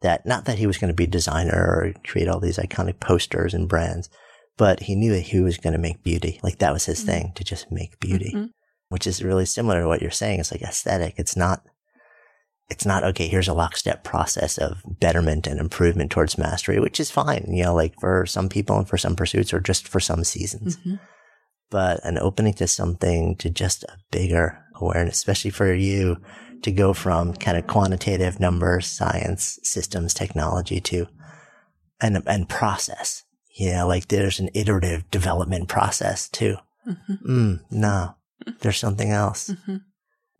that 0.00 0.24
not 0.24 0.46
that 0.46 0.56
he 0.56 0.66
was 0.66 0.78
going 0.78 0.88
to 0.88 0.96
be 0.96 1.04
a 1.04 1.08
designer 1.08 1.52
or 1.52 1.92
create 2.06 2.26
all 2.26 2.40
these 2.40 2.56
iconic 2.56 3.00
posters 3.00 3.52
and 3.52 3.68
brands, 3.68 4.08
but 4.56 4.80
he 4.80 4.94
knew 4.94 5.12
that 5.12 5.20
he 5.20 5.40
was 5.40 5.58
going 5.58 5.74
to 5.74 5.78
make 5.78 6.02
beauty. 6.02 6.40
Like 6.42 6.58
that 6.58 6.72
was 6.72 6.86
his 6.86 7.00
mm-hmm. 7.00 7.10
thing 7.10 7.32
to 7.34 7.44
just 7.44 7.70
make 7.70 8.00
beauty, 8.00 8.32
mm-hmm. 8.34 8.46
which 8.88 9.06
is 9.06 9.22
really 9.22 9.44
similar 9.44 9.82
to 9.82 9.88
what 9.88 10.00
you're 10.00 10.10
saying. 10.10 10.40
It's 10.40 10.52
like 10.52 10.62
aesthetic. 10.62 11.14
It's 11.18 11.36
not 11.36 11.64
it's 12.68 12.84
not 12.84 13.02
okay. 13.02 13.28
Here's 13.28 13.48
a 13.48 13.54
lockstep 13.54 14.04
process 14.04 14.58
of 14.58 14.82
betterment 15.00 15.46
and 15.46 15.58
improvement 15.58 16.10
towards 16.10 16.36
mastery, 16.36 16.78
which 16.78 17.00
is 17.00 17.10
fine, 17.10 17.46
you 17.48 17.64
know, 17.64 17.74
like 17.74 17.98
for 17.98 18.26
some 18.26 18.48
people 18.48 18.76
and 18.76 18.88
for 18.88 18.98
some 18.98 19.16
pursuits 19.16 19.54
or 19.54 19.60
just 19.60 19.88
for 19.88 20.00
some 20.00 20.22
seasons. 20.24 20.76
Mm-hmm. 20.76 20.96
But 21.70 22.04
an 22.04 22.18
opening 22.18 22.54
to 22.54 22.66
something 22.66 23.36
to 23.36 23.50
just 23.50 23.84
a 23.84 23.98
bigger 24.10 24.58
awareness, 24.76 25.16
especially 25.16 25.50
for 25.50 25.72
you 25.72 26.18
to 26.62 26.70
go 26.70 26.92
from 26.92 27.34
kind 27.34 27.56
of 27.56 27.66
quantitative 27.66 28.40
numbers, 28.40 28.86
science, 28.86 29.58
systems, 29.62 30.12
technology 30.12 30.80
to 30.80 31.06
and 32.00 32.22
and 32.26 32.48
process. 32.48 33.24
You 33.58 33.72
know, 33.72 33.88
like 33.88 34.08
there's 34.08 34.40
an 34.40 34.50
iterative 34.54 35.10
development 35.10 35.68
process 35.68 36.28
too. 36.28 36.56
Mm-hmm. 36.86 37.30
Mm, 37.30 37.60
no, 37.70 38.14
there's 38.60 38.78
something 38.78 39.10
else. 39.10 39.50
Mm-hmm. 39.50 39.76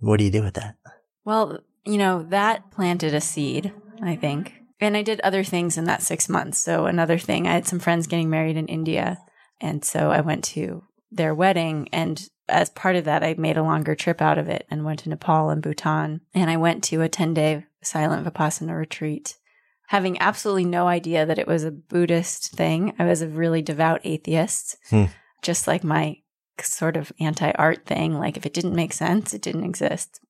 What 0.00 0.18
do 0.18 0.24
you 0.24 0.30
do 0.30 0.42
with 0.42 0.54
that? 0.54 0.76
Well, 1.24 1.58
you 1.88 1.96
know, 1.96 2.22
that 2.24 2.70
planted 2.70 3.14
a 3.14 3.20
seed, 3.20 3.72
I 4.02 4.14
think. 4.14 4.52
And 4.78 4.94
I 4.94 5.02
did 5.02 5.20
other 5.22 5.42
things 5.42 5.78
in 5.78 5.84
that 5.84 6.02
six 6.02 6.28
months. 6.28 6.58
So 6.58 6.84
another 6.84 7.18
thing, 7.18 7.48
I 7.48 7.52
had 7.52 7.66
some 7.66 7.78
friends 7.78 8.06
getting 8.06 8.28
married 8.28 8.58
in 8.58 8.66
India. 8.66 9.18
And 9.58 9.82
so 9.82 10.10
I 10.10 10.20
went 10.20 10.44
to 10.44 10.84
their 11.10 11.34
wedding. 11.34 11.88
And 11.90 12.28
as 12.46 12.68
part 12.68 12.94
of 12.94 13.06
that, 13.06 13.24
I 13.24 13.34
made 13.38 13.56
a 13.56 13.62
longer 13.62 13.94
trip 13.94 14.20
out 14.20 14.36
of 14.36 14.50
it 14.50 14.66
and 14.70 14.84
went 14.84 15.00
to 15.00 15.08
Nepal 15.08 15.48
and 15.48 15.62
Bhutan. 15.62 16.20
And 16.34 16.50
I 16.50 16.58
went 16.58 16.84
to 16.84 17.00
a 17.00 17.08
10 17.08 17.32
day 17.32 17.64
silent 17.82 18.26
Vipassana 18.26 18.76
retreat, 18.76 19.38
having 19.86 20.20
absolutely 20.20 20.66
no 20.66 20.88
idea 20.88 21.24
that 21.24 21.38
it 21.38 21.46
was 21.46 21.64
a 21.64 21.72
Buddhist 21.72 22.52
thing. 22.52 22.92
I 22.98 23.06
was 23.06 23.22
a 23.22 23.28
really 23.28 23.62
devout 23.62 24.02
atheist, 24.04 24.76
hmm. 24.90 25.06
just 25.42 25.66
like 25.66 25.82
my 25.82 26.18
sort 26.60 26.98
of 26.98 27.12
anti 27.18 27.50
art 27.52 27.86
thing. 27.86 28.12
Like 28.18 28.36
if 28.36 28.44
it 28.44 28.52
didn't 28.52 28.76
make 28.76 28.92
sense, 28.92 29.32
it 29.32 29.40
didn't 29.40 29.64
exist. 29.64 30.20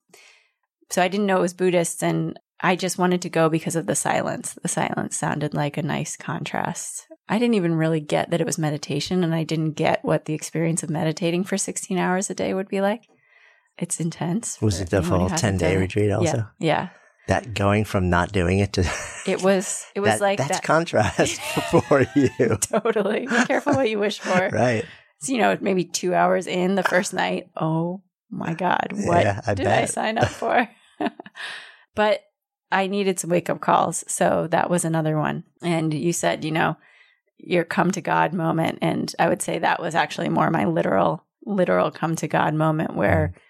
So 0.91 1.03
I 1.03 1.09
didn't 1.09 1.27
know 1.27 1.39
it 1.39 1.43
was 1.43 1.55
Buddhist. 1.55 2.03
And 2.03 2.39
I 2.61 2.77
just 2.77 2.99
wanted 2.99 3.23
to 3.23 3.29
go 3.29 3.49
because 3.49 3.77
of 3.77 3.87
the 3.87 3.95
silence. 3.95 4.59
The 4.63 4.69
silence 4.69 5.17
sounded 5.17 5.55
like 5.55 5.77
a 5.77 5.83
nice 5.83 6.17
contrast. 6.17 7.07
I 7.29 7.39
didn't 7.39 7.55
even 7.55 7.75
really 7.75 8.01
get 8.01 8.31
that 8.31 8.41
it 8.41 8.47
was 8.47 8.59
meditation, 8.59 9.23
and 9.23 9.35
I 9.35 9.45
didn't 9.45 9.73
get 9.73 10.05
what 10.05 10.25
the 10.25 10.35
experience 10.35 10.83
of 10.83 10.91
meditating 10.91 11.45
for 11.45 11.59
16 11.59 11.99
hours 11.99 12.31
a 12.31 12.35
day 12.35 12.55
would 12.55 12.69
be 12.69 12.81
like. 12.81 13.03
It's 13.77 14.01
intense. 14.01 14.61
Was 14.61 14.81
it 14.81 14.91
the 14.91 15.03
full 15.03 15.29
10 15.29 15.57
day 15.57 15.77
retreat 15.77 16.11
also? 16.11 16.37
Yeah. 16.37 16.45
yeah. 16.59 16.89
That 17.29 17.55
going 17.55 17.85
from 17.85 18.09
not 18.09 18.33
doing 18.33 18.59
it 18.59 18.73
to 18.73 18.91
it 19.27 19.43
was 19.43 19.85
it 19.95 20.01
was 20.01 20.13
that, 20.13 20.21
like 20.21 20.39
that's 20.39 20.53
that. 20.53 20.63
contrast 20.63 21.41
for 21.71 22.07
you. 22.17 22.57
totally. 22.57 23.27
Be 23.27 23.45
careful 23.45 23.75
what 23.75 23.89
you 23.89 23.99
wish 23.99 24.19
for. 24.19 24.49
right. 24.49 24.85
So, 25.21 25.33
you 25.33 25.39
know, 25.39 25.57
maybe 25.61 25.85
two 25.85 26.15
hours 26.15 26.47
in 26.47 26.75
the 26.75 26.83
first 26.83 27.13
night. 27.13 27.51
Oh 27.57 28.03
my 28.31 28.55
God, 28.55 28.89
what 28.93 29.25
yeah, 29.25 29.41
I 29.47 29.55
did 29.55 29.65
bet. 29.65 29.83
I 29.83 29.87
sign 29.87 30.17
up 30.17 30.29
for? 30.29 30.69
but 31.95 32.23
I 32.71 32.87
needed 32.87 33.19
some 33.19 33.31
wake 33.31 33.49
up 33.49 33.61
calls. 33.61 34.05
So 34.09 34.47
that 34.51 34.71
was 34.71 34.85
another 34.85 35.19
one. 35.19 35.45
And 35.63 35.93
you 35.95 36.13
said, 36.13 36.45
you 36.45 36.51
know, 36.51 36.77
your 37.39 37.65
come 37.65 37.91
to 37.93 38.01
God 38.01 38.33
moment. 38.33 38.79
And 38.83 39.15
I 39.19 39.29
would 39.29 39.43
say 39.43 39.59
that 39.59 39.81
was 39.81 39.95
actually 39.95 40.29
more 40.29 40.51
my 40.51 40.65
literal, 40.65 41.25
literal 41.45 41.91
come 41.91 42.17
to 42.17 42.29
God 42.29 42.55
moment 42.55 42.95
where 42.95 43.33
mm. 43.35 43.41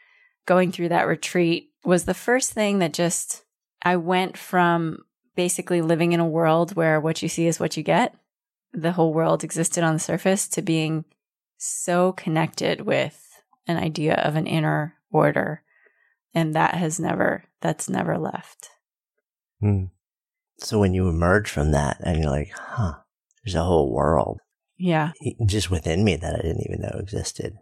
going 0.47 0.73
through 0.73 0.91
that 0.91 1.07
retreat 1.07 1.71
was 1.85 2.05
the 2.05 2.15
first 2.15 2.53
thing 2.53 2.79
that 2.81 2.93
just, 2.93 3.45
I 3.83 3.97
went 3.97 4.37
from 4.37 5.05
basically 5.37 5.81
living 5.81 6.13
in 6.13 6.21
a 6.21 6.27
world 6.27 6.75
where 6.75 7.01
what 7.01 7.23
you 7.23 7.29
see 7.29 7.47
is 7.47 7.61
what 7.61 7.77
you 7.77 7.83
get. 7.83 8.15
The 8.73 8.93
whole 8.93 9.15
world 9.15 9.43
existed 9.43 9.83
on 9.83 9.95
the 9.95 10.01
surface 10.01 10.47
to 10.49 10.63
being 10.63 11.05
so 11.57 12.13
connected 12.13 12.83
with 12.83 13.41
an 13.67 13.77
idea 13.77 14.15
of 14.15 14.37
an 14.37 14.47
inner 14.47 14.95
order. 15.11 15.63
And 16.35 16.55
that 16.55 16.75
has 16.75 17.01
never, 17.01 17.45
that's 17.61 17.89
never 17.89 18.19
left. 18.19 18.69
Hmm. 19.61 19.85
So 20.59 20.79
when 20.79 20.95
you 20.95 21.09
emerge 21.09 21.51
from 21.51 21.73
that 21.73 21.99
and 22.01 22.21
you're 22.21 22.31
like, 22.31 22.51
huh, 22.55 22.95
there's 23.45 23.55
a 23.55 23.65
whole 23.65 23.93
world. 23.93 24.41
Yeah. 24.77 25.13
Just 25.47 25.71
within 25.71 26.05
me 26.05 26.17
that 26.17 26.35
I 26.35 26.43
didn't 26.43 26.67
even 26.69 26.83
know 26.83 26.99
existed. 26.99 27.55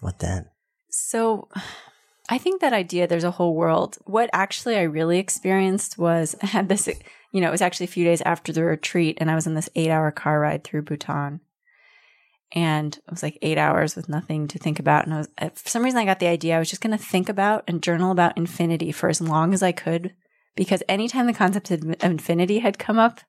What 0.00 0.18
then? 0.18 0.46
So 0.90 1.48
I 2.28 2.38
think 2.38 2.60
that 2.60 2.72
idea, 2.72 3.06
there's 3.06 3.24
a 3.24 3.30
whole 3.32 3.54
world. 3.54 3.98
What 4.04 4.30
actually 4.32 4.76
I 4.76 4.82
really 4.82 5.18
experienced 5.18 5.98
was 5.98 6.34
I 6.42 6.46
had 6.46 6.68
this, 6.68 6.88
you 7.32 7.40
know, 7.40 7.48
it 7.48 7.52
was 7.52 7.62
actually 7.62 7.84
a 7.84 7.88
few 7.88 8.04
days 8.04 8.22
after 8.22 8.52
the 8.52 8.64
retreat 8.64 9.18
and 9.20 9.30
I 9.30 9.34
was 9.34 9.46
in 9.46 9.54
this 9.54 9.70
eight 9.74 9.90
hour 9.90 10.10
car 10.10 10.40
ride 10.40 10.64
through 10.64 10.82
Bhutan. 10.82 11.40
And 12.52 12.96
it 12.96 13.10
was 13.10 13.22
like 13.22 13.38
eight 13.42 13.58
hours 13.58 13.96
with 13.96 14.08
nothing 14.08 14.46
to 14.48 14.58
think 14.58 14.78
about. 14.78 15.04
And 15.04 15.14
I 15.14 15.18
was, 15.18 15.28
uh, 15.38 15.48
for 15.50 15.68
some 15.68 15.82
reason, 15.82 15.98
I 15.98 16.04
got 16.04 16.20
the 16.20 16.28
idea 16.28 16.56
I 16.56 16.58
was 16.58 16.70
just 16.70 16.82
going 16.82 16.96
to 16.96 17.04
think 17.04 17.28
about 17.28 17.64
and 17.66 17.82
journal 17.82 18.12
about 18.12 18.36
infinity 18.38 18.92
for 18.92 19.08
as 19.08 19.20
long 19.20 19.52
as 19.52 19.62
I 19.62 19.72
could 19.72 20.14
because 20.54 20.82
anytime 20.88 21.26
the 21.26 21.32
concept 21.34 21.70
of 21.70 21.94
infinity 22.02 22.60
had 22.60 22.78
come 22.78 22.98
up, 22.98 23.20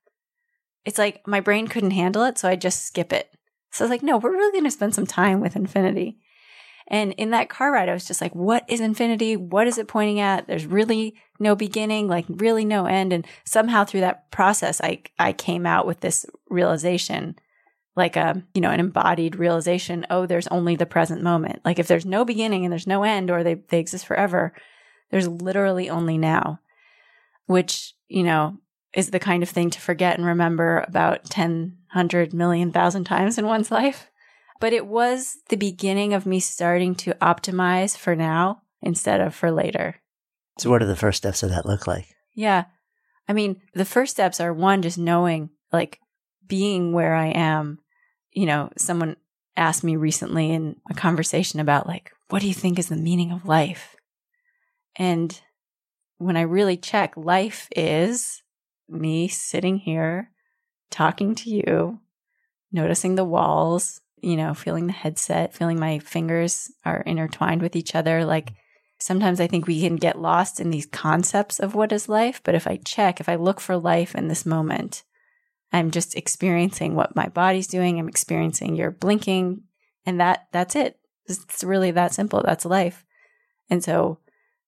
it's 0.86 0.98
like 0.98 1.28
my 1.28 1.42
brain 1.42 1.68
couldn't 1.68 1.92
handle 1.92 2.24
it, 2.24 2.38
so 2.38 2.48
I 2.48 2.56
just 2.56 2.86
skip 2.86 3.12
it. 3.12 3.30
So 3.72 3.84
I 3.84 3.86
was 3.86 3.90
like, 3.92 4.04
no, 4.04 4.18
we're 4.18 4.32
really 4.32 4.54
going 4.54 4.64
to 4.64 4.72
spend 4.72 4.96
some 4.96 5.06
time 5.06 5.42
with 5.42 5.56
infinity. 5.56 6.18
And 6.88 7.12
in 7.14 7.32
that 7.32 7.50
car 7.50 7.74
ride, 7.74 7.90
I 7.90 7.94
was 7.94 8.08
just 8.08 8.22
like, 8.22 8.34
what 8.34 8.64
is 8.70 8.80
infinity? 8.80 9.36
What 9.36 9.68
is 9.68 9.78
it 9.78 9.90
pointing 9.90 10.22
at? 10.22 10.48
There's 10.48 10.66
really 10.66 11.16
no 11.38 11.54
beginning, 11.54 12.08
like 12.08 12.26
really 12.30 12.64
no 12.64 12.86
end. 12.86 13.12
And 13.12 13.28
somehow 13.44 13.84
through 13.84 14.00
that 14.00 14.32
process, 14.32 14.80
I, 14.80 15.02
I 15.20 15.34
came 15.34 15.66
out 15.66 15.86
with 15.86 16.00
this 16.00 16.26
realization, 16.50 17.36
like 17.98 18.16
a, 18.16 18.42
you 18.54 18.62
know, 18.62 18.72
an 18.72 18.80
embodied 18.80 19.36
realization. 19.36 20.06
Oh, 20.10 20.26
there's 20.26 20.48
only 20.48 20.78
the 20.78 20.86
present 20.86 21.22
moment. 21.22 21.62
Like 21.66 21.80
if 21.80 21.88
there's 21.88 22.06
no 22.06 22.24
beginning 22.24 22.64
and 22.64 22.72
there's 22.72 22.88
no 22.88 23.04
end 23.04 23.30
or 23.30 23.44
they, 23.44 23.56
they 23.56 23.80
exist 23.80 24.06
forever, 24.06 24.54
there's 25.12 25.28
literally 25.28 25.90
only 25.90 26.18
now 26.18 26.60
which, 27.48 27.96
you 28.08 28.24
know, 28.24 28.58
is 28.94 29.10
the 29.10 29.20
kind 29.20 29.42
of 29.42 29.50
thing 29.50 29.70
to 29.72 29.82
forget 29.82 30.18
and 30.18 30.28
remember 30.28 30.86
about 30.88 31.26
10, 31.26 31.78
100 31.94 32.34
million, 32.34 32.72
thousand 32.72 33.06
times 33.06 33.38
in 33.38 33.46
one's 33.46 33.72
life. 33.72 34.10
But 34.60 34.74
it 34.74 34.86
was 34.86 35.38
the 35.50 35.58
beginning 35.58 36.14
of 36.14 36.26
me 36.26 36.40
starting 36.40 36.96
to 36.96 37.14
optimize 37.16 37.98
for 37.98 38.16
now 38.16 38.62
instead 38.82 39.22
of 39.22 39.34
for 39.34 39.52
later. 39.52 39.98
So, 40.58 40.70
what 40.70 40.80
do 40.80 40.88
the 40.88 40.96
first 40.96 41.18
steps 41.18 41.44
of 41.44 41.50
that 41.52 41.66
look 41.66 41.86
like? 41.86 42.08
Yeah. 42.34 42.66
I 43.30 43.34
mean, 43.34 43.62
the 43.74 43.86
first 43.86 44.12
steps 44.12 44.40
are 44.40 44.54
one, 44.54 44.82
just 44.82 44.98
knowing, 44.98 45.52
like 45.72 46.00
being 46.48 46.94
where 46.94 47.14
I 47.14 47.28
am. 47.28 47.80
You 48.38 48.46
know, 48.46 48.70
someone 48.78 49.16
asked 49.56 49.84
me 49.84 49.96
recently 49.96 50.52
in 50.52 50.76
a 50.92 50.94
conversation 50.94 51.60
about, 51.60 51.88
like, 51.88 52.12
what 52.30 52.40
do 52.40 52.48
you 52.48 52.54
think 52.54 52.78
is 52.78 52.88
the 52.88 52.96
meaning 52.96 53.32
of 53.32 53.48
life? 53.48 53.96
And 54.96 55.42
when 56.20 56.38
I 56.38 56.42
really 56.42 56.78
check, 56.78 57.18
life 57.18 57.68
is 57.76 58.44
me 58.88 59.28
sitting 59.28 59.80
here 59.80 60.30
talking 60.92 61.34
to 61.34 61.50
you, 61.50 62.00
noticing 62.72 63.16
the 63.16 63.26
walls, 63.26 64.02
you 64.22 64.36
know, 64.36 64.54
feeling 64.54 64.86
the 64.86 64.94
headset, 64.94 65.56
feeling 65.56 65.80
my 65.80 65.98
fingers 65.98 66.72
are 66.86 67.02
intertwined 67.02 67.64
with 67.64 67.76
each 67.76 67.96
other. 67.96 68.24
Like 68.24 68.54
sometimes 69.00 69.40
I 69.40 69.48
think 69.48 69.66
we 69.66 69.82
can 69.82 69.96
get 69.96 70.22
lost 70.22 70.60
in 70.60 70.70
these 70.70 70.86
concepts 70.86 71.60
of 71.60 71.74
what 71.74 71.92
is 71.92 72.08
life. 72.08 72.42
But 72.44 72.54
if 72.54 72.68
I 72.68 72.78
check, 72.86 73.20
if 73.20 73.28
I 73.28 73.34
look 73.34 73.60
for 73.60 73.78
life 73.78 74.14
in 74.14 74.28
this 74.28 74.46
moment, 74.46 75.02
I'm 75.72 75.92
just 75.92 76.16
experiencing 76.16 76.96
what 76.96 77.16
my 77.16 77.28
body's 77.28 77.68
doing. 77.68 78.00
I'm 78.00 78.10
experiencing 78.10 78.76
your 78.76 78.92
blinking 78.92 79.64
and 80.06 80.20
that, 80.20 80.48
that's 80.52 80.76
it. 80.76 81.00
It's 81.26 81.64
really 81.64 81.92
that 81.92 82.14
simple. 82.14 82.42
That's 82.44 82.66
life. 82.66 83.06
And 83.70 83.84
so 83.84 84.20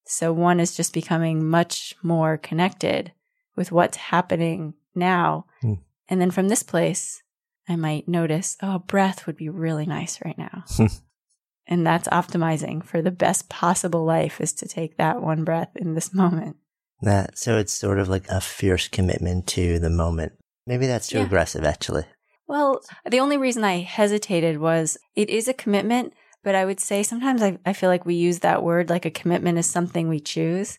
so 0.09 0.33
one 0.33 0.59
is 0.59 0.75
just 0.75 0.91
becoming 0.91 1.47
much 1.47 1.93
more 2.01 2.37
connected 2.37 3.11
with 3.55 3.71
what's 3.71 3.97
happening 3.97 4.73
now. 4.95 5.45
Mm. 5.63 5.79
And 6.09 6.19
then 6.19 6.31
from 6.31 6.47
this 6.47 6.63
place, 6.63 7.21
I 7.67 7.75
might 7.75 8.07
notice, 8.07 8.57
oh, 8.63 8.79
breath 8.79 9.27
would 9.27 9.37
be 9.37 9.49
really 9.49 9.85
nice 9.85 10.19
right 10.25 10.37
now. 10.37 10.63
and 11.67 11.85
that's 11.85 12.07
optimizing 12.07 12.83
for 12.83 13.03
the 13.03 13.11
best 13.11 13.49
possible 13.49 14.03
life 14.03 14.41
is 14.41 14.51
to 14.53 14.67
take 14.67 14.97
that 14.97 15.21
one 15.21 15.43
breath 15.43 15.69
in 15.75 15.93
this 15.93 16.11
moment. 16.13 16.57
That 17.01 17.37
so 17.37 17.59
it's 17.59 17.73
sort 17.73 17.99
of 17.99 18.09
like 18.09 18.27
a 18.29 18.41
fierce 18.41 18.87
commitment 18.87 19.45
to 19.49 19.77
the 19.77 19.91
moment. 19.91 20.33
Maybe 20.70 20.86
that's 20.86 21.07
too 21.07 21.17
yeah. 21.17 21.26
aggressive 21.26 21.63
actually. 21.63 22.03
Well, 22.47 22.82
the 23.09 23.20
only 23.20 23.38
reason 23.38 23.63
I 23.63 23.80
hesitated 23.80 24.59
was 24.59 24.99
it 25.15 25.28
is 25.28 25.47
a 25.47 25.53
commitment, 25.53 26.13
but 26.43 26.53
I 26.53 26.63
would 26.63 26.80
say 26.80 27.01
sometimes 27.01 27.41
I, 27.41 27.57
I 27.65 27.74
feel 27.74 27.89
like 27.89 28.05
we 28.05 28.13
use 28.13 28.39
that 28.39 28.61
word 28.61 28.88
like 28.88 29.03
a 29.03 29.09
commitment 29.09 29.57
is 29.57 29.65
something 29.65 30.07
we 30.07 30.20
choose. 30.20 30.78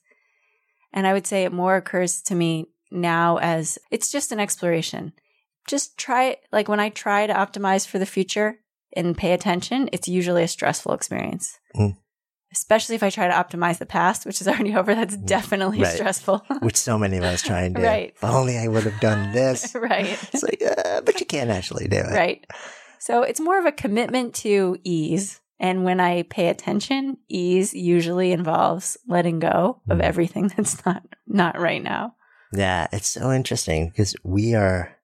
And 0.93 1.09
I 1.09 1.13
would 1.13 1.27
say 1.27 1.43
it 1.43 1.53
more 1.53 1.75
occurs 1.75 2.23
to 2.23 2.37
me 2.37 2.67
now 2.93 3.39
as 3.39 3.79
it's 3.91 4.13
just 4.13 4.31
an 4.31 4.39
exploration. 4.39 5.13
Just 5.67 5.99
try 5.99 6.27
it. 6.27 6.39
Like 6.53 6.69
when 6.69 6.81
I 6.81 6.91
try 6.91 7.27
to 7.27 7.35
optimize 7.35 7.85
for 7.85 7.99
the 7.99 8.07
future 8.07 8.61
and 8.93 9.19
pay 9.19 9.33
attention, 9.33 9.91
it's 9.93 10.07
usually 10.07 10.45
a 10.45 10.49
stressful 10.49 10.95
experience. 10.95 11.59
Mm. 11.75 11.97
Especially 12.53 12.97
if 12.97 13.03
I 13.03 13.11
try 13.11 13.29
to 13.29 13.35
optimize 13.35 13.79
the 13.79 13.87
past, 13.87 14.27
which 14.27 14.41
is 14.41 14.49
already 14.49 14.75
over, 14.77 14.95
that's 14.95 15.17
mm. 15.17 15.27
definitely 15.27 15.83
right. 15.83 15.95
stressful. 15.95 16.45
which 16.61 16.77
so 16.77 16.99
many 16.99 17.17
of 17.19 17.25
us 17.25 17.43
try 17.43 17.63
and 17.63 17.75
do. 17.75 17.83
Right. 17.83 18.13
If 18.15 18.25
only 18.25 18.59
I 18.59 18.69
would 18.69 18.85
have 18.85 19.01
done 19.01 19.33
this. 19.33 19.75
right. 19.75 20.19
It's 20.33 20.43
like, 20.43 20.63
uh, 20.63 21.03
but 21.03 21.21
you 21.21 21.27
can't 21.27 21.51
actually 21.51 21.89
do 21.89 21.99
it. 21.99 22.13
Right. 22.13 22.47
So 22.99 23.23
it's 23.23 23.41
more 23.41 23.59
of 23.59 23.67
a 23.67 23.73
commitment 23.73 24.35
to 24.37 24.77
ease 24.85 25.41
and 25.61 25.85
when 25.85 26.01
I 26.01 26.23
pay 26.23 26.49
attention, 26.49 27.19
ease 27.29 27.75
usually 27.75 28.33
involves 28.33 28.97
letting 29.07 29.41
go 29.41 29.83
of 29.91 29.99
mm. 29.99 30.03
everything 30.03 30.49
that's 30.57 30.85
not 30.87 31.03
not 31.27 31.61
right 31.61 31.83
now. 31.83 32.15
Yeah, 32.53 32.89
it's 32.93 33.09
so 33.09 33.31
interesting 33.31 33.91
because 33.91 34.17
we 34.25 34.55
are. 34.55 34.97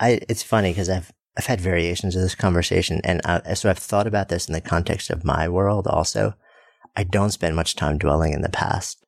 I. 0.00 0.20
It's 0.28 0.42
funny 0.42 0.72
because 0.72 0.88
I've 0.88 1.12
I've 1.38 1.46
had 1.46 1.60
variations 1.60 2.16
of 2.16 2.22
this 2.22 2.34
conversation, 2.34 3.00
and 3.04 3.20
I, 3.24 3.54
so 3.54 3.70
I've 3.70 3.78
thought 3.78 4.08
about 4.08 4.28
this 4.28 4.48
in 4.48 4.52
the 4.52 4.60
context 4.60 5.10
of 5.10 5.24
my 5.24 5.48
world. 5.48 5.86
Also, 5.86 6.34
I 6.98 7.04
don't 7.04 7.30
spend 7.30 7.54
much 7.54 7.76
time 7.76 7.96
dwelling 7.96 8.32
in 8.32 8.42
the 8.42 8.48
past. 8.48 9.06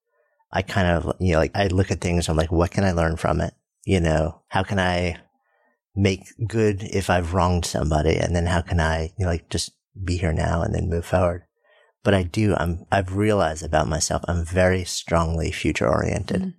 I 0.53 0.63
kind 0.63 0.87
of, 0.87 1.17
you 1.19 1.33
know, 1.33 1.41
like 1.41 1.51
I 1.57 1.67
look 1.67 1.91
at 1.91 2.01
things, 2.01 2.29
I'm 2.29 2.37
like, 2.37 2.53
what 2.53 2.71
can 2.71 2.85
I 2.85 2.93
learn 2.93 3.17
from 3.17 3.41
it? 3.41 3.53
You 3.85 4.01
know, 4.01 4.43
how 4.47 4.63
can 4.63 4.79
I 4.79 5.19
make 5.97 6.29
good 6.47 6.85
if 6.85 7.11
I've 7.11 7.35
wronged 7.35 7.65
somebody? 7.65 8.15
And 8.17 8.35
then 8.37 8.47
how 8.47 8.61
can 8.61 8.79
I, 8.79 9.13
you 9.19 9.25
know, 9.25 9.33
like 9.33 9.49
just 9.51 9.73
be 10.05 10.19
here 10.19 10.33
now 10.33 10.63
and 10.63 10.73
then 10.73 10.89
move 10.89 11.05
forward? 11.05 11.43
But 12.05 12.15
I 12.15 12.23
do, 12.23 12.55
I'm, 12.57 12.87
I've 12.93 13.17
realized 13.17 13.65
about 13.65 13.89
myself, 13.89 14.23
I'm 14.29 14.45
very 14.45 14.85
strongly 14.85 15.51
future 15.51 15.89
oriented. 15.89 16.43
Mhm. 16.43 16.55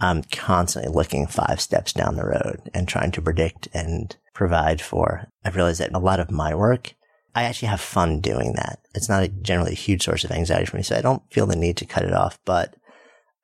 I'm 0.00 0.22
constantly 0.32 0.90
looking 0.90 1.26
five 1.26 1.60
steps 1.60 1.92
down 1.92 2.16
the 2.16 2.24
road 2.24 2.70
and 2.72 2.88
trying 2.88 3.10
to 3.12 3.22
predict 3.22 3.68
and 3.74 4.16
provide 4.32 4.80
for. 4.80 5.28
I've 5.44 5.56
realized 5.56 5.80
that 5.80 5.92
a 5.92 5.98
lot 5.98 6.20
of 6.20 6.30
my 6.30 6.54
work, 6.54 6.94
I 7.34 7.44
actually 7.44 7.68
have 7.68 7.80
fun 7.80 8.20
doing 8.20 8.54
that. 8.54 8.80
It's 8.94 9.08
not 9.08 9.22
a, 9.22 9.28
generally 9.28 9.72
a 9.72 9.76
huge 9.76 10.02
source 10.04 10.24
of 10.24 10.30
anxiety 10.32 10.66
for 10.66 10.76
me. 10.76 10.82
So 10.82 10.96
I 10.96 11.00
don't 11.00 11.22
feel 11.32 11.46
the 11.46 11.56
need 11.56 11.76
to 11.78 11.84
cut 11.86 12.04
it 12.04 12.12
off. 12.12 12.38
But 12.44 12.74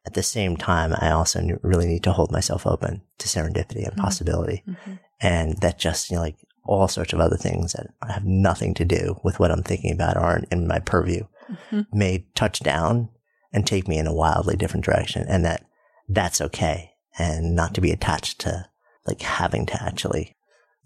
at 0.07 0.15
the 0.15 0.23
same 0.23 0.57
time, 0.57 0.95
I 0.99 1.11
also 1.11 1.41
really 1.63 1.87
need 1.87 2.05
to 2.05 2.13
hold 2.13 2.31
myself 2.33 2.67
open 2.67 3.03
to 3.19 3.29
serendipity 3.29 3.85
and 3.87 3.97
Mhm. 3.97 4.03
possibility. 4.03 4.63
Mhm. 4.69 4.99
And 5.21 5.57
that 5.59 5.79
just, 5.79 6.11
you 6.11 6.17
know, 6.17 6.23
like 6.23 6.37
all 6.65 6.89
sorts 6.89 7.13
of 7.13 7.21
other 7.21 7.37
things 7.37 7.73
that 7.73 7.87
have 8.09 8.25
nothing 8.25 8.75
to 8.75 8.85
do 8.85 9.21
with 9.23 9.39
what 9.39 9.51
I'm 9.53 9.63
thinking 9.63 9.93
about 9.93 10.17
aren't 10.17 10.49
in 10.53 10.67
my 10.67 10.81
purview 10.81 11.25
Mhm. 11.71 11.87
may 11.93 12.27
touch 12.35 12.61
down 12.61 13.09
and 13.53 13.65
take 13.67 13.87
me 13.89 13.99
in 13.99 14.07
a 14.09 14.13
wildly 14.15 14.57
different 14.57 14.85
direction 14.85 15.25
and 15.29 15.45
that 15.45 15.65
that's 16.09 16.41
okay 16.41 16.93
and 17.19 17.55
not 17.55 17.73
to 17.75 17.81
be 17.81 17.93
attached 17.93 18.41
to 18.41 18.67
like 19.07 19.23
having 19.23 19.65
to 19.67 19.81
actually 19.83 20.36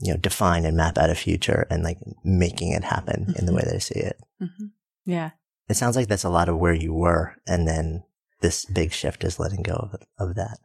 you 0.01 0.13
know 0.13 0.19
define 0.19 0.65
and 0.65 0.77
map 0.77 0.99
out 0.99 1.11
a 1.11 1.15
future 1.15 1.67
and 1.71 1.83
like 1.85 1.99
making 2.25 2.73
it 2.73 2.85
happen 2.85 3.35
in 3.39 3.47
the 3.47 3.53
Mhm. 3.53 3.57
way 3.57 3.63
that 3.67 3.75
I 3.75 3.79
see 3.79 4.01
it. 4.01 4.19
Mhm. 4.43 4.71
Yeah. 5.05 5.31
It 5.69 5.77
sounds 5.77 5.95
like 5.97 6.09
that's 6.09 6.25
a 6.25 6.31
lot 6.31 6.49
of 6.49 6.59
where 6.59 6.75
you 6.75 6.93
were 6.93 7.37
and 7.47 7.69
then 7.69 8.03
this 8.41 8.65
big 8.65 8.93
shift 8.93 9.23
is 9.25 9.39
letting 9.39 9.63
go 9.63 9.75
of, 9.75 10.03
of 10.19 10.35
that. 10.37 10.59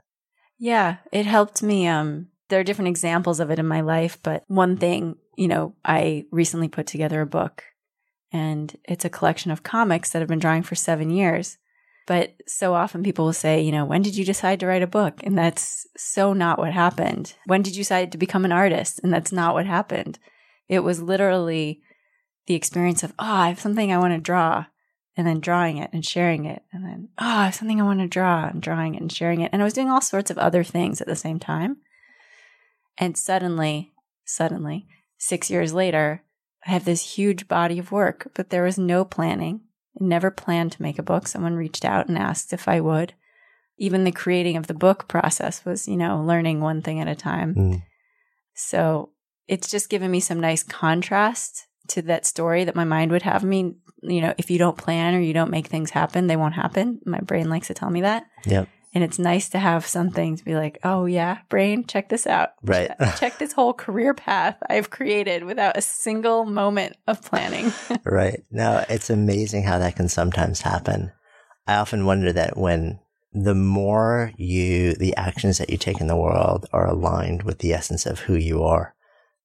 Yeah, 0.57 0.97
it 1.11 1.25
helped 1.25 1.61
me. 1.61 1.87
Um, 1.87 2.29
there 2.49 2.59
are 2.59 2.63
different 2.63 2.87
examples 2.87 3.39
of 3.41 3.51
it 3.51 3.59
in 3.59 3.67
my 3.67 3.81
life, 3.81 4.17
but 4.23 4.43
one 4.47 4.77
thing, 4.77 5.17
you 5.35 5.47
know, 5.49 5.75
I 5.83 6.25
recently 6.31 6.69
put 6.69 6.87
together 6.87 7.19
a 7.21 7.25
book 7.27 7.63
and 8.31 8.75
it's 8.85 9.03
a 9.05 9.09
collection 9.09 9.51
of 9.51 9.63
comics 9.63 10.11
that 10.11 10.21
I've 10.21 10.27
been 10.29 10.39
drawing 10.39 10.63
for 10.63 10.75
seven 10.75 11.09
years. 11.09 11.57
But 12.07 12.35
so 12.47 12.75
often 12.75 13.03
people 13.03 13.25
will 13.25 13.33
say, 13.33 13.61
you 13.61 13.71
know, 13.71 13.83
when 13.85 14.03
did 14.03 14.15
you 14.15 14.23
decide 14.23 14.59
to 14.59 14.67
write 14.67 14.83
a 14.83 14.87
book? 14.87 15.21
And 15.23 15.37
that's 15.37 15.87
so 15.97 16.33
not 16.33 16.59
what 16.59 16.71
happened. 16.71 17.33
When 17.45 17.63
did 17.63 17.75
you 17.75 17.81
decide 17.81 18.11
to 18.11 18.17
become 18.17 18.45
an 18.45 18.51
artist? 18.51 18.99
And 19.03 19.11
that's 19.11 19.31
not 19.31 19.55
what 19.55 19.65
happened. 19.65 20.19
It 20.67 20.81
was 20.81 21.01
literally 21.01 21.81
the 22.45 22.53
experience 22.53 23.01
of, 23.01 23.11
oh, 23.17 23.25
I 23.25 23.49
have 23.49 23.59
something 23.59 23.91
I 23.91 23.97
want 23.97 24.13
to 24.13 24.19
draw 24.19 24.65
and 25.17 25.25
then 25.25 25.39
drawing 25.39 25.77
it 25.77 25.89
and 25.93 26.05
sharing 26.05 26.45
it. 26.45 26.61
And 26.71 26.83
then, 26.83 27.09
oh, 27.17 27.25
I 27.25 27.45
have 27.45 27.55
something 27.55 27.81
I 27.81 27.85
want 27.85 28.01
to 28.01 28.07
draw 28.07 28.45
and 28.47 28.61
drawing 28.61 28.95
it 28.95 29.01
and 29.01 29.11
sharing 29.11 29.41
it. 29.41 29.49
And 29.51 29.61
I 29.61 29.65
was 29.65 29.73
doing 29.73 29.89
all 29.89 30.01
sorts 30.01 30.29
of 30.29 30.37
other 30.37 30.63
things 30.63 31.01
at 31.01 31.07
the 31.07 31.15
same 31.15 31.39
time. 31.39 31.77
And 32.97 33.17
suddenly, 33.17 33.93
suddenly, 34.25 34.87
six 35.17 35.49
years 35.49 35.73
later, 35.73 36.23
I 36.67 36.71
have 36.71 36.85
this 36.85 37.15
huge 37.15 37.47
body 37.47 37.79
of 37.79 37.91
work, 37.91 38.31
but 38.33 38.49
there 38.49 38.63
was 38.63 38.77
no 38.77 39.05
planning. 39.05 39.61
Never 39.99 40.31
planned 40.31 40.73
to 40.73 40.81
make 40.81 40.99
a 40.99 41.03
book. 41.03 41.27
Someone 41.27 41.55
reached 41.55 41.85
out 41.85 42.07
and 42.07 42.17
asked 42.17 42.53
if 42.53 42.67
I 42.67 42.81
would. 42.81 43.13
Even 43.77 44.03
the 44.03 44.11
creating 44.11 44.57
of 44.57 44.67
the 44.67 44.73
book 44.73 45.07
process 45.07 45.63
was, 45.65 45.87
you 45.87 45.97
know, 45.97 46.21
learning 46.21 46.61
one 46.61 46.81
thing 46.81 46.99
at 46.99 47.07
a 47.07 47.15
time. 47.15 47.55
Mm. 47.55 47.83
So 48.53 49.09
it's 49.47 49.69
just 49.69 49.89
given 49.89 50.11
me 50.11 50.19
some 50.19 50.39
nice 50.39 50.63
contrast 50.63 51.67
to 51.89 52.01
that 52.03 52.25
story 52.25 52.63
that 52.63 52.75
my 52.75 52.83
mind 52.83 53.11
would 53.11 53.21
have 53.21 53.43
me. 53.43 53.75
You 54.01 54.21
know, 54.21 54.33
if 54.37 54.49
you 54.49 54.57
don't 54.57 54.77
plan 54.77 55.15
or 55.15 55.19
you 55.19 55.33
don't 55.33 55.51
make 55.51 55.67
things 55.67 55.91
happen, 55.91 56.27
they 56.27 56.35
won't 56.35 56.53
happen. 56.53 56.99
My 57.05 57.19
brain 57.19 57.49
likes 57.49 57.67
to 57.67 57.73
tell 57.73 57.89
me 57.89 58.01
that. 58.01 58.25
Yep. 58.45 58.67
And 58.95 59.03
it's 59.03 59.19
nice 59.19 59.49
to 59.49 59.59
have 59.59 59.85
something 59.85 60.37
to 60.37 60.45
be 60.45 60.55
like, 60.55 60.79
oh, 60.85 61.05
yeah, 61.05 61.39
brain, 61.49 61.85
check 61.85 62.07
this 62.07 62.25
out. 62.25 62.51
Right. 62.63 62.89
check 63.19 63.37
this 63.37 63.51
whole 63.51 63.73
career 63.73 64.13
path 64.13 64.55
I've 64.69 64.89
created 64.89 65.43
without 65.43 65.75
a 65.75 65.81
single 65.81 66.45
moment 66.45 66.95
of 67.05 67.21
planning. 67.21 67.73
right. 68.05 68.41
No, 68.51 68.85
it's 68.87 69.09
amazing 69.09 69.63
how 69.63 69.79
that 69.79 69.97
can 69.97 70.07
sometimes 70.07 70.61
happen. 70.61 71.11
I 71.67 71.75
often 71.75 72.05
wonder 72.05 72.31
that 72.31 72.55
when 72.57 72.99
the 73.33 73.53
more 73.55 74.31
you, 74.37 74.93
the 74.93 75.13
actions 75.17 75.57
that 75.57 75.69
you 75.69 75.77
take 75.77 75.99
in 75.99 76.07
the 76.07 76.15
world 76.15 76.65
are 76.71 76.87
aligned 76.87 77.43
with 77.43 77.59
the 77.59 77.73
essence 77.73 78.05
of 78.05 78.19
who 78.21 78.35
you 78.35 78.63
are, 78.63 78.95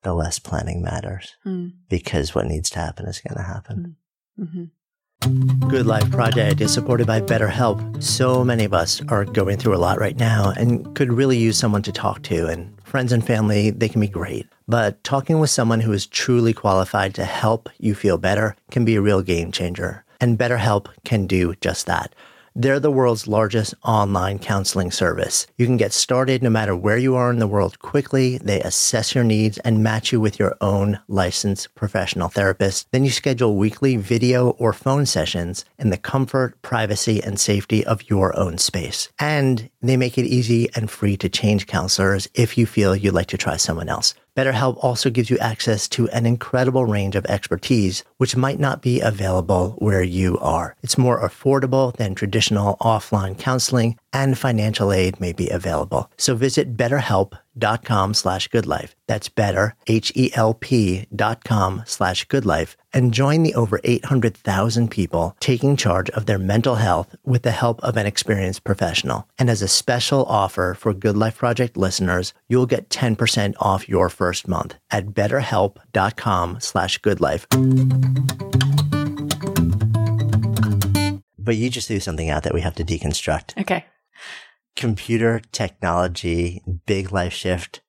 the 0.04 0.14
less 0.14 0.38
planning 0.38 0.80
matters 0.80 1.34
Hmm. 1.42 1.70
because 1.88 2.34
what 2.36 2.46
needs 2.46 2.70
to 2.70 2.78
happen 2.78 3.06
is 3.06 3.20
going 3.20 3.36
to 3.36 3.42
happen. 3.42 3.96
hmm 4.38 4.64
Good 5.68 5.86
Life 5.86 6.10
Project 6.10 6.62
is 6.62 6.72
supported 6.72 7.06
by 7.06 7.20
BetterHelp. 7.20 8.02
So 8.02 8.42
many 8.42 8.64
of 8.64 8.72
us 8.72 9.02
are 9.08 9.26
going 9.26 9.58
through 9.58 9.76
a 9.76 9.78
lot 9.78 10.00
right 10.00 10.16
now 10.16 10.52
and 10.56 10.94
could 10.96 11.12
really 11.12 11.36
use 11.36 11.58
someone 11.58 11.82
to 11.82 11.92
talk 11.92 12.22
to. 12.22 12.46
And 12.46 12.74
friends 12.84 13.12
and 13.12 13.24
family, 13.24 13.70
they 13.70 13.88
can 13.88 14.00
be 14.00 14.08
great. 14.08 14.46
But 14.66 15.02
talking 15.04 15.38
with 15.38 15.50
someone 15.50 15.80
who 15.80 15.92
is 15.92 16.06
truly 16.06 16.54
qualified 16.54 17.14
to 17.14 17.24
help 17.24 17.68
you 17.78 17.94
feel 17.94 18.16
better 18.16 18.56
can 18.70 18.86
be 18.86 18.96
a 18.96 19.02
real 19.02 19.20
game 19.20 19.52
changer. 19.52 20.04
And 20.22 20.38
BetterHelp 20.38 20.88
can 21.04 21.26
do 21.26 21.54
just 21.60 21.86
that. 21.86 22.14
They're 22.54 22.80
the 22.80 22.90
world's 22.90 23.28
largest 23.28 23.74
online 23.84 24.40
counseling 24.40 24.90
service. 24.90 25.46
You 25.56 25.66
can 25.66 25.76
get 25.76 25.92
started 25.92 26.42
no 26.42 26.50
matter 26.50 26.74
where 26.74 26.96
you 26.96 27.14
are 27.14 27.30
in 27.30 27.38
the 27.38 27.46
world 27.46 27.78
quickly. 27.78 28.38
They 28.38 28.60
assess 28.60 29.14
your 29.14 29.22
needs 29.22 29.58
and 29.58 29.82
match 29.82 30.10
you 30.12 30.20
with 30.20 30.38
your 30.38 30.56
own 30.60 30.98
licensed 31.06 31.74
professional 31.74 32.28
therapist. 32.28 32.88
Then 32.90 33.04
you 33.04 33.10
schedule 33.10 33.56
weekly 33.56 33.96
video 33.96 34.50
or 34.50 34.72
phone 34.72 35.06
sessions 35.06 35.64
in 35.78 35.90
the 35.90 35.96
comfort, 35.96 36.60
privacy, 36.62 37.22
and 37.22 37.38
safety 37.38 37.84
of 37.86 38.10
your 38.10 38.36
own 38.38 38.58
space. 38.58 39.08
And 39.18 39.70
they 39.80 39.96
make 39.96 40.18
it 40.18 40.26
easy 40.26 40.68
and 40.74 40.90
free 40.90 41.16
to 41.18 41.28
change 41.28 41.66
counselors 41.66 42.28
if 42.34 42.58
you 42.58 42.66
feel 42.66 42.96
you'd 42.96 43.14
like 43.14 43.28
to 43.28 43.38
try 43.38 43.56
someone 43.56 43.88
else. 43.88 44.14
BetterHelp 44.40 44.82
also 44.82 45.10
gives 45.10 45.28
you 45.28 45.36
access 45.36 45.86
to 45.86 46.08
an 46.08 46.24
incredible 46.24 46.86
range 46.86 47.14
of 47.14 47.26
expertise, 47.26 48.04
which 48.16 48.36
might 48.36 48.58
not 48.58 48.80
be 48.80 48.98
available 48.98 49.72
where 49.76 50.02
you 50.02 50.38
are. 50.38 50.74
It's 50.82 50.96
more 50.96 51.20
affordable 51.20 51.94
than 51.94 52.14
traditional 52.14 52.78
offline 52.80 53.38
counseling, 53.38 53.98
and 54.12 54.36
financial 54.36 54.92
aid 54.92 55.20
may 55.20 55.32
be 55.32 55.48
available. 55.48 56.10
So 56.16 56.34
visit 56.34 56.76
betterhelp.com 56.76 58.14
slash 58.14 58.48
goodlife. 58.48 58.94
That's 59.06 59.28
better, 59.28 59.74
H-E-L-P 59.86 61.06
dot 61.14 61.44
com 61.44 61.82
slash 61.86 62.26
goodlife, 62.26 62.76
and 62.92 63.12
join 63.14 63.42
the 63.42 63.54
over 63.54 63.80
800,000 63.84 64.90
people 64.90 65.36
taking 65.40 65.76
charge 65.76 66.10
of 66.10 66.26
their 66.26 66.38
mental 66.38 66.76
health 66.76 67.14
with 67.24 67.42
the 67.42 67.50
help 67.50 67.82
of 67.82 67.96
an 67.96 68.06
experienced 68.06 68.64
professional. 68.64 69.28
And 69.38 69.50
as 69.50 69.62
a 69.62 69.68
special 69.68 70.24
offer 70.24 70.74
for 70.74 70.92
Good 70.94 71.16
Life 71.16 71.38
Project 71.38 71.76
listeners, 71.76 72.32
you'll 72.48 72.66
get 72.66 72.88
10% 72.88 73.54
off 73.58 73.88
your 73.88 74.08
first 74.08 74.48
month 74.48 74.74
at 74.90 75.08
betterhelp.com 75.08 76.60
slash 76.60 77.00
goodlife. 77.00 77.46
But 81.38 81.56
you 81.56 81.70
just 81.70 81.88
threw 81.88 82.00
something 82.00 82.30
out 82.30 82.42
that 82.44 82.54
we 82.54 82.60
have 82.60 82.74
to 82.76 82.84
deconstruct. 82.84 83.60
Okay. 83.60 83.84
Computer 84.76 85.40
technology, 85.52 86.62
big 86.86 87.12
life 87.12 87.32
shift, 87.32 87.80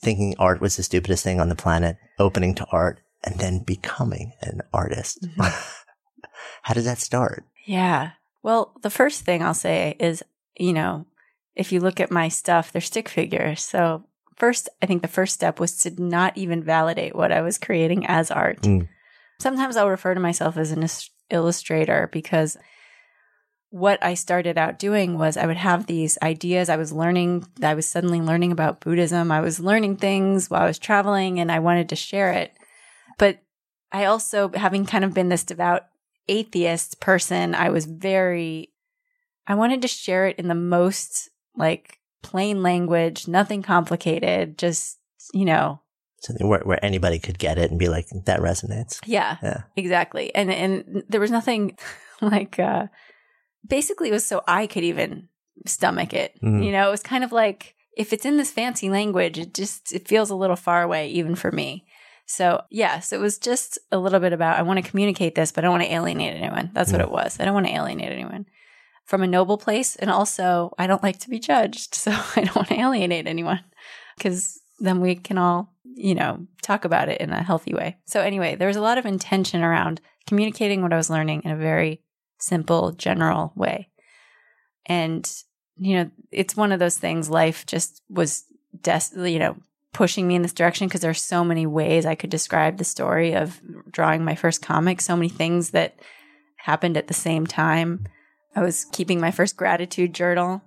thinking 0.00 0.34
art 0.38 0.60
was 0.60 0.76
the 0.76 0.82
stupidest 0.82 1.24
thing 1.24 1.40
on 1.40 1.48
the 1.48 1.56
planet, 1.56 1.96
opening 2.18 2.54
to 2.54 2.66
art, 2.70 3.00
and 3.24 3.38
then 3.38 3.60
becoming 3.60 4.32
an 4.42 4.60
artist. 4.72 5.26
How 6.62 6.74
did 6.74 6.84
that 6.84 6.98
start? 6.98 7.44
Yeah. 7.66 8.12
Well, 8.42 8.74
the 8.82 8.90
first 8.90 9.24
thing 9.24 9.42
I'll 9.42 9.54
say 9.54 9.96
is, 9.98 10.22
you 10.56 10.72
know, 10.72 11.06
if 11.56 11.72
you 11.72 11.80
look 11.80 12.00
at 12.00 12.10
my 12.10 12.28
stuff, 12.28 12.72
they're 12.72 12.82
stick 12.82 13.08
figures. 13.08 13.62
So, 13.62 14.04
first, 14.36 14.68
I 14.82 14.86
think 14.86 15.02
the 15.02 15.08
first 15.08 15.34
step 15.34 15.60
was 15.60 15.76
to 15.78 16.02
not 16.02 16.36
even 16.36 16.62
validate 16.62 17.14
what 17.14 17.32
I 17.32 17.40
was 17.40 17.58
creating 17.58 18.06
as 18.06 18.30
art. 18.30 18.62
Mm. 18.62 18.88
Sometimes 19.40 19.76
I'll 19.76 19.88
refer 19.88 20.14
to 20.14 20.20
myself 20.20 20.56
as 20.56 20.70
an 20.70 20.86
illustrator 21.30 22.08
because 22.12 22.56
what 23.74 23.98
I 24.04 24.14
started 24.14 24.56
out 24.56 24.78
doing 24.78 25.18
was 25.18 25.36
I 25.36 25.46
would 25.46 25.56
have 25.56 25.86
these 25.86 26.16
ideas. 26.22 26.68
I 26.68 26.76
was 26.76 26.92
learning, 26.92 27.44
I 27.60 27.74
was 27.74 27.88
suddenly 27.88 28.20
learning 28.20 28.52
about 28.52 28.78
Buddhism. 28.78 29.32
I 29.32 29.40
was 29.40 29.58
learning 29.58 29.96
things 29.96 30.48
while 30.48 30.62
I 30.62 30.66
was 30.66 30.78
traveling 30.78 31.40
and 31.40 31.50
I 31.50 31.58
wanted 31.58 31.88
to 31.88 31.96
share 31.96 32.30
it. 32.30 32.52
But 33.18 33.40
I 33.90 34.04
also, 34.04 34.48
having 34.54 34.86
kind 34.86 35.02
of 35.04 35.12
been 35.12 35.28
this 35.28 35.42
devout 35.42 35.86
atheist 36.28 37.00
person, 37.00 37.52
I 37.56 37.70
was 37.70 37.86
very, 37.86 38.70
I 39.48 39.56
wanted 39.56 39.82
to 39.82 39.88
share 39.88 40.28
it 40.28 40.38
in 40.38 40.46
the 40.46 40.54
most 40.54 41.28
like 41.56 41.98
plain 42.22 42.62
language, 42.62 43.26
nothing 43.26 43.62
complicated, 43.62 44.56
just, 44.56 44.98
you 45.32 45.44
know, 45.44 45.80
Something 46.20 46.46
where, 46.48 46.60
where 46.60 46.82
anybody 46.84 47.18
could 47.18 47.40
get 47.40 47.58
it 47.58 47.70
and 47.72 47.78
be 47.80 47.88
like, 47.88 48.06
that 48.26 48.38
resonates. 48.38 49.00
yeah, 49.04 49.38
Yeah. 49.42 49.62
exactly. 49.74 50.32
And, 50.32 50.52
and 50.52 51.02
there 51.08 51.20
was 51.20 51.32
nothing 51.32 51.76
like, 52.22 52.60
uh, 52.60 52.86
basically 53.66 54.08
it 54.08 54.12
was 54.12 54.26
so 54.26 54.42
I 54.46 54.66
could 54.66 54.84
even 54.84 55.28
stomach 55.66 56.12
it. 56.12 56.38
Mhm. 56.42 56.64
You 56.64 56.72
know, 56.72 56.88
it 56.88 56.90
was 56.90 57.02
kind 57.02 57.24
of 57.24 57.32
like, 57.32 57.74
if 57.96 58.12
it's 58.12 58.24
in 58.24 58.36
this 58.36 58.50
fancy 58.50 58.90
language, 58.90 59.38
it 59.38 59.54
just, 59.54 59.92
it 59.92 60.08
feels 60.08 60.30
a 60.30 60.34
little 60.36 60.56
far 60.56 60.82
away 60.82 61.08
even 61.08 61.34
for 61.34 61.52
me. 61.52 61.84
So 62.26 62.62
yes, 62.70 63.12
it 63.12 63.20
was 63.20 63.38
just 63.38 63.78
a 63.92 63.98
little 63.98 64.18
bit 64.20 64.32
about 64.32 64.58
I 64.58 64.62
want 64.62 64.82
to 64.82 64.90
communicate 64.90 65.34
this, 65.34 65.52
but 65.52 65.62
I 65.62 65.66
don't 65.66 65.72
want 65.78 65.84
to 65.84 65.92
alienate 65.94 66.34
anyone. 66.34 66.70
That's 66.72 66.90
what 66.90 67.00
it 67.02 67.10
was. 67.10 67.38
I 67.38 67.44
don't 67.44 67.54
want 67.54 67.66
to 67.66 67.72
alienate 67.74 68.12
anyone. 68.12 68.46
from 69.06 69.22
a 69.22 69.26
noble 69.26 69.58
place. 69.58 69.96
And 69.96 70.10
also, 70.10 70.72
I 70.78 70.86
don't 70.86 71.02
like 71.02 71.18
to 71.20 71.28
be 71.30 71.38
judged. 71.38 71.94
So 72.04 72.10
I 72.10 72.40
don't 72.44 72.56
want 72.56 72.68
to 72.68 72.80
alienate 72.80 73.26
anyone 73.26 73.60
because 74.16 74.58
then 74.80 75.00
we 75.02 75.14
can 75.14 75.36
all, 75.36 75.74
you 75.94 76.14
know, 76.14 76.46
talk 76.62 76.86
about 76.86 77.10
it 77.10 77.20
in 77.20 77.30
a 77.30 77.42
healthy 77.42 77.74
way. 77.74 77.98
So, 78.06 78.20
anyway, 78.22 78.56
there 78.56 78.66
was 78.68 78.78
a 78.78 78.80
lot 78.80 78.96
of 78.96 79.04
intention 79.04 79.62
around 79.62 80.00
communicating 80.26 80.80
what 80.80 80.92
I 80.94 80.96
was 80.96 81.10
learning 81.10 81.42
in 81.44 81.50
a 81.50 81.56
very 81.56 82.00
simple, 82.38 82.92
general 82.92 83.52
way. 83.56 83.88
And, 84.86 85.30
you 85.76 85.96
know, 85.96 86.10
it's 86.30 86.56
one 86.56 86.72
of 86.72 86.78
those 86.78 86.98
things, 86.98 87.30
life 87.30 87.64
just 87.66 88.02
was, 88.08 88.44
des- 88.82 89.28
you 89.28 89.38
know, 89.38 89.56
pushing 89.92 90.28
me 90.28 90.34
in 90.34 90.42
this 90.42 90.52
direction 90.52 90.88
because 90.88 91.00
there's 91.00 91.22
so 91.22 91.44
many 91.44 91.66
ways 91.66 92.04
I 92.04 92.16
could 92.16 92.30
describe 92.30 92.76
the 92.76 92.84
story 92.84 93.34
of 93.34 93.60
drawing 93.90 94.24
my 94.24 94.34
first 94.34 94.60
comic, 94.60 95.00
so 95.00 95.16
many 95.16 95.28
things 95.28 95.70
that 95.70 95.94
happened 96.56 96.96
at 96.96 97.06
the 97.06 97.14
same 97.14 97.46
time. 97.46 98.06
I 98.56 98.60
was 98.60 98.86
keeping 98.92 99.20
my 99.20 99.30
first 99.30 99.56
gratitude 99.56 100.12
journal 100.12 100.62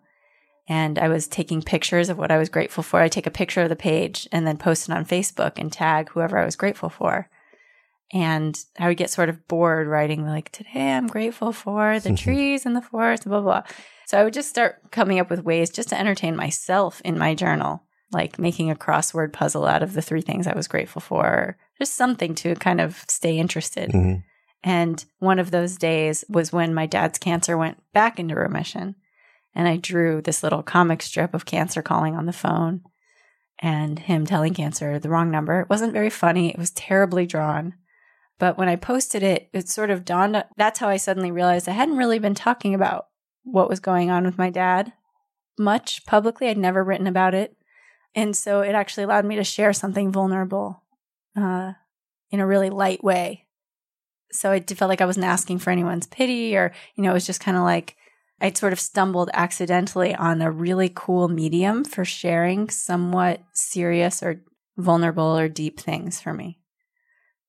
and 0.67 0.99
I 0.99 1.07
was 1.07 1.27
taking 1.27 1.61
pictures 1.61 2.09
of 2.09 2.17
what 2.17 2.31
I 2.31 2.37
was 2.37 2.49
grateful 2.49 2.83
for. 2.83 3.01
I 3.01 3.07
take 3.07 3.27
a 3.27 3.31
picture 3.31 3.61
of 3.61 3.69
the 3.69 3.75
page 3.75 4.27
and 4.31 4.45
then 4.45 4.57
post 4.57 4.89
it 4.89 4.95
on 4.95 5.05
Facebook 5.05 5.53
and 5.57 5.71
tag 5.71 6.09
whoever 6.09 6.37
I 6.37 6.45
was 6.45 6.55
grateful 6.55 6.89
for. 6.89 7.29
And 8.13 8.57
I 8.79 8.87
would 8.87 8.97
get 8.97 9.09
sort 9.09 9.29
of 9.29 9.47
bored 9.47 9.87
writing 9.87 10.25
like, 10.25 10.51
today 10.51 10.93
I'm 10.93 11.07
grateful 11.07 11.51
for 11.51 11.99
the 11.99 12.13
trees 12.15 12.65
in 12.65 12.73
the 12.73 12.81
forest, 12.81 13.25
blah, 13.25 13.41
blah, 13.41 13.61
blah. 13.61 13.71
So 14.05 14.17
I 14.17 14.23
would 14.23 14.33
just 14.33 14.49
start 14.49 14.91
coming 14.91 15.19
up 15.19 15.29
with 15.29 15.43
ways 15.43 15.69
just 15.69 15.89
to 15.89 15.99
entertain 15.99 16.35
myself 16.35 17.01
in 17.03 17.17
my 17.17 17.35
journal, 17.35 17.83
like 18.11 18.39
making 18.39 18.71
a 18.71 18.75
crossword 18.75 19.33
puzzle 19.33 19.65
out 19.65 19.83
of 19.83 19.93
the 19.93 20.01
three 20.01 20.21
things 20.21 20.47
I 20.47 20.55
was 20.55 20.69
grateful 20.69 21.01
for, 21.01 21.57
just 21.77 21.95
something 21.95 22.33
to 22.35 22.55
kind 22.55 22.79
of 22.79 23.03
stay 23.09 23.37
interested. 23.37 23.89
Mhm. 23.91 24.23
And 24.63 25.03
one 25.19 25.39
of 25.39 25.51
those 25.51 25.77
days 25.77 26.23
was 26.29 26.53
when 26.53 26.73
my 26.73 26.85
dad's 26.85 27.19
cancer 27.19 27.57
went 27.57 27.81
back 27.93 28.19
into 28.19 28.35
remission. 28.35 28.95
And 29.53 29.67
I 29.67 29.75
drew 29.77 30.21
this 30.21 30.43
little 30.43 30.63
comic 30.63 31.01
strip 31.01 31.33
of 31.33 31.45
cancer 31.45 31.81
calling 31.81 32.15
on 32.15 32.25
the 32.25 32.33
phone 32.33 32.81
and 33.59 33.97
him 33.99 34.25
telling 34.25 34.53
cancer 34.53 34.99
the 34.99 35.09
wrong 35.09 35.31
number. 35.31 35.61
It 35.61 35.69
wasn't 35.69 35.93
very 35.93 36.09
funny. 36.09 36.49
It 36.49 36.57
was 36.59 36.69
terribly 36.71 37.25
drawn. 37.25 37.73
But 38.39 38.57
when 38.57 38.69
I 38.69 38.75
posted 38.75 39.23
it, 39.23 39.49
it 39.53 39.67
sort 39.67 39.89
of 39.89 40.05
dawned. 40.05 40.43
That's 40.57 40.79
how 40.79 40.89
I 40.89 40.97
suddenly 40.97 41.31
realized 41.31 41.67
I 41.67 41.73
hadn't 41.73 41.97
really 41.97 42.19
been 42.19 42.35
talking 42.35 42.75
about 42.75 43.07
what 43.43 43.69
was 43.69 43.79
going 43.79 44.11
on 44.11 44.25
with 44.25 44.37
my 44.37 44.49
dad 44.49 44.93
much 45.57 46.05
publicly. 46.05 46.47
I'd 46.47 46.57
never 46.57 46.83
written 46.83 47.07
about 47.07 47.33
it. 47.33 47.55
And 48.15 48.35
so 48.35 48.61
it 48.61 48.73
actually 48.73 49.03
allowed 49.03 49.25
me 49.25 49.35
to 49.35 49.43
share 49.43 49.73
something 49.73 50.11
vulnerable 50.11 50.83
uh, 51.35 51.73
in 52.31 52.39
a 52.39 52.47
really 52.47 52.69
light 52.69 53.03
way. 53.03 53.45
So 54.31 54.51
it 54.51 54.69
felt 54.69 54.89
like 54.89 55.01
I 55.01 55.05
wasn't 55.05 55.25
asking 55.25 55.59
for 55.59 55.71
anyone's 55.71 56.07
pity 56.07 56.55
or, 56.55 56.73
you 56.95 57.03
know, 57.03 57.11
it 57.11 57.13
was 57.13 57.25
just 57.25 57.39
kind 57.39 57.57
of 57.57 57.63
like 57.63 57.95
I'd 58.39 58.57
sort 58.57 58.73
of 58.73 58.79
stumbled 58.79 59.29
accidentally 59.33 60.13
on 60.13 60.41
a 60.41 60.51
really 60.51 60.91
cool 60.93 61.27
medium 61.27 61.83
for 61.83 62.05
sharing 62.05 62.69
somewhat 62.69 63.41
serious 63.53 64.21
or 64.21 64.43
vulnerable 64.77 65.37
or 65.37 65.49
deep 65.49 65.79
things 65.79 66.19
for 66.21 66.33
me. 66.33 66.59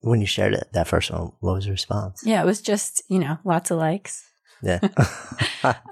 When 0.01 0.21
you 0.21 0.27
shared 0.27 0.55
it, 0.55 0.69
that 0.73 0.87
first 0.89 1.11
one, 1.11 1.33
what 1.41 1.55
was 1.55 1.65
the 1.65 1.71
response? 1.73 2.23
Yeah, 2.25 2.43
it 2.43 2.47
was 2.47 2.61
just, 2.61 3.03
you 3.09 3.19
know, 3.19 3.39
lots 3.45 3.71
of 3.71 3.79
likes. 3.79 4.25
Yeah. 4.63 4.81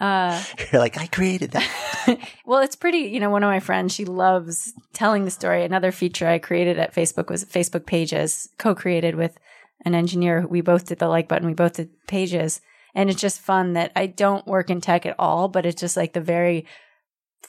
Uh, 0.00 0.40
You're 0.72 0.80
like, 0.80 0.96
I 0.96 1.06
created 1.08 1.50
that. 1.50 2.18
well, 2.46 2.60
it's 2.60 2.76
pretty, 2.76 2.98
you 2.98 3.18
know, 3.18 3.30
one 3.30 3.42
of 3.42 3.48
my 3.48 3.58
friends, 3.58 3.92
she 3.92 4.04
loves 4.04 4.72
telling 4.92 5.24
the 5.24 5.30
story. 5.32 5.64
Another 5.64 5.90
feature 5.90 6.28
I 6.28 6.38
created 6.38 6.78
at 6.78 6.94
Facebook 6.94 7.28
was 7.28 7.44
Facebook 7.44 7.84
pages, 7.84 8.48
co 8.58 8.76
created 8.76 9.16
with 9.16 9.36
an 9.84 9.96
engineer. 9.96 10.46
We 10.46 10.60
both 10.60 10.86
did 10.86 11.00
the 11.00 11.08
like 11.08 11.26
button, 11.26 11.48
we 11.48 11.52
both 11.54 11.74
did 11.74 11.90
pages. 12.06 12.60
And 12.94 13.10
it's 13.10 13.20
just 13.20 13.40
fun 13.40 13.72
that 13.72 13.90
I 13.96 14.06
don't 14.06 14.46
work 14.46 14.70
in 14.70 14.80
tech 14.80 15.04
at 15.04 15.16
all, 15.18 15.48
but 15.48 15.66
it's 15.66 15.80
just 15.80 15.96
like 15.96 16.12
the 16.12 16.20
very 16.20 16.64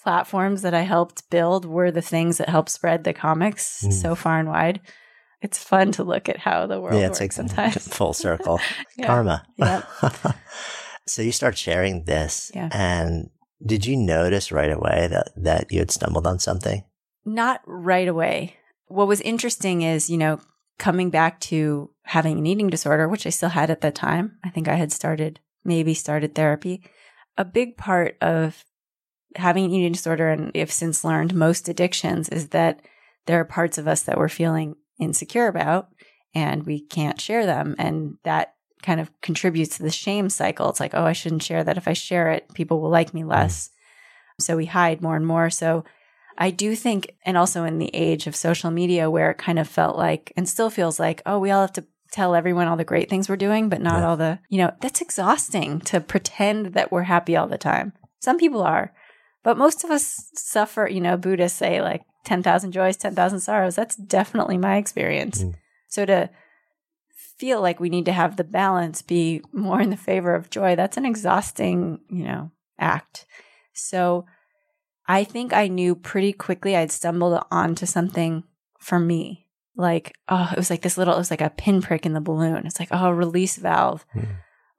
platforms 0.04 0.64
that 0.64 0.74
I 0.74 0.82
helped 0.82 1.30
build 1.30 1.66
were 1.66 1.92
the 1.92 2.02
things 2.02 2.38
that 2.40 2.50
helped 2.50 2.70
spread 2.70 3.04
the 3.04 3.14
comics 3.14 3.84
Mm. 3.86 3.94
so 3.94 4.16
far 4.16 4.40
and 4.40 4.50
wide. 4.50 4.82
It's 5.42 5.58
fun 5.64 5.92
to 5.94 6.04
look 6.04 6.30
at 6.30 6.38
how 6.40 6.66
the 6.68 6.82
world 6.82 6.96
yeah, 6.96 7.08
works 7.08 7.22
it's 7.22 7.22
like 7.22 7.32
sometimes. 7.32 7.88
full 7.96 8.14
circle. 8.14 8.60
Yeah. 8.98 9.06
Karma. 9.08 9.46
Yep. 9.58 9.84
so 11.06 11.22
you 11.22 11.32
start 11.32 11.58
sharing 11.58 12.04
this, 12.06 12.52
Yeah. 12.56 12.70
and 12.72 13.30
did 13.66 13.86
you 13.86 13.96
notice 13.96 14.52
right 14.52 14.72
away 14.72 15.08
that 15.12 15.30
that 15.36 15.72
you 15.72 15.80
had 15.80 15.92
stumbled 15.92 16.26
on 16.28 16.40
something? 16.40 16.84
Not 17.26 17.62
right 17.66 18.08
away. 18.08 18.56
What 18.88 19.08
was 19.08 19.22
interesting 19.22 19.82
is, 19.84 20.10
you 20.10 20.18
know, 20.18 20.40
coming 20.80 21.10
back 21.10 21.40
to 21.42 21.90
having 22.04 22.38
an 22.38 22.46
eating 22.46 22.70
disorder, 22.70 23.08
which 23.08 23.26
I 23.28 23.32
still 23.32 23.50
had 23.50 23.70
at 23.70 23.82
that 23.82 23.96
time. 23.96 24.38
I 24.44 24.50
think 24.50 24.68
I 24.68 24.76
had 24.76 24.92
started, 24.92 25.40
maybe 25.64 25.94
started 25.94 26.34
therapy. 26.36 26.84
A 27.38 27.44
big 27.46 27.78
part 27.78 28.16
of 28.22 28.64
having 29.36 29.66
an 29.66 29.72
eating 29.72 29.92
disorder, 29.92 30.30
and 30.30 30.56
have 30.56 30.72
since 30.72 31.04
learned 31.04 31.36
most 31.36 31.68
addictions, 31.70 32.30
is 32.30 32.50
that 32.50 32.82
there 33.26 33.40
are 33.40 33.46
parts 33.46 33.78
of 33.78 33.88
us 33.88 34.02
that 34.04 34.18
we're 34.18 34.30
feeling 34.30 34.76
insecure 35.00 35.48
about 35.48 35.90
and 36.34 36.66
we 36.66 36.80
can't 36.80 37.20
share 37.20 37.46
them. 37.46 37.76
And 37.78 38.18
that 38.24 38.54
kind 38.82 39.00
of 39.00 39.10
contributes 39.22 39.78
to 39.78 39.84
the 39.84 39.92
shame 39.92 40.30
cycle. 40.30 40.70
It's 40.70 40.80
like, 40.80 40.94
oh, 40.94 41.04
I 41.04 41.14
shouldn't 41.14 41.44
share 41.44 41.64
that. 41.64 41.78
If 41.78 41.88
I 41.88 41.94
share 41.94 42.32
it, 42.32 42.54
people 42.54 42.80
will 42.80 42.90
like 42.90 43.14
me 43.14 43.22
mm-hmm. 43.22 43.32
less. 43.32 43.70
So 44.40 44.56
we 44.56 44.66
hide 44.66 45.02
more 45.02 45.16
and 45.16 45.26
more. 45.26 45.50
So 45.50 45.84
I 46.38 46.52
do 46.52 46.76
think, 46.76 47.16
and 47.26 47.38
also 47.38 47.64
in 47.64 47.80
the 47.80 47.90
age 47.94 48.28
of 48.28 48.36
social 48.36 48.70
media 48.70 49.10
where 49.10 49.32
it 49.32 49.40
kind 49.40 49.58
of 49.58 49.68
felt 49.68 49.98
like, 49.98 50.32
and 50.38 50.48
still 50.48 50.70
feels 50.70 51.00
like, 51.00 51.24
oh, 51.26 51.40
we 51.40 51.50
all 51.50 51.62
have 51.62 51.74
to 51.74 51.86
tell 52.12 52.36
everyone 52.36 52.68
all 52.68 52.78
the 52.78 52.84
great 52.84 53.10
things 53.10 53.28
we're 53.28 53.36
doing, 53.36 53.68
but 53.68 53.82
not 53.82 54.00
Yeah. 54.00 54.08
all 54.08 54.18
the, 54.18 54.40
you 54.48 54.60
know, 54.60 54.72
that's 54.80 55.02
exhausting 55.02 55.82
to 55.82 56.00
pretend 56.00 56.68
that 56.68 56.92
we're 56.92 57.04
happy 57.04 57.36
all 57.36 57.48
the 57.48 57.58
time. 57.58 57.94
Some 58.20 58.38
people 58.38 58.62
are, 58.62 58.94
but 59.44 59.58
most 59.58 59.84
of 59.84 59.90
us 59.90 60.30
suffer, 60.36 60.88
you 60.88 61.02
know, 61.02 61.18
Buddhists 61.18 61.58
say 61.58 61.82
like 61.82 62.04
10,000 62.28 62.72
joys, 62.74 62.98
10,000 62.98 63.40
sorrows. 63.40 63.76
That's 63.76 63.96
definitely 63.96 64.58
my 64.58 64.76
experience. 64.78 65.44
Mm. 65.44 65.56
So 65.88 66.06
to 66.06 66.30
feel 67.38 67.62
like 67.62 67.80
we 67.80 67.90
need 67.90 68.06
to 68.06 68.12
have 68.12 68.36
the 68.36 68.44
balance 68.44 69.02
be 69.02 69.42
more 69.54 69.80
in 69.80 69.90
the 69.90 69.98
favor 69.98 70.36
of 70.36 70.50
joy, 70.50 70.76
that's 70.76 70.98
an 70.98 71.06
exhausting, 71.06 72.00
you 72.10 72.26
know, 72.26 72.52
act. 72.78 73.26
So 73.74 74.26
I 75.08 75.24
think 75.24 75.54
I 75.54 75.68
knew 75.70 75.96
pretty 75.96 76.34
quickly 76.34 76.76
I'd 76.76 76.92
stumbled 76.92 77.42
onto 77.50 77.86
something 77.86 78.44
for 78.78 79.00
me. 79.00 79.48
Like, 79.78 80.16
oh, 80.28 80.50
it 80.52 80.58
was 80.58 80.70
like 80.70 80.82
this 80.82 80.98
little, 80.98 81.14
it 81.14 81.20
was 81.20 81.32
like 81.32 81.42
a 81.42 81.50
pinprick 81.52 82.06
in 82.06 82.14
the 82.14 82.20
balloon. 82.20 82.66
It's 82.66 82.80
like, 82.80 82.90
oh, 82.92 83.10
release 83.12 83.56
valve 83.56 84.06
Hmm. 84.12 84.24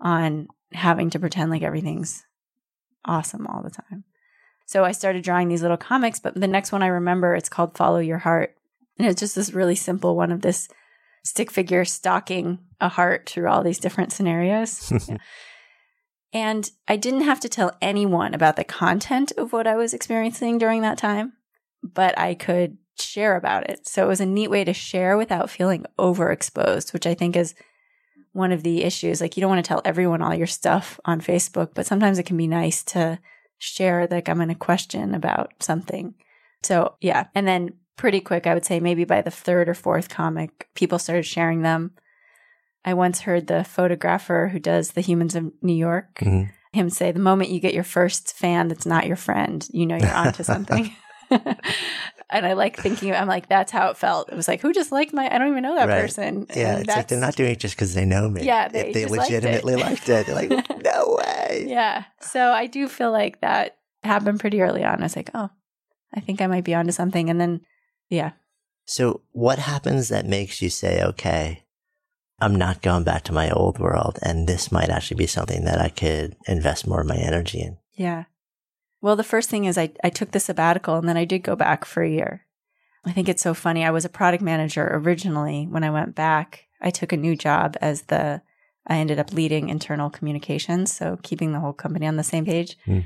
on 0.00 0.48
having 0.72 1.08
to 1.10 1.18
pretend 1.18 1.50
like 1.50 1.62
everything's 1.62 2.24
awesome 3.06 3.46
all 3.46 3.62
the 3.62 3.70
time. 3.70 4.04
So 4.68 4.84
I 4.84 4.92
started 4.92 5.24
drawing 5.24 5.48
these 5.48 5.62
little 5.62 5.78
comics, 5.78 6.20
but 6.20 6.38
the 6.38 6.46
next 6.46 6.72
one 6.72 6.82
I 6.82 6.88
remember, 6.88 7.34
it's 7.34 7.48
called 7.48 7.74
Follow 7.74 8.00
Your 8.00 8.18
Heart. 8.18 8.54
And 8.98 9.08
it's 9.08 9.18
just 9.18 9.34
this 9.34 9.54
really 9.54 9.74
simple 9.74 10.14
one 10.14 10.30
of 10.30 10.42
this 10.42 10.68
stick 11.24 11.50
figure 11.50 11.86
stalking 11.86 12.58
a 12.78 12.90
heart 12.90 13.30
through 13.30 13.48
all 13.48 13.62
these 13.62 13.78
different 13.78 14.12
scenarios. 14.12 14.92
Yeah. 15.08 15.16
And 16.30 16.70
I 16.86 16.96
didn't 16.96 17.22
have 17.22 17.40
to 17.40 17.48
tell 17.48 17.74
anyone 17.80 18.34
about 18.34 18.56
the 18.56 18.64
content 18.64 19.32
of 19.38 19.54
what 19.54 19.66
I 19.66 19.76
was 19.76 19.94
experiencing 19.94 20.58
during 20.58 20.82
that 20.82 20.98
time, 20.98 21.32
but 21.82 22.18
I 22.18 22.34
could 22.34 22.76
share 23.00 23.34
about 23.34 23.70
it. 23.70 23.88
So 23.88 24.04
it 24.04 24.08
was 24.08 24.20
a 24.20 24.26
neat 24.26 24.50
way 24.50 24.62
to 24.64 24.74
share 24.74 25.16
without 25.16 25.48
feeling 25.48 25.86
overexposed, 25.98 26.92
which 26.92 27.06
I 27.06 27.14
think 27.14 27.34
is 27.34 27.54
one 28.32 28.52
of 28.52 28.62
the 28.62 28.84
issues. 28.84 29.22
Like 29.22 29.38
you 29.38 29.40
don't 29.40 29.48
want 29.48 29.64
to 29.64 29.66
tell 29.66 29.80
everyone 29.86 30.20
all 30.20 30.34
your 30.34 30.46
stuff 30.46 31.00
on 31.06 31.22
Facebook, 31.22 31.70
but 31.72 31.86
sometimes 31.86 32.18
it 32.18 32.26
can 32.26 32.36
be 32.36 32.46
nice 32.46 32.82
to 32.84 33.18
share 33.58 34.06
like 34.10 34.28
I'm 34.28 34.40
in 34.40 34.50
a 34.50 34.54
question 34.54 35.14
about 35.14 35.52
something. 35.60 36.14
So 36.62 36.94
yeah. 37.00 37.26
And 37.34 37.46
then 37.46 37.74
pretty 37.96 38.20
quick, 38.20 38.46
I 38.46 38.54
would 38.54 38.64
say 38.64 38.80
maybe 38.80 39.04
by 39.04 39.20
the 39.22 39.30
third 39.30 39.68
or 39.68 39.74
fourth 39.74 40.08
comic, 40.08 40.68
people 40.74 40.98
started 40.98 41.26
sharing 41.26 41.62
them. 41.62 41.92
I 42.84 42.94
once 42.94 43.20
heard 43.20 43.46
the 43.46 43.64
photographer 43.64 44.48
who 44.52 44.58
does 44.60 44.92
the 44.92 45.00
Humans 45.00 45.34
of 45.34 45.52
New 45.62 45.74
York 45.74 46.18
Mhm. 46.20 46.50
him 46.72 46.90
say, 46.90 47.10
"The 47.12 47.18
moment 47.18 47.50
you 47.50 47.60
get 47.60 47.74
your 47.74 47.84
first 47.84 48.36
fan 48.36 48.68
that's 48.68 48.86
not 48.86 49.06
your 49.06 49.16
friend, 49.16 49.66
you 49.72 49.86
know 49.86 49.96
you're 49.96 50.14
onto 50.14 50.42
something." 50.44 50.90
and 52.30 52.44
I 52.46 52.52
like 52.54 52.76
thinking, 52.76 53.14
I'm 53.14 53.26
like, 53.28 53.48
that's 53.48 53.72
how 53.72 53.90
it 53.90 53.96
felt. 53.96 54.30
It 54.30 54.34
was 54.36 54.48
like, 54.48 54.60
who 54.60 54.72
just 54.72 54.92
liked 54.92 55.12
my? 55.12 55.32
I 55.32 55.38
don't 55.38 55.48
even 55.48 55.62
know 55.62 55.74
that 55.76 55.88
Right. 55.88 56.00
person. 56.02 56.46
Yeah, 56.54 56.72
And 56.72 56.80
it's 56.80 56.88
like 56.96 57.08
they're 57.08 57.20
not 57.20 57.36
doing 57.36 57.52
it 57.52 57.58
just 57.60 57.74
because 57.76 57.94
they 57.94 58.04
know 58.04 58.28
me. 58.28 58.44
Yeah, 58.44 58.66
If 58.66 58.72
they 58.72 59.02
just 59.02 59.16
liked 59.16 59.30
it. 59.30 59.34
legitimately 59.42 59.76
liked 59.76 60.08
it. 60.08 60.26
They're 60.26 60.34
like, 60.34 60.50
no 60.84 61.18
way. 61.18 61.64
Yeah. 61.68 62.04
So 62.20 62.50
I 62.50 62.66
do 62.66 62.88
feel 62.88 63.12
like 63.12 63.40
that 63.40 63.76
happened 64.02 64.40
pretty 64.40 64.60
early 64.60 64.84
on. 64.84 65.00
I 65.00 65.04
was 65.04 65.16
like, 65.16 65.30
oh, 65.34 65.50
I 66.14 66.20
think 66.20 66.40
I 66.40 66.46
might 66.46 66.64
be 66.64 66.74
onto 66.74 66.92
something. 66.92 67.28
And 67.30 67.40
then, 67.40 67.60
yeah. 68.08 68.32
So, 68.86 69.20
what 69.32 69.58
happens 69.58 70.08
that 70.08 70.24
makes 70.24 70.62
you 70.62 70.70
say, 70.70 71.02
okay, 71.02 71.64
I'm 72.40 72.54
not 72.56 72.80
going 72.80 73.04
back 73.04 73.22
to 73.24 73.32
my 73.32 73.50
old 73.50 73.78
world, 73.78 74.18
and 74.22 74.46
this 74.48 74.72
might 74.72 74.88
actually 74.88 75.18
be 75.18 75.26
something 75.26 75.64
that 75.64 75.78
I 75.78 75.90
could 75.90 76.36
invest 76.46 76.86
more 76.86 77.02
of 77.02 77.06
my 77.06 77.16
energy 77.16 77.60
in? 77.60 77.76
Yeah. 77.94 78.24
Well, 79.00 79.16
the 79.16 79.24
first 79.24 79.48
thing 79.48 79.64
is 79.64 79.78
I, 79.78 79.90
I 80.02 80.10
took 80.10 80.32
the 80.32 80.40
sabbatical 80.40 80.96
and 80.96 81.08
then 81.08 81.16
I 81.16 81.24
did 81.24 81.42
go 81.42 81.54
back 81.54 81.84
for 81.84 82.02
a 82.02 82.10
year. 82.10 82.44
I 83.04 83.12
think 83.12 83.28
it's 83.28 83.42
so 83.42 83.54
funny. 83.54 83.84
I 83.84 83.90
was 83.90 84.04
a 84.04 84.10
product 84.10 84.42
manager 84.42 84.88
originally. 84.90 85.66
When 85.66 85.84
I 85.84 85.90
went 85.90 86.14
back, 86.14 86.64
I 86.80 86.90
took 86.90 87.12
a 87.12 87.16
new 87.16 87.36
job 87.36 87.76
as 87.80 88.02
the 88.02 88.42
I 88.88 88.96
ended 88.96 89.18
up 89.18 89.32
leading 89.32 89.68
internal 89.68 90.08
communications, 90.08 90.92
so 90.92 91.18
keeping 91.22 91.52
the 91.52 91.60
whole 91.60 91.74
company 91.74 92.06
on 92.06 92.16
the 92.16 92.24
same 92.24 92.46
page. 92.46 92.76
Mm. 92.86 93.04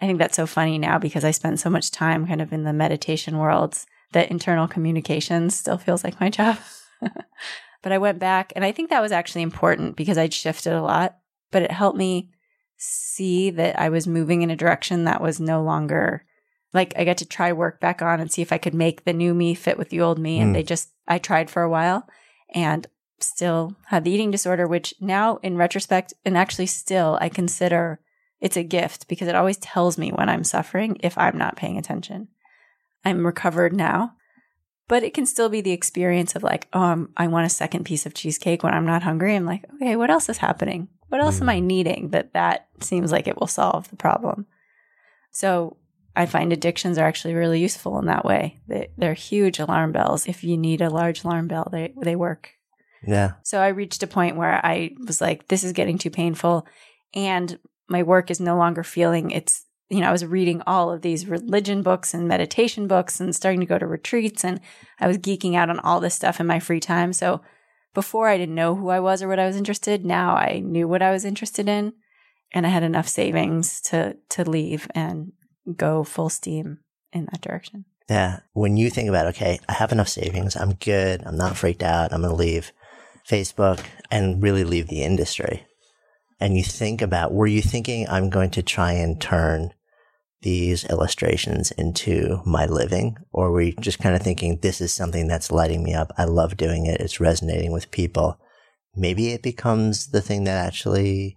I 0.00 0.06
think 0.06 0.18
that's 0.18 0.36
so 0.36 0.46
funny 0.46 0.78
now 0.78 0.98
because 0.98 1.24
I 1.24 1.32
spent 1.32 1.58
so 1.58 1.68
much 1.68 1.90
time 1.90 2.26
kind 2.26 2.40
of 2.40 2.52
in 2.52 2.62
the 2.62 2.72
meditation 2.72 3.38
worlds 3.38 3.84
that 4.12 4.30
internal 4.30 4.68
communications 4.68 5.56
still 5.56 5.76
feels 5.76 6.04
like 6.04 6.20
my 6.20 6.30
job. 6.30 6.56
but 7.82 7.92
I 7.92 7.98
went 7.98 8.20
back 8.20 8.52
and 8.54 8.64
I 8.64 8.70
think 8.70 8.90
that 8.90 9.02
was 9.02 9.12
actually 9.12 9.42
important 9.42 9.96
because 9.96 10.16
I'd 10.16 10.32
shifted 10.32 10.72
a 10.72 10.82
lot, 10.82 11.16
but 11.50 11.62
it 11.62 11.72
helped 11.72 11.98
me 11.98 12.30
see 12.78 13.50
that 13.50 13.78
I 13.78 13.88
was 13.88 14.06
moving 14.06 14.42
in 14.42 14.50
a 14.50 14.56
direction 14.56 15.04
that 15.04 15.20
was 15.20 15.40
no 15.40 15.62
longer 15.62 16.24
like 16.72 16.92
I 16.96 17.04
got 17.04 17.16
to 17.18 17.26
try 17.26 17.52
work 17.52 17.80
back 17.80 18.02
on 18.02 18.20
and 18.20 18.30
see 18.30 18.42
if 18.42 18.52
I 18.52 18.58
could 18.58 18.74
make 18.74 19.04
the 19.04 19.12
new 19.12 19.34
me 19.34 19.54
fit 19.54 19.78
with 19.78 19.88
the 19.88 20.00
old 20.00 20.18
me. 20.18 20.38
And 20.38 20.50
Mm. 20.50 20.54
they 20.54 20.62
just, 20.62 20.90
I 21.06 21.18
tried 21.18 21.50
for 21.50 21.62
a 21.62 21.70
while 21.70 22.06
and 22.54 22.86
still 23.20 23.74
had 23.86 24.04
the 24.04 24.10
eating 24.10 24.30
disorder, 24.30 24.66
which 24.66 24.94
now 25.00 25.38
in 25.42 25.56
retrospect, 25.56 26.14
and 26.24 26.36
actually 26.36 26.66
still, 26.66 27.18
I 27.20 27.28
consider 27.28 28.00
it's 28.40 28.56
a 28.56 28.62
gift 28.62 29.08
because 29.08 29.28
it 29.28 29.34
always 29.34 29.56
tells 29.56 29.98
me 29.98 30.10
when 30.10 30.28
I'm 30.28 30.44
suffering 30.44 30.98
if 31.00 31.18
I'm 31.18 31.36
not 31.36 31.56
paying 31.56 31.78
attention. 31.78 32.28
I'm 33.04 33.26
recovered 33.26 33.72
now, 33.72 34.12
but 34.88 35.02
it 35.02 35.14
can 35.14 35.26
still 35.26 35.48
be 35.48 35.60
the 35.60 35.72
experience 35.72 36.34
of 36.34 36.42
like, 36.42 36.66
oh, 36.72 36.80
I'm, 36.80 37.10
I 37.16 37.26
want 37.26 37.46
a 37.46 37.50
second 37.50 37.84
piece 37.84 38.06
of 38.06 38.14
cheesecake 38.14 38.62
when 38.62 38.74
I'm 38.74 38.86
not 38.86 39.02
hungry. 39.02 39.36
I'm 39.36 39.46
like, 39.46 39.64
okay, 39.74 39.96
what 39.96 40.10
else 40.10 40.28
is 40.28 40.38
happening? 40.38 40.88
What 41.08 41.20
else 41.20 41.40
am 41.40 41.48
I 41.48 41.60
mm. 41.60 41.64
needing 41.64 42.10
that 42.10 42.32
that 42.34 42.68
seems 42.80 43.12
like 43.12 43.28
it 43.28 43.38
will 43.38 43.46
solve 43.46 43.88
the 43.90 43.96
problem? 43.96 44.46
So 45.30 45.76
I 46.16 46.26
find 46.26 46.52
addictions 46.52 46.98
are 46.98 47.06
actually 47.06 47.34
really 47.34 47.60
useful 47.60 47.98
in 47.98 48.06
that 48.06 48.24
way. 48.24 48.60
They, 48.66 48.88
they're 48.98 49.14
huge 49.14 49.58
alarm 49.58 49.92
bells. 49.92 50.26
If 50.26 50.42
you 50.42 50.56
need 50.56 50.80
a 50.80 50.90
large 50.90 51.24
alarm 51.24 51.48
bell, 51.48 51.68
they, 51.70 51.94
they 52.02 52.16
work. 52.16 52.50
Yeah. 53.06 53.32
So 53.42 53.60
I 53.60 53.68
reached 53.68 54.02
a 54.02 54.08
point 54.08 54.36
where 54.36 54.64
I 54.64 54.90
was 55.06 55.20
like, 55.20 55.48
this 55.48 55.64
is 55.64 55.72
getting 55.72 55.96
too 55.96 56.10
painful. 56.10 56.66
And 57.14 57.58
my 57.88 58.02
work 58.02 58.30
is 58.30 58.40
no 58.40 58.56
longer 58.56 58.82
feeling 58.82 59.30
it's, 59.30 59.64
you 59.90 60.00
know, 60.00 60.08
I 60.08 60.12
was 60.12 60.24
reading 60.24 60.62
all 60.66 60.90
of 60.90 61.02
these 61.02 61.26
religion 61.26 61.82
books 61.82 62.12
and 62.12 62.28
meditation 62.28 62.86
books 62.86 63.20
and 63.20 63.34
starting 63.34 63.60
to 63.60 63.66
go 63.66 63.78
to 63.78 63.86
retreats. 63.86 64.44
And 64.44 64.60
I 65.00 65.06
was 65.06 65.18
geeking 65.18 65.54
out 65.54 65.70
on 65.70 65.80
all 65.80 66.00
this 66.00 66.14
stuff 66.14 66.40
in 66.40 66.46
my 66.46 66.58
free 66.58 66.80
time. 66.80 67.12
So 67.12 67.40
before 67.94 68.28
I 68.28 68.36
didn't 68.36 68.54
know 68.54 68.74
who 68.74 68.90
I 68.90 69.00
was 69.00 69.22
or 69.22 69.28
what 69.28 69.38
I 69.38 69.46
was 69.46 69.56
interested. 69.56 70.04
Now 70.04 70.36
I 70.36 70.60
knew 70.60 70.86
what 70.86 71.02
I 71.02 71.10
was 71.10 71.24
interested 71.24 71.68
in. 71.68 71.94
And 72.52 72.66
I 72.66 72.70
had 72.70 72.82
enough 72.82 73.08
savings 73.08 73.80
to, 73.82 74.16
to 74.30 74.48
leave 74.48 74.88
and 74.94 75.32
go 75.76 76.04
full 76.04 76.30
steam 76.30 76.78
in 77.12 77.26
that 77.26 77.40
direction. 77.40 77.84
Yeah. 78.08 78.40
When 78.52 78.76
you 78.76 78.88
think 78.88 79.08
about, 79.08 79.26
okay, 79.26 79.58
I 79.68 79.74
have 79.74 79.92
enough 79.92 80.08
savings. 80.08 80.56
I'm 80.56 80.74
good. 80.74 81.22
I'm 81.26 81.36
not 81.36 81.56
freaked 81.56 81.82
out. 81.82 82.12
I'm 82.12 82.22
going 82.22 82.32
to 82.32 82.36
leave 82.36 82.72
Facebook 83.28 83.80
and 84.10 84.42
really 84.42 84.64
leave 84.64 84.88
the 84.88 85.02
industry. 85.02 85.66
And 86.40 86.56
you 86.56 86.62
think 86.62 87.02
about, 87.02 87.34
were 87.34 87.46
you 87.46 87.60
thinking 87.60 88.06
I'm 88.08 88.30
going 88.30 88.50
to 88.50 88.62
try 88.62 88.92
and 88.92 89.20
turn 89.20 89.72
these 90.42 90.84
illustrations 90.84 91.70
into 91.72 92.40
my 92.46 92.66
living? 92.66 93.16
Or 93.32 93.50
were 93.50 93.62
you 93.62 93.72
just 93.80 93.98
kind 93.98 94.14
of 94.14 94.22
thinking, 94.22 94.58
this 94.60 94.80
is 94.80 94.92
something 94.92 95.26
that's 95.26 95.50
lighting 95.50 95.82
me 95.82 95.94
up? 95.94 96.12
I 96.16 96.24
love 96.24 96.56
doing 96.56 96.86
it. 96.86 97.00
It's 97.00 97.20
resonating 97.20 97.72
with 97.72 97.90
people. 97.90 98.38
Maybe 98.94 99.28
it 99.28 99.42
becomes 99.42 100.08
the 100.08 100.22
thing 100.22 100.44
that 100.44 100.64
actually, 100.64 101.36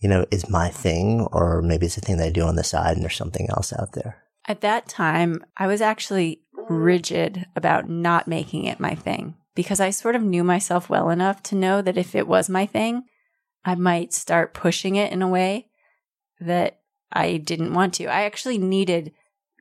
you 0.00 0.08
know, 0.08 0.26
is 0.30 0.48
my 0.48 0.68
thing, 0.68 1.26
or 1.32 1.62
maybe 1.62 1.86
it's 1.86 1.96
a 1.96 2.00
thing 2.00 2.18
that 2.18 2.26
I 2.26 2.30
do 2.30 2.42
on 2.42 2.56
the 2.56 2.64
side 2.64 2.96
and 2.96 3.02
there's 3.02 3.16
something 3.16 3.48
else 3.50 3.72
out 3.72 3.92
there. 3.92 4.22
At 4.48 4.60
that 4.60 4.88
time, 4.88 5.44
I 5.56 5.66
was 5.66 5.80
actually 5.80 6.42
rigid 6.68 7.46
about 7.54 7.88
not 7.88 8.28
making 8.28 8.64
it 8.64 8.80
my 8.80 8.94
thing 8.94 9.34
because 9.54 9.80
I 9.80 9.90
sort 9.90 10.14
of 10.14 10.22
knew 10.22 10.44
myself 10.44 10.88
well 10.88 11.10
enough 11.10 11.42
to 11.44 11.54
know 11.54 11.82
that 11.82 11.96
if 11.96 12.14
it 12.14 12.28
was 12.28 12.48
my 12.48 12.66
thing, 12.66 13.04
I 13.64 13.74
might 13.74 14.12
start 14.12 14.54
pushing 14.54 14.96
it 14.96 15.12
in 15.12 15.22
a 15.22 15.28
way 15.28 15.68
that 16.38 16.80
I 17.12 17.36
didn't 17.36 17.74
want 17.74 17.94
to. 17.94 18.06
I 18.06 18.22
actually 18.22 18.58
needed 18.58 19.12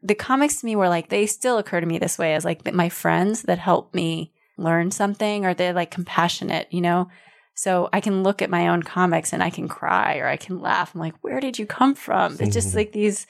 the 0.06 0.16
comics 0.16 0.60
to 0.60 0.66
me 0.66 0.76
were 0.76 0.90
like, 0.90 1.10
they 1.10 1.26
still 1.26 1.58
occur 1.58 1.80
to 1.80 1.88
me 1.88 1.98
this 1.98 2.18
way 2.18 2.36
as 2.36 2.46
like 2.46 2.72
my 2.74 2.90
friends 2.90 3.44
that 3.44 3.58
help 3.58 3.94
me 3.96 4.32
learn 4.58 4.92
something 4.92 5.46
or 5.46 5.54
they're 5.54 5.74
like 5.74 5.90
compassionate, 5.90 6.68
you 6.72 6.82
know? 6.82 7.10
So 7.56 7.90
I 7.92 8.02
can 8.02 8.22
look 8.22 8.42
at 8.42 8.50
my 8.50 8.68
own 8.68 8.84
comics 8.84 9.34
and 9.34 9.42
I 9.42 9.50
can 9.50 9.68
cry 9.68 10.18
or 10.18 10.28
I 10.28 10.38
can 10.38 10.62
laugh. 10.62 10.94
I'm 10.94 11.00
like, 11.00 11.16
where 11.22 11.40
did 11.40 11.58
you 11.58 11.66
come 11.66 11.96
from? 11.96 12.34
It's 12.40 12.54
just 12.54 12.70
mm-hmm. 12.70 12.78
like 12.78 12.92
these 12.92 13.26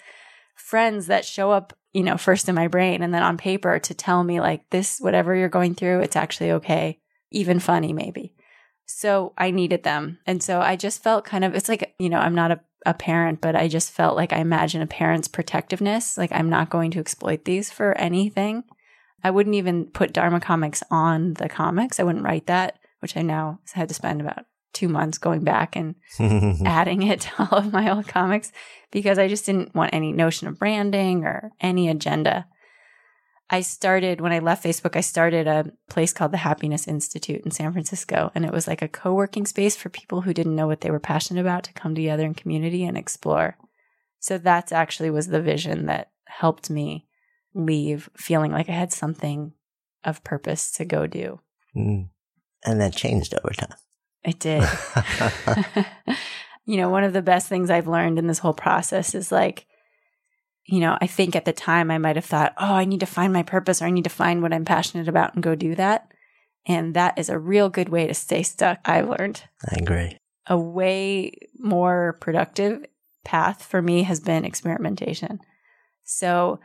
friends 0.55 1.07
that 1.07 1.23
show 1.23 1.51
up, 1.51 1.73
you 1.93 2.03
know, 2.03 2.17
first 2.17 2.49
in 2.49 2.55
my 2.55 2.67
brain 2.67 3.01
and 3.01 3.13
then 3.13 3.23
on 3.23 3.37
paper 3.37 3.79
to 3.79 3.93
tell 3.93 4.23
me 4.23 4.41
like 4.41 4.69
this, 4.71 4.99
whatever 4.99 5.33
you're 5.35 5.47
going 5.47 5.75
through, 5.75 6.01
it's 6.01 6.15
actually 6.15 6.51
okay. 6.51 6.99
Even 7.31 7.59
funny, 7.59 7.93
maybe. 7.93 8.33
So 8.85 9.33
I 9.37 9.51
needed 9.51 9.83
them. 9.83 10.19
And 10.25 10.43
so 10.43 10.59
I 10.59 10.75
just 10.75 11.03
felt 11.03 11.25
kind 11.25 11.43
of, 11.43 11.55
it's 11.55 11.69
like, 11.69 11.95
you 11.99 12.09
know, 12.09 12.19
I'm 12.19 12.35
not 12.35 12.51
a, 12.51 12.59
a 12.85 12.93
parent, 12.93 13.41
but 13.41 13.55
I 13.55 13.67
just 13.67 13.91
felt 13.91 14.15
like 14.15 14.33
I 14.33 14.37
imagine 14.37 14.81
a 14.81 14.87
parent's 14.87 15.27
protectiveness. 15.27 16.17
Like 16.17 16.31
I'm 16.31 16.49
not 16.49 16.69
going 16.69 16.91
to 16.91 16.99
exploit 16.99 17.45
these 17.45 17.71
for 17.71 17.97
anything. 17.97 18.63
I 19.23 19.31
wouldn't 19.31 19.55
even 19.55 19.85
put 19.87 20.13
Dharma 20.13 20.39
comics 20.39 20.83
on 20.91 21.33
the 21.33 21.49
comics. 21.49 21.99
I 21.99 22.03
wouldn't 22.03 22.25
write 22.25 22.45
that, 22.47 22.77
which 22.99 23.17
I 23.17 23.21
now 23.21 23.59
had 23.73 23.87
to 23.87 23.95
spend 23.95 24.21
about 24.21 24.45
two 24.73 24.87
months 24.89 25.17
going 25.17 25.43
back 25.43 25.75
and 25.75 25.95
adding 26.65 27.01
it 27.01 27.21
to 27.21 27.31
all 27.39 27.59
of 27.59 27.73
my 27.73 27.89
old 27.91 28.07
comics 28.07 28.51
because 28.91 29.17
I 29.17 29.27
just 29.27 29.45
didn't 29.45 29.73
want 29.73 29.93
any 29.93 30.11
notion 30.11 30.47
of 30.47 30.59
branding 30.59 31.23
or 31.23 31.51
any 31.59 31.89
agenda. 31.89 32.45
I 33.49 33.61
started 33.61 34.21
when 34.21 34.31
I 34.31 34.39
left 34.39 34.63
Facebook, 34.63 34.95
I 34.95 35.01
started 35.01 35.47
a 35.47 35.71
place 35.87 36.13
called 36.13 36.31
the 36.31 36.37
Happiness 36.37 36.87
Institute 36.87 37.41
in 37.45 37.51
San 37.51 37.71
Francisco. 37.71 38.31
And 38.33 38.43
it 38.43 38.51
was 38.51 38.67
like 38.67 38.81
a 38.81 38.87
co 38.87 39.13
working 39.13 39.45
space 39.45 39.75
for 39.75 39.89
people 39.89 40.21
who 40.21 40.33
didn't 40.33 40.55
know 40.55 40.67
what 40.67 40.81
they 40.81 40.89
were 40.89 40.99
passionate 40.99 41.41
about 41.41 41.63
to 41.65 41.73
come 41.73 41.93
together 41.93 42.25
in 42.25 42.33
community 42.33 42.83
and 42.83 42.97
explore. 42.97 43.57
So 44.19 44.39
that's 44.39 44.71
actually 44.71 45.11
was 45.11 45.27
the 45.27 45.41
vision 45.41 45.85
that 45.85 46.11
helped 46.25 46.69
me 46.69 47.05
leave 47.53 48.09
feeling 48.17 48.51
like 48.51 48.67
I 48.67 48.73
had 48.73 48.91
something 48.91 49.53
of 50.03 50.23
purpose 50.23 50.71
to 50.73 50.85
go 50.85 51.05
do. 51.05 51.39
Mm. 51.75 52.09
And 52.65 52.81
that 52.81 52.95
changed 52.95 53.35
over 53.35 53.53
time. 53.53 53.77
It 54.23 54.39
did. 54.39 54.63
you 56.65 56.77
know, 56.77 56.89
one 56.89 57.03
of 57.03 57.13
the 57.13 57.21
best 57.21 57.47
things 57.47 57.69
I've 57.69 57.87
learned 57.87 58.17
in 58.17 58.25
this 58.25 58.39
whole 58.39 58.53
process 58.53 59.13
is 59.13 59.31
like, 59.31 59.67
you 60.65 60.79
know, 60.79 60.97
I 60.99 61.07
think 61.07 61.35
at 61.35 61.45
the 61.45 61.53
time 61.53 61.91
I 61.91 61.97
might 61.97 62.15
have 62.15 62.25
thought, 62.25 62.53
oh, 62.57 62.73
I 62.73 62.85
need 62.85 62.99
to 63.01 63.05
find 63.05 63.31
my 63.31 63.43
purpose 63.43 63.81
or 63.81 63.85
I 63.85 63.91
need 63.91 64.03
to 64.05 64.09
find 64.09 64.41
what 64.41 64.53
I'm 64.53 64.65
passionate 64.65 65.07
about 65.07 65.35
and 65.35 65.43
go 65.43 65.55
do 65.55 65.75
that. 65.75 66.11
And 66.65 66.95
that 66.95 67.17
is 67.17 67.29
a 67.29 67.37
real 67.37 67.69
good 67.69 67.89
way 67.89 68.07
to 68.07 68.13
stay 68.13 68.41
stuck, 68.41 68.79
I've 68.83 69.07
learned. 69.07 69.43
I 69.69 69.75
agree. 69.77 70.17
A 70.47 70.57
way 70.57 71.33
more 71.59 72.17
productive 72.19 72.85
path 73.23 73.63
for 73.63 73.81
me 73.81 74.03
has 74.03 74.19
been 74.19 74.45
experimentation. 74.45 75.39
So 76.03 76.59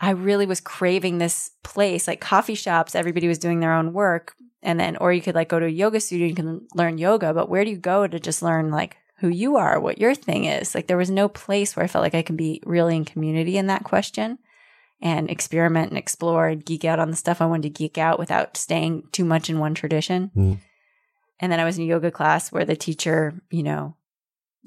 I 0.00 0.10
really 0.10 0.46
was 0.46 0.60
craving 0.60 1.18
this 1.18 1.52
place, 1.62 2.08
like 2.08 2.20
coffee 2.20 2.54
shops, 2.56 2.96
everybody 2.96 3.28
was 3.28 3.38
doing 3.38 3.60
their 3.60 3.72
own 3.72 3.92
work. 3.92 4.34
And 4.62 4.80
then, 4.80 4.96
or 4.96 5.12
you 5.12 5.20
could 5.20 5.34
like 5.34 5.48
go 5.48 5.60
to 5.60 5.66
a 5.66 5.70
yoga 5.70 6.00
studio, 6.00 6.26
you 6.26 6.34
can 6.34 6.66
learn 6.74 6.98
yoga, 6.98 7.32
but 7.32 7.48
where 7.48 7.64
do 7.64 7.70
you 7.70 7.76
go 7.76 8.06
to 8.06 8.18
just 8.18 8.42
learn 8.42 8.70
like 8.70 8.96
who 9.18 9.28
you 9.28 9.56
are, 9.56 9.78
what 9.80 9.98
your 9.98 10.14
thing 10.14 10.44
is? 10.44 10.74
Like 10.74 10.86
there 10.86 10.96
was 10.96 11.10
no 11.10 11.28
place 11.28 11.76
where 11.76 11.84
I 11.84 11.88
felt 11.88 12.02
like 12.02 12.14
I 12.14 12.22
can 12.22 12.36
be 12.36 12.62
really 12.64 12.96
in 12.96 13.04
community 13.04 13.56
in 13.56 13.68
that 13.68 13.84
question 13.84 14.38
and 15.00 15.30
experiment 15.30 15.90
and 15.90 15.98
explore 15.98 16.48
and 16.48 16.64
geek 16.64 16.84
out 16.84 16.98
on 16.98 17.10
the 17.10 17.16
stuff 17.16 17.40
I 17.40 17.46
wanted 17.46 17.64
to 17.64 17.70
geek 17.70 17.98
out 17.98 18.18
without 18.18 18.56
staying 18.56 19.08
too 19.12 19.24
much 19.24 19.48
in 19.48 19.58
one 19.58 19.74
tradition. 19.74 20.30
Mm. 20.36 20.58
And 21.40 21.52
then 21.52 21.60
I 21.60 21.64
was 21.64 21.78
in 21.78 21.84
a 21.84 21.86
yoga 21.86 22.10
class 22.10 22.50
where 22.50 22.64
the 22.64 22.76
teacher, 22.76 23.40
you 23.50 23.62
know, 23.62 23.96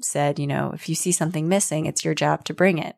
said, 0.00 0.38
you 0.38 0.46
know, 0.46 0.70
if 0.74 0.88
you 0.88 0.94
see 0.94 1.12
something 1.12 1.48
missing, 1.48 1.86
it's 1.86 2.04
your 2.04 2.14
job 2.14 2.44
to 2.44 2.54
bring 2.54 2.78
it. 2.78 2.96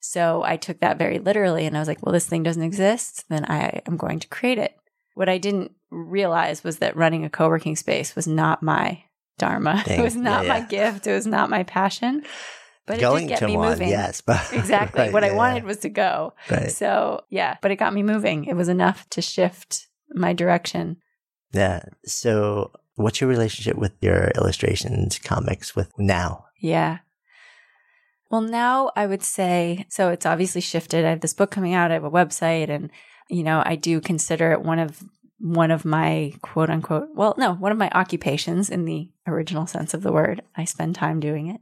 So 0.00 0.42
I 0.44 0.56
took 0.56 0.80
that 0.80 0.98
very 0.98 1.18
literally 1.18 1.66
and 1.66 1.76
I 1.76 1.80
was 1.80 1.88
like, 1.88 2.04
well, 2.04 2.12
this 2.12 2.26
thing 2.26 2.42
doesn't 2.42 2.62
exist, 2.62 3.24
then 3.28 3.44
I 3.46 3.82
am 3.86 3.96
going 3.96 4.20
to 4.20 4.28
create 4.28 4.58
it. 4.58 4.76
What 5.14 5.28
I 5.28 5.38
didn't 5.38 5.72
realize 5.90 6.62
was 6.62 6.78
that 6.78 6.96
running 6.96 7.24
a 7.24 7.30
co 7.30 7.48
working 7.48 7.76
space 7.76 8.14
was 8.14 8.26
not 8.26 8.62
my 8.62 9.02
dharma. 9.38 9.82
It 9.88 10.00
was 10.00 10.16
not 10.16 10.44
Yeah, 10.44 10.48
my 10.52 10.60
gift. 10.60 11.06
It 11.06 11.12
was 11.12 11.26
not 11.26 11.50
my 11.50 11.62
passion. 11.62 12.24
But 12.86 13.00
Going 13.00 13.24
it 13.24 13.28
did 13.28 13.28
get 13.30 13.38
to 13.40 13.46
me 13.48 13.56
one, 13.56 13.70
moving. 13.70 13.88
yes, 13.88 14.20
but 14.20 14.40
Exactly. 14.52 15.02
right, 15.02 15.12
what 15.12 15.24
I 15.24 15.28
yeah, 15.28 15.34
wanted 15.36 15.64
was 15.64 15.78
to 15.78 15.88
go. 15.88 16.34
right. 16.50 16.70
So 16.70 17.24
yeah, 17.30 17.56
but 17.60 17.70
it 17.72 17.76
got 17.76 17.92
me 17.92 18.02
moving. 18.04 18.44
It 18.44 18.54
was 18.54 18.68
enough 18.68 19.08
to 19.10 19.20
shift 19.22 19.88
my 20.10 20.32
direction. 20.32 20.98
Yeah. 21.52 21.80
So, 22.04 22.70
what's 22.94 23.20
your 23.20 23.28
relationship 23.30 23.76
with 23.76 23.92
your 24.00 24.30
illustrations, 24.36 25.18
comics, 25.18 25.74
with 25.74 25.90
now? 25.98 26.44
Yeah. 26.60 26.98
Well, 28.30 28.40
now 28.42 28.90
I 28.96 29.06
would 29.06 29.22
say 29.22 29.86
so. 29.88 30.10
It's 30.10 30.26
obviously 30.26 30.60
shifted. 30.60 31.04
I 31.04 31.10
have 31.10 31.20
this 31.20 31.34
book 31.34 31.50
coming 31.50 31.74
out. 31.74 31.90
I 31.90 31.94
have 31.94 32.04
a 32.04 32.10
website, 32.10 32.68
and 32.68 32.90
you 33.28 33.42
know, 33.42 33.62
I 33.64 33.76
do 33.76 34.00
consider 34.00 34.52
it 34.52 34.62
one 34.62 34.78
of 34.78 35.02
one 35.38 35.70
of 35.70 35.84
my 35.84 36.32
quote 36.42 36.70
unquote. 36.70 37.08
Well, 37.14 37.34
no, 37.36 37.54
one 37.54 37.72
of 37.72 37.78
my 37.78 37.90
occupations 37.90 38.70
in 38.70 38.84
the 38.84 39.10
original 39.26 39.66
sense 39.66 39.94
of 39.94 40.02
the 40.02 40.12
word. 40.12 40.42
I 40.56 40.64
spend 40.64 40.94
time 40.94 41.20
doing 41.20 41.48
it. 41.48 41.60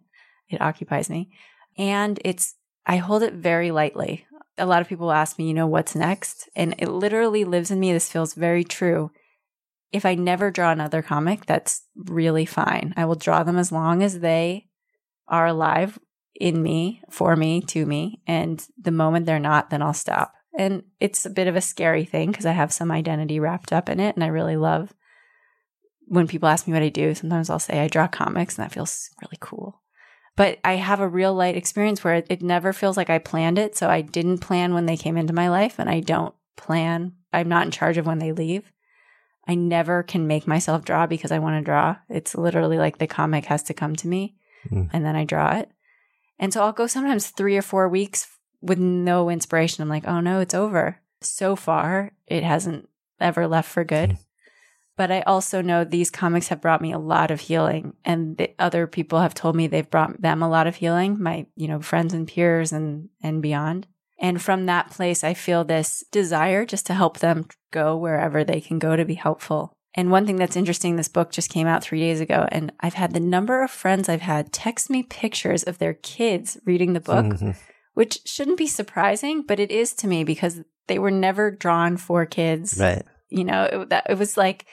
It 0.49 0.61
occupies 0.61 1.11
me, 1.11 1.31
and 1.77 2.21
it's 2.25 2.55
I 2.87 2.97
hold 2.99 3.23
it 3.23 3.35
very 3.35 3.71
lightly. 3.71 4.27
A 4.57 4.67
lot 4.67 4.81
of 4.81 4.89
people 4.89 5.11
ask 5.11 5.39
me, 5.39 5.49
you 5.49 5.55
know, 5.55 5.67
what's 5.67 5.97
next, 5.97 6.49
and 6.55 6.75
it 6.79 6.89
literally 6.89 7.45
lives 7.45 7.71
in 7.71 7.81
me. 7.81 7.93
This 7.93 8.13
feels 8.13 8.35
very 8.35 8.63
true. 8.63 9.11
if 9.95 10.05
I 10.05 10.17
never 10.17 10.51
draw 10.51 10.73
another 10.73 11.03
comic, 11.03 11.47
that's 11.47 11.83
really 11.95 12.45
fine. 12.45 12.93
I 12.97 13.05
will 13.05 13.15
draw 13.15 13.45
them 13.45 13.57
as 13.57 13.71
long 13.71 14.03
as 14.03 14.19
they 14.19 14.67
are 15.29 15.47
alive 15.47 16.01
in 16.35 16.61
me, 16.61 17.01
for 17.09 17.37
me, 17.37 17.61
to 17.61 17.87
me. 17.87 18.21
And 18.27 18.67
the 18.77 18.91
moment 18.91 19.25
they're 19.25 19.39
not, 19.39 19.71
then 19.71 19.83
I'll 19.83 19.95
stop. 19.95 20.35
And 20.57 20.85
it's 21.01 21.27
a 21.27 21.31
bit 21.31 21.49
of 21.49 21.57
a 21.57 21.61
scary 21.61 22.05
thing 22.05 22.31
because 22.31 22.47
I 22.47 22.53
have 22.53 22.73
some 22.73 22.91
identity 22.91 23.41
wrapped 23.41 23.73
up 23.73 23.89
in 23.89 23.99
it. 24.01 24.15
And 24.15 24.23
I 24.23 24.29
really 24.29 24.57
love 24.57 24.95
when 26.07 26.29
people 26.29 26.49
ask 26.49 26.67
me 26.67 26.73
what 26.73 26.83
I 26.83 26.91
do. 26.91 27.15
Sometimes 27.15 27.51
I'll 27.51 27.59
say 27.59 27.81
I 27.81 27.89
draw 27.89 28.07
comics 28.07 28.57
and 28.57 28.65
that 28.65 28.73
feels 28.73 29.11
really 29.23 29.39
cool. 29.41 29.81
But 30.37 30.59
I 30.65 30.75
have 30.75 31.01
a 31.01 31.09
real 31.09 31.35
light 31.35 31.57
experience 31.57 32.03
where 32.03 32.17
it, 32.17 32.27
it 32.29 32.43
never 32.43 32.73
feels 32.73 32.97
like 32.97 33.11
I 33.11 33.19
planned 33.19 33.59
it. 33.59 33.77
So 33.77 33.89
I 33.89 34.01
didn't 34.01 34.39
plan 34.39 34.75
when 34.75 34.87
they 34.87 34.97
came 34.97 35.17
into 35.17 35.33
my 35.33 35.49
life 35.49 35.79
and 35.79 35.89
I 35.89 36.01
don't 36.01 36.35
plan. 36.57 37.13
I'm 37.33 37.49
not 37.49 37.67
in 37.67 37.71
charge 37.71 37.99
of 37.99 38.07
when 38.07 38.19
they 38.19 38.33
leave. 38.33 38.71
I 39.47 39.55
never 39.55 40.03
can 40.03 40.27
make 40.27 40.47
myself 40.47 40.85
draw 40.85 41.07
because 41.07 41.31
I 41.31 41.39
want 41.39 41.61
to 41.61 41.65
draw. 41.65 41.97
It's 42.09 42.35
literally 42.35 42.79
like 42.79 42.99
the 42.99 43.07
comic 43.07 43.47
has 43.47 43.63
to 43.65 43.75
come 43.75 43.95
to 43.97 44.09
me 44.09 44.37
mm. 44.71 44.89
and 44.93 45.05
then 45.05 45.17
I 45.17 45.25
draw 45.25 45.57
it. 45.57 45.71
And 46.39 46.53
so 46.53 46.63
I'll 46.63 46.73
go 46.73 46.87
sometimes 46.87 47.29
three 47.29 47.57
or 47.57 47.63
four 47.63 47.89
weeks 47.89 48.27
with 48.65 48.79
no 48.79 49.31
inspiration. 49.31 49.83
I'm 49.83 49.89
like, 49.89 50.07
oh 50.07 50.21
no, 50.21 50.41
it's 50.41 50.55
over. 50.55 51.01
So 51.21 51.57
far, 51.57 52.13
it 52.27 52.43
hasn't 52.43 52.89
ever 53.21 53.47
left 53.47 53.71
for 53.71 53.85
good. 53.85 54.19
But 54.97 55.11
I 55.11 55.23
also 55.23 55.61
know 55.61 55.85
these 55.85 56.11
comics 56.11 56.49
have 56.49 56.61
brought 56.61 56.81
me 56.81 56.93
a 56.93 56.99
lot 56.99 57.31
of 57.31 57.41
healing 57.41 57.95
and 58.05 58.37
the 58.37 58.55
other 58.59 58.87
people 58.87 59.21
have 59.21 59.35
told 59.35 59.57
me 59.57 59.67
they've 59.67 59.91
brought 59.91 60.23
them 60.23 60.41
a 60.43 60.49
lot 60.49 60.69
of 60.69 60.77
healing, 60.77 61.21
my, 61.21 61.47
you 61.57 61.67
know, 61.67 61.81
friends 61.81 62.15
and 62.15 62.29
peers 62.29 62.73
and 62.73 63.09
and 63.21 63.43
beyond. 63.43 63.89
And 64.19 64.41
from 64.41 64.67
that 64.67 64.91
place, 64.91 65.25
I 65.25 65.35
feel 65.35 65.65
this 65.65 66.05
desire 66.13 66.65
just 66.65 66.87
to 66.87 66.95
help 66.95 67.19
them 67.19 67.49
go 67.73 67.97
wherever 67.97 68.45
they 68.45 68.61
can 68.61 68.79
go 68.79 68.95
to 68.95 69.05
be 69.05 69.15
helpful. 69.15 69.73
And 69.97 70.11
one 70.11 70.27
thing 70.27 70.37
that's 70.37 70.57
interesting, 70.57 70.97
this 70.97 71.09
book 71.09 71.31
just 71.31 71.51
came 71.51 71.67
out 71.67 71.83
three 71.83 72.01
days 72.01 72.21
ago, 72.21 72.49
and 72.51 72.73
I've 72.81 72.95
had 72.95 73.13
the 73.13 73.21
number 73.21 73.63
of 73.63 73.71
friends 73.71 74.09
I've 74.09 74.23
had 74.23 74.53
text 74.53 74.91
me 74.91 75.05
pictures 75.05 75.63
of 75.63 75.79
their 75.79 75.95
kids 75.95 76.59
reading 76.65 76.95
the 76.95 77.01
book, 77.01 77.27
mm-hmm. 77.27 77.51
Which 77.95 78.21
shouldn't 78.25 78.59
be 78.59 78.67
surprising, 78.67 79.43
but 79.43 79.59
it 79.59 79.71
is 79.71 79.93
to 79.95 80.07
me 80.07 80.25
because 80.25 80.61
they 80.87 80.99
were 80.99 81.11
never 81.11 81.51
drawn 81.51 81.97
for 81.97 82.27
kids. 82.27 82.77
Right. 82.79 83.05
You 83.31 83.45
know, 83.45 83.65
it, 83.65 83.89
that, 83.91 84.07
it 84.11 84.19
was 84.19 84.37
like, 84.37 84.67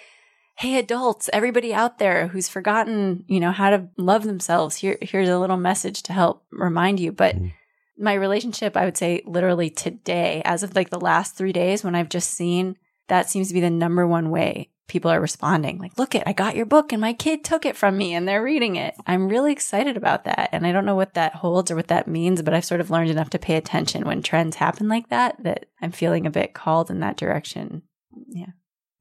hey, 0.57 0.78
adults, 0.78 1.30
everybody 1.32 1.74
out 1.74 1.97
there 1.97 2.28
who's 2.28 2.49
forgotten, 2.49 3.24
you 3.28 3.39
know, 3.39 3.51
how 3.51 3.69
to 3.69 3.88
love 3.97 4.24
themselves, 4.24 4.76
here, 4.76 4.97
here's 5.01 5.30
a 5.30 5.39
little 5.39 5.57
message 5.57 6.03
to 6.03 6.13
help 6.13 6.43
remind 6.51 6.99
you. 6.99 7.11
But 7.11 7.36
mm 7.38 7.51
my 7.97 8.13
relationship, 8.13 8.76
I 8.76 8.86
would 8.86 8.97
say 8.97 9.22
literally 9.28 9.69
today, 9.69 10.41
as 10.43 10.63
of 10.63 10.76
like 10.76 10.89
the 10.89 10.99
last 10.99 11.36
three 11.36 11.53
days 11.53 11.84
when 11.84 11.93
I've 11.93 12.09
just 12.09 12.32
seen 12.32 12.76
that 13.07 13.30
seems 13.30 13.49
to 13.49 13.53
be 13.53 13.59
the 13.59 13.69
number 13.69 14.07
one 14.07 14.30
way 14.30 14.69
people 14.92 15.10
are 15.10 15.22
responding. 15.22 15.78
Like, 15.80 15.98
look 15.98 16.14
it, 16.16 16.24
I 16.26 16.34
got 16.34 16.56
your 16.56 16.66
book 16.66 16.92
and 16.92 17.00
my 17.00 17.14
kid 17.14 17.44
took 17.44 17.66
it 17.66 17.78
from 17.78 17.98
me 17.98 18.14
and 18.14 18.28
they're 18.28 18.44
reading 18.44 18.76
it. 18.76 18.94
I'm 19.08 19.30
really 19.30 19.52
excited 19.52 19.98
about 19.98 20.26
that. 20.26 20.50
And 20.52 20.68
I 20.68 20.72
don't 20.72 20.86
know 20.86 20.96
what 20.96 21.14
that 21.16 21.36
holds 21.36 21.72
or 21.72 21.76
what 21.76 21.88
that 21.88 22.08
means, 22.08 22.42
but 22.42 22.54
I've 22.54 22.66
sort 22.66 22.82
of 22.82 22.92
learned 22.92 23.10
enough 23.10 23.30
to 23.32 23.39
pay 23.39 23.56
attention 23.56 24.06
when 24.06 24.22
trends 24.22 24.58
happen 24.58 24.88
like 24.88 25.10
that, 25.10 25.42
that 25.44 25.66
I'm 25.82 25.92
feeling 25.92 26.26
a 26.26 26.32
bit 26.32 26.54
called 26.54 26.92
in 26.92 27.00
that 27.00 27.18
direction. 27.18 27.84
Yeah. 28.28 28.52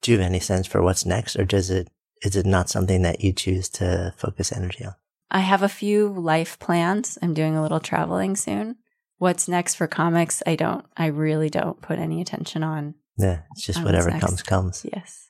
Do 0.01 0.12
you 0.12 0.18
have 0.18 0.26
any 0.26 0.41
sense 0.41 0.66
for 0.66 0.80
what's 0.80 1.05
next 1.05 1.36
or 1.36 1.45
does 1.45 1.70
it, 1.70 1.88
is 2.22 2.36
it 2.36 2.47
not 2.47 2.70
something 2.70 3.03
that 3.03 3.22
you 3.22 3.32
choose 3.32 3.68
to 3.70 4.14
focus 4.16 4.53
energy 4.53 4.84
on? 4.84 4.95
I 5.30 5.41
have 5.41 5.62
a 5.62 5.68
few 5.68 6.09
life 6.09 6.59
plans. 6.59 7.18
I'm 7.20 7.34
doing 7.34 7.57
a 7.57 7.62
little 7.62 7.80
traveling 7.80 8.36
soon 8.36 8.76
what's 9.20 9.47
next 9.47 9.74
for 9.74 9.86
comics, 9.86 10.43
I 10.47 10.57
don't, 10.57 10.84
I 10.97 11.07
really 11.07 11.51
don't 11.51 11.80
put 11.80 11.99
any 11.99 12.20
attention 12.20 12.64
on. 12.64 12.95
Yeah, 13.18 13.43
it's 13.53 13.66
just 13.66 13.84
whatever 13.84 14.11
comes, 14.18 14.43
comes. 14.43 14.84
Yes. 14.91 15.30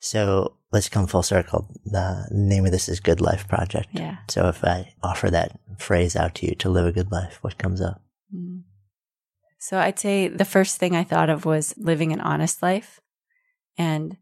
So 0.00 0.56
let's 0.72 0.88
come 0.88 1.06
full 1.06 1.22
circle. 1.22 1.68
The 1.84 2.26
name 2.30 2.64
of 2.64 2.72
this 2.72 2.88
is 2.88 3.00
Good 3.00 3.20
Life 3.20 3.46
Project. 3.46 3.88
Yeah. 3.92 4.16
So 4.28 4.48
if 4.48 4.64
I 4.64 4.94
offer 5.02 5.30
that 5.30 5.58
phrase 5.78 6.16
out 6.16 6.34
to 6.36 6.46
you 6.46 6.54
to 6.56 6.70
live 6.70 6.86
a 6.86 6.92
good 6.92 7.12
life, 7.12 7.38
what 7.42 7.58
comes 7.58 7.80
up? 7.80 8.02
Mm. 8.34 8.62
So 9.58 9.78
I'd 9.78 9.98
say 9.98 10.28
the 10.28 10.46
first 10.46 10.78
thing 10.78 10.96
I 10.96 11.04
thought 11.04 11.28
of 11.28 11.44
was 11.44 11.74
living 11.76 12.12
an 12.12 12.20
honest 12.20 12.62
life. 12.62 12.98
And 13.76 14.16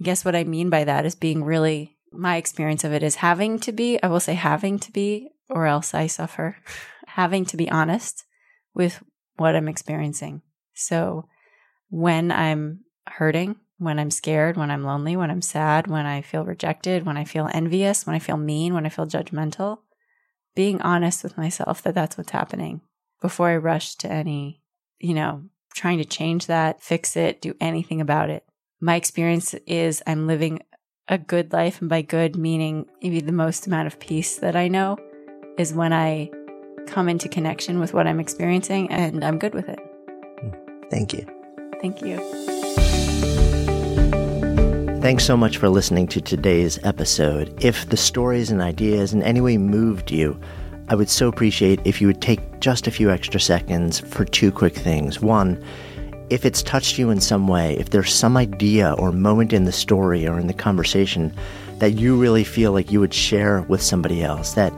I 0.00 0.04
guess 0.04 0.26
what 0.26 0.36
I 0.36 0.44
mean 0.44 0.68
by 0.68 0.84
that 0.84 1.06
is 1.06 1.14
being 1.14 1.42
really, 1.42 1.96
my 2.12 2.36
experience 2.36 2.84
of 2.84 2.92
it 2.92 3.02
is 3.02 3.16
having 3.16 3.58
to 3.60 3.72
be, 3.72 3.98
I 4.02 4.08
will 4.08 4.20
say 4.20 4.34
having 4.34 4.78
to 4.80 4.92
be, 4.92 5.30
or 5.48 5.66
else 5.66 5.94
I 5.94 6.06
suffer. 6.06 6.58
having 7.06 7.46
to 7.46 7.56
be 7.56 7.70
honest 7.70 8.24
with 8.74 9.02
what 9.36 9.56
I'm 9.56 9.68
experiencing. 9.68 10.42
So 10.74 11.24
when 11.88 12.30
I'm 12.30 12.80
hurting, 13.06 13.56
when 13.78 13.98
I'm 13.98 14.10
scared, 14.10 14.56
when 14.56 14.70
I'm 14.70 14.84
lonely, 14.84 15.16
when 15.16 15.30
I'm 15.30 15.42
sad, 15.42 15.86
when 15.86 16.06
I 16.06 16.22
feel 16.22 16.44
rejected, 16.44 17.04
when 17.04 17.16
I 17.16 17.24
feel 17.24 17.48
envious, 17.52 18.06
when 18.06 18.16
I 18.16 18.20
feel 18.20 18.36
mean, 18.36 18.74
when 18.74 18.86
I 18.86 18.90
feel 18.90 19.06
judgmental, 19.06 19.78
being 20.54 20.80
honest 20.80 21.22
with 21.22 21.36
myself 21.36 21.82
that 21.82 21.94
that's 21.94 22.16
what's 22.16 22.32
happening 22.32 22.80
before 23.20 23.48
I 23.48 23.56
rush 23.56 23.96
to 23.96 24.10
any, 24.10 24.62
you 24.98 25.14
know, 25.14 25.42
trying 25.74 25.98
to 25.98 26.04
change 26.04 26.46
that, 26.46 26.82
fix 26.82 27.16
it, 27.16 27.42
do 27.42 27.54
anything 27.60 28.00
about 28.00 28.30
it. 28.30 28.44
My 28.80 28.96
experience 28.96 29.54
is 29.66 30.02
I'm 30.06 30.26
living 30.26 30.60
a 31.08 31.18
good 31.18 31.52
life. 31.52 31.80
And 31.80 31.90
by 31.90 32.02
good, 32.02 32.36
meaning 32.36 32.86
maybe 33.02 33.20
the 33.20 33.32
most 33.32 33.66
amount 33.66 33.86
of 33.86 34.00
peace 34.00 34.36
that 34.38 34.56
I 34.56 34.68
know 34.68 34.98
is 35.58 35.72
when 35.72 35.92
I 35.92 36.30
come 36.86 37.08
into 37.08 37.28
connection 37.28 37.78
with 37.80 37.94
what 37.94 38.06
I'm 38.06 38.20
experiencing, 38.20 38.90
and 38.90 39.24
I'm 39.24 39.38
good 39.38 39.54
with 39.54 39.68
it. 39.68 39.80
Thank 40.90 41.12
you. 41.12 41.26
Thank 41.80 42.00
you. 42.00 42.55
Thanks 45.00 45.24
so 45.24 45.36
much 45.36 45.58
for 45.58 45.68
listening 45.68 46.08
to 46.08 46.20
today's 46.20 46.78
episode. 46.82 47.54
If 47.62 47.88
the 47.88 47.96
stories 47.96 48.50
and 48.50 48.60
ideas 48.60 49.12
in 49.12 49.22
any 49.22 49.40
way 49.40 49.56
moved 49.56 50.10
you, 50.10 50.40
I 50.88 50.96
would 50.96 51.08
so 51.08 51.28
appreciate 51.28 51.80
if 51.84 52.00
you 52.00 52.08
would 52.08 52.20
take 52.20 52.60
just 52.60 52.88
a 52.88 52.90
few 52.90 53.10
extra 53.10 53.38
seconds 53.38 54.00
for 54.00 54.24
two 54.24 54.50
quick 54.50 54.74
things. 54.74 55.20
One, 55.20 55.62
if 56.28 56.44
it's 56.44 56.62
touched 56.62 56.98
you 56.98 57.10
in 57.10 57.20
some 57.20 57.46
way, 57.46 57.76
if 57.78 57.90
there's 57.90 58.12
some 58.12 58.36
idea 58.36 58.94
or 58.98 59.12
moment 59.12 59.52
in 59.52 59.64
the 59.64 59.70
story 59.70 60.26
or 60.26 60.40
in 60.40 60.48
the 60.48 60.54
conversation 60.54 61.32
that 61.78 61.92
you 61.92 62.18
really 62.18 62.42
feel 62.42 62.72
like 62.72 62.90
you 62.90 62.98
would 62.98 63.14
share 63.14 63.62
with 63.62 63.82
somebody 63.82 64.24
else, 64.24 64.54
that 64.54 64.72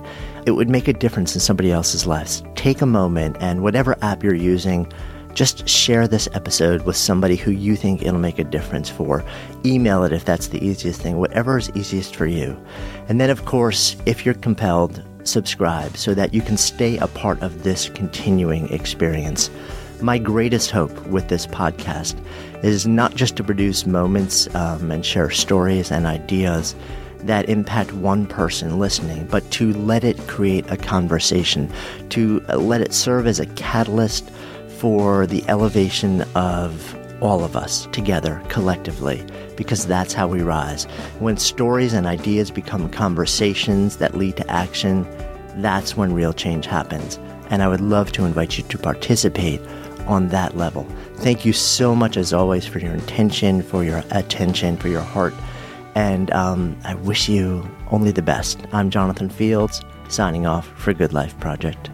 it 0.44 0.50
would 0.50 0.68
make 0.68 0.88
a 0.88 0.92
difference 0.92 1.34
in 1.34 1.40
somebody 1.40 1.70
else's 1.70 2.06
lives. 2.06 2.42
Take 2.54 2.82
a 2.82 2.86
moment 2.86 3.38
and 3.40 3.62
whatever 3.62 3.96
app 4.02 4.22
you're 4.22 4.34
using, 4.34 4.92
just 5.38 5.68
share 5.68 6.08
this 6.08 6.28
episode 6.32 6.82
with 6.82 6.96
somebody 6.96 7.36
who 7.36 7.52
you 7.52 7.76
think 7.76 8.02
it'll 8.02 8.18
make 8.18 8.40
a 8.40 8.44
difference 8.44 8.90
for. 8.90 9.24
Email 9.64 10.02
it 10.02 10.12
if 10.12 10.24
that's 10.24 10.48
the 10.48 10.60
easiest 10.66 11.00
thing, 11.00 11.16
whatever 11.16 11.56
is 11.56 11.70
easiest 11.76 12.16
for 12.16 12.26
you. 12.26 12.60
And 13.08 13.20
then, 13.20 13.30
of 13.30 13.44
course, 13.44 13.96
if 14.04 14.26
you're 14.26 14.34
compelled, 14.34 15.00
subscribe 15.22 15.96
so 15.96 16.12
that 16.12 16.34
you 16.34 16.40
can 16.40 16.56
stay 16.56 16.96
a 16.96 17.06
part 17.06 17.40
of 17.40 17.62
this 17.62 17.88
continuing 17.90 18.68
experience. 18.72 19.48
My 20.00 20.18
greatest 20.18 20.72
hope 20.72 21.06
with 21.06 21.28
this 21.28 21.46
podcast 21.46 22.20
is 22.64 22.88
not 22.88 23.14
just 23.14 23.36
to 23.36 23.44
produce 23.44 23.86
moments 23.86 24.52
um, 24.56 24.90
and 24.90 25.06
share 25.06 25.30
stories 25.30 25.92
and 25.92 26.04
ideas 26.04 26.74
that 27.20 27.48
impact 27.48 27.92
one 27.92 28.26
person 28.26 28.80
listening, 28.80 29.24
but 29.26 29.48
to 29.52 29.72
let 29.74 30.02
it 30.02 30.18
create 30.26 30.68
a 30.68 30.76
conversation, 30.76 31.70
to 32.08 32.40
let 32.56 32.80
it 32.80 32.92
serve 32.92 33.28
as 33.28 33.38
a 33.38 33.46
catalyst 33.46 34.32
for 34.78 35.26
the 35.26 35.44
elevation 35.48 36.22
of 36.34 36.96
all 37.20 37.44
of 37.44 37.56
us 37.56 37.86
together 37.92 38.42
collectively, 38.48 39.24
because 39.56 39.86
that's 39.86 40.12
how 40.12 40.26
we 40.26 40.40
rise. 40.42 40.84
When 41.18 41.36
stories 41.36 41.92
and 41.92 42.06
ideas 42.06 42.50
become 42.50 42.88
conversations 42.88 43.96
that 43.96 44.16
lead 44.16 44.36
to 44.36 44.50
action, 44.50 45.06
that's 45.56 45.96
when 45.96 46.14
real 46.14 46.32
change 46.32 46.66
happens. 46.66 47.18
And 47.50 47.62
I 47.62 47.68
would 47.68 47.80
love 47.80 48.12
to 48.12 48.24
invite 48.24 48.56
you 48.56 48.64
to 48.64 48.78
participate 48.78 49.60
on 50.06 50.28
that 50.28 50.56
level. 50.56 50.86
Thank 51.16 51.44
you 51.44 51.52
so 51.52 51.94
much, 51.94 52.16
as 52.16 52.32
always, 52.32 52.66
for 52.66 52.78
your 52.78 52.94
intention, 52.94 53.62
for 53.62 53.84
your 53.84 54.02
attention, 54.10 54.76
for 54.76 54.88
your 54.88 55.02
heart 55.02 55.34
and 55.98 56.30
um, 56.30 56.78
I 56.84 56.94
wish 56.94 57.28
you 57.28 57.68
only 57.90 58.12
the 58.12 58.22
best. 58.22 58.60
I'm 58.72 58.88
Jonathan 58.88 59.28
Fields, 59.28 59.82
signing 60.08 60.46
off 60.46 60.68
for 60.76 60.92
Good 60.92 61.12
Life 61.12 61.36
Project. 61.40 61.90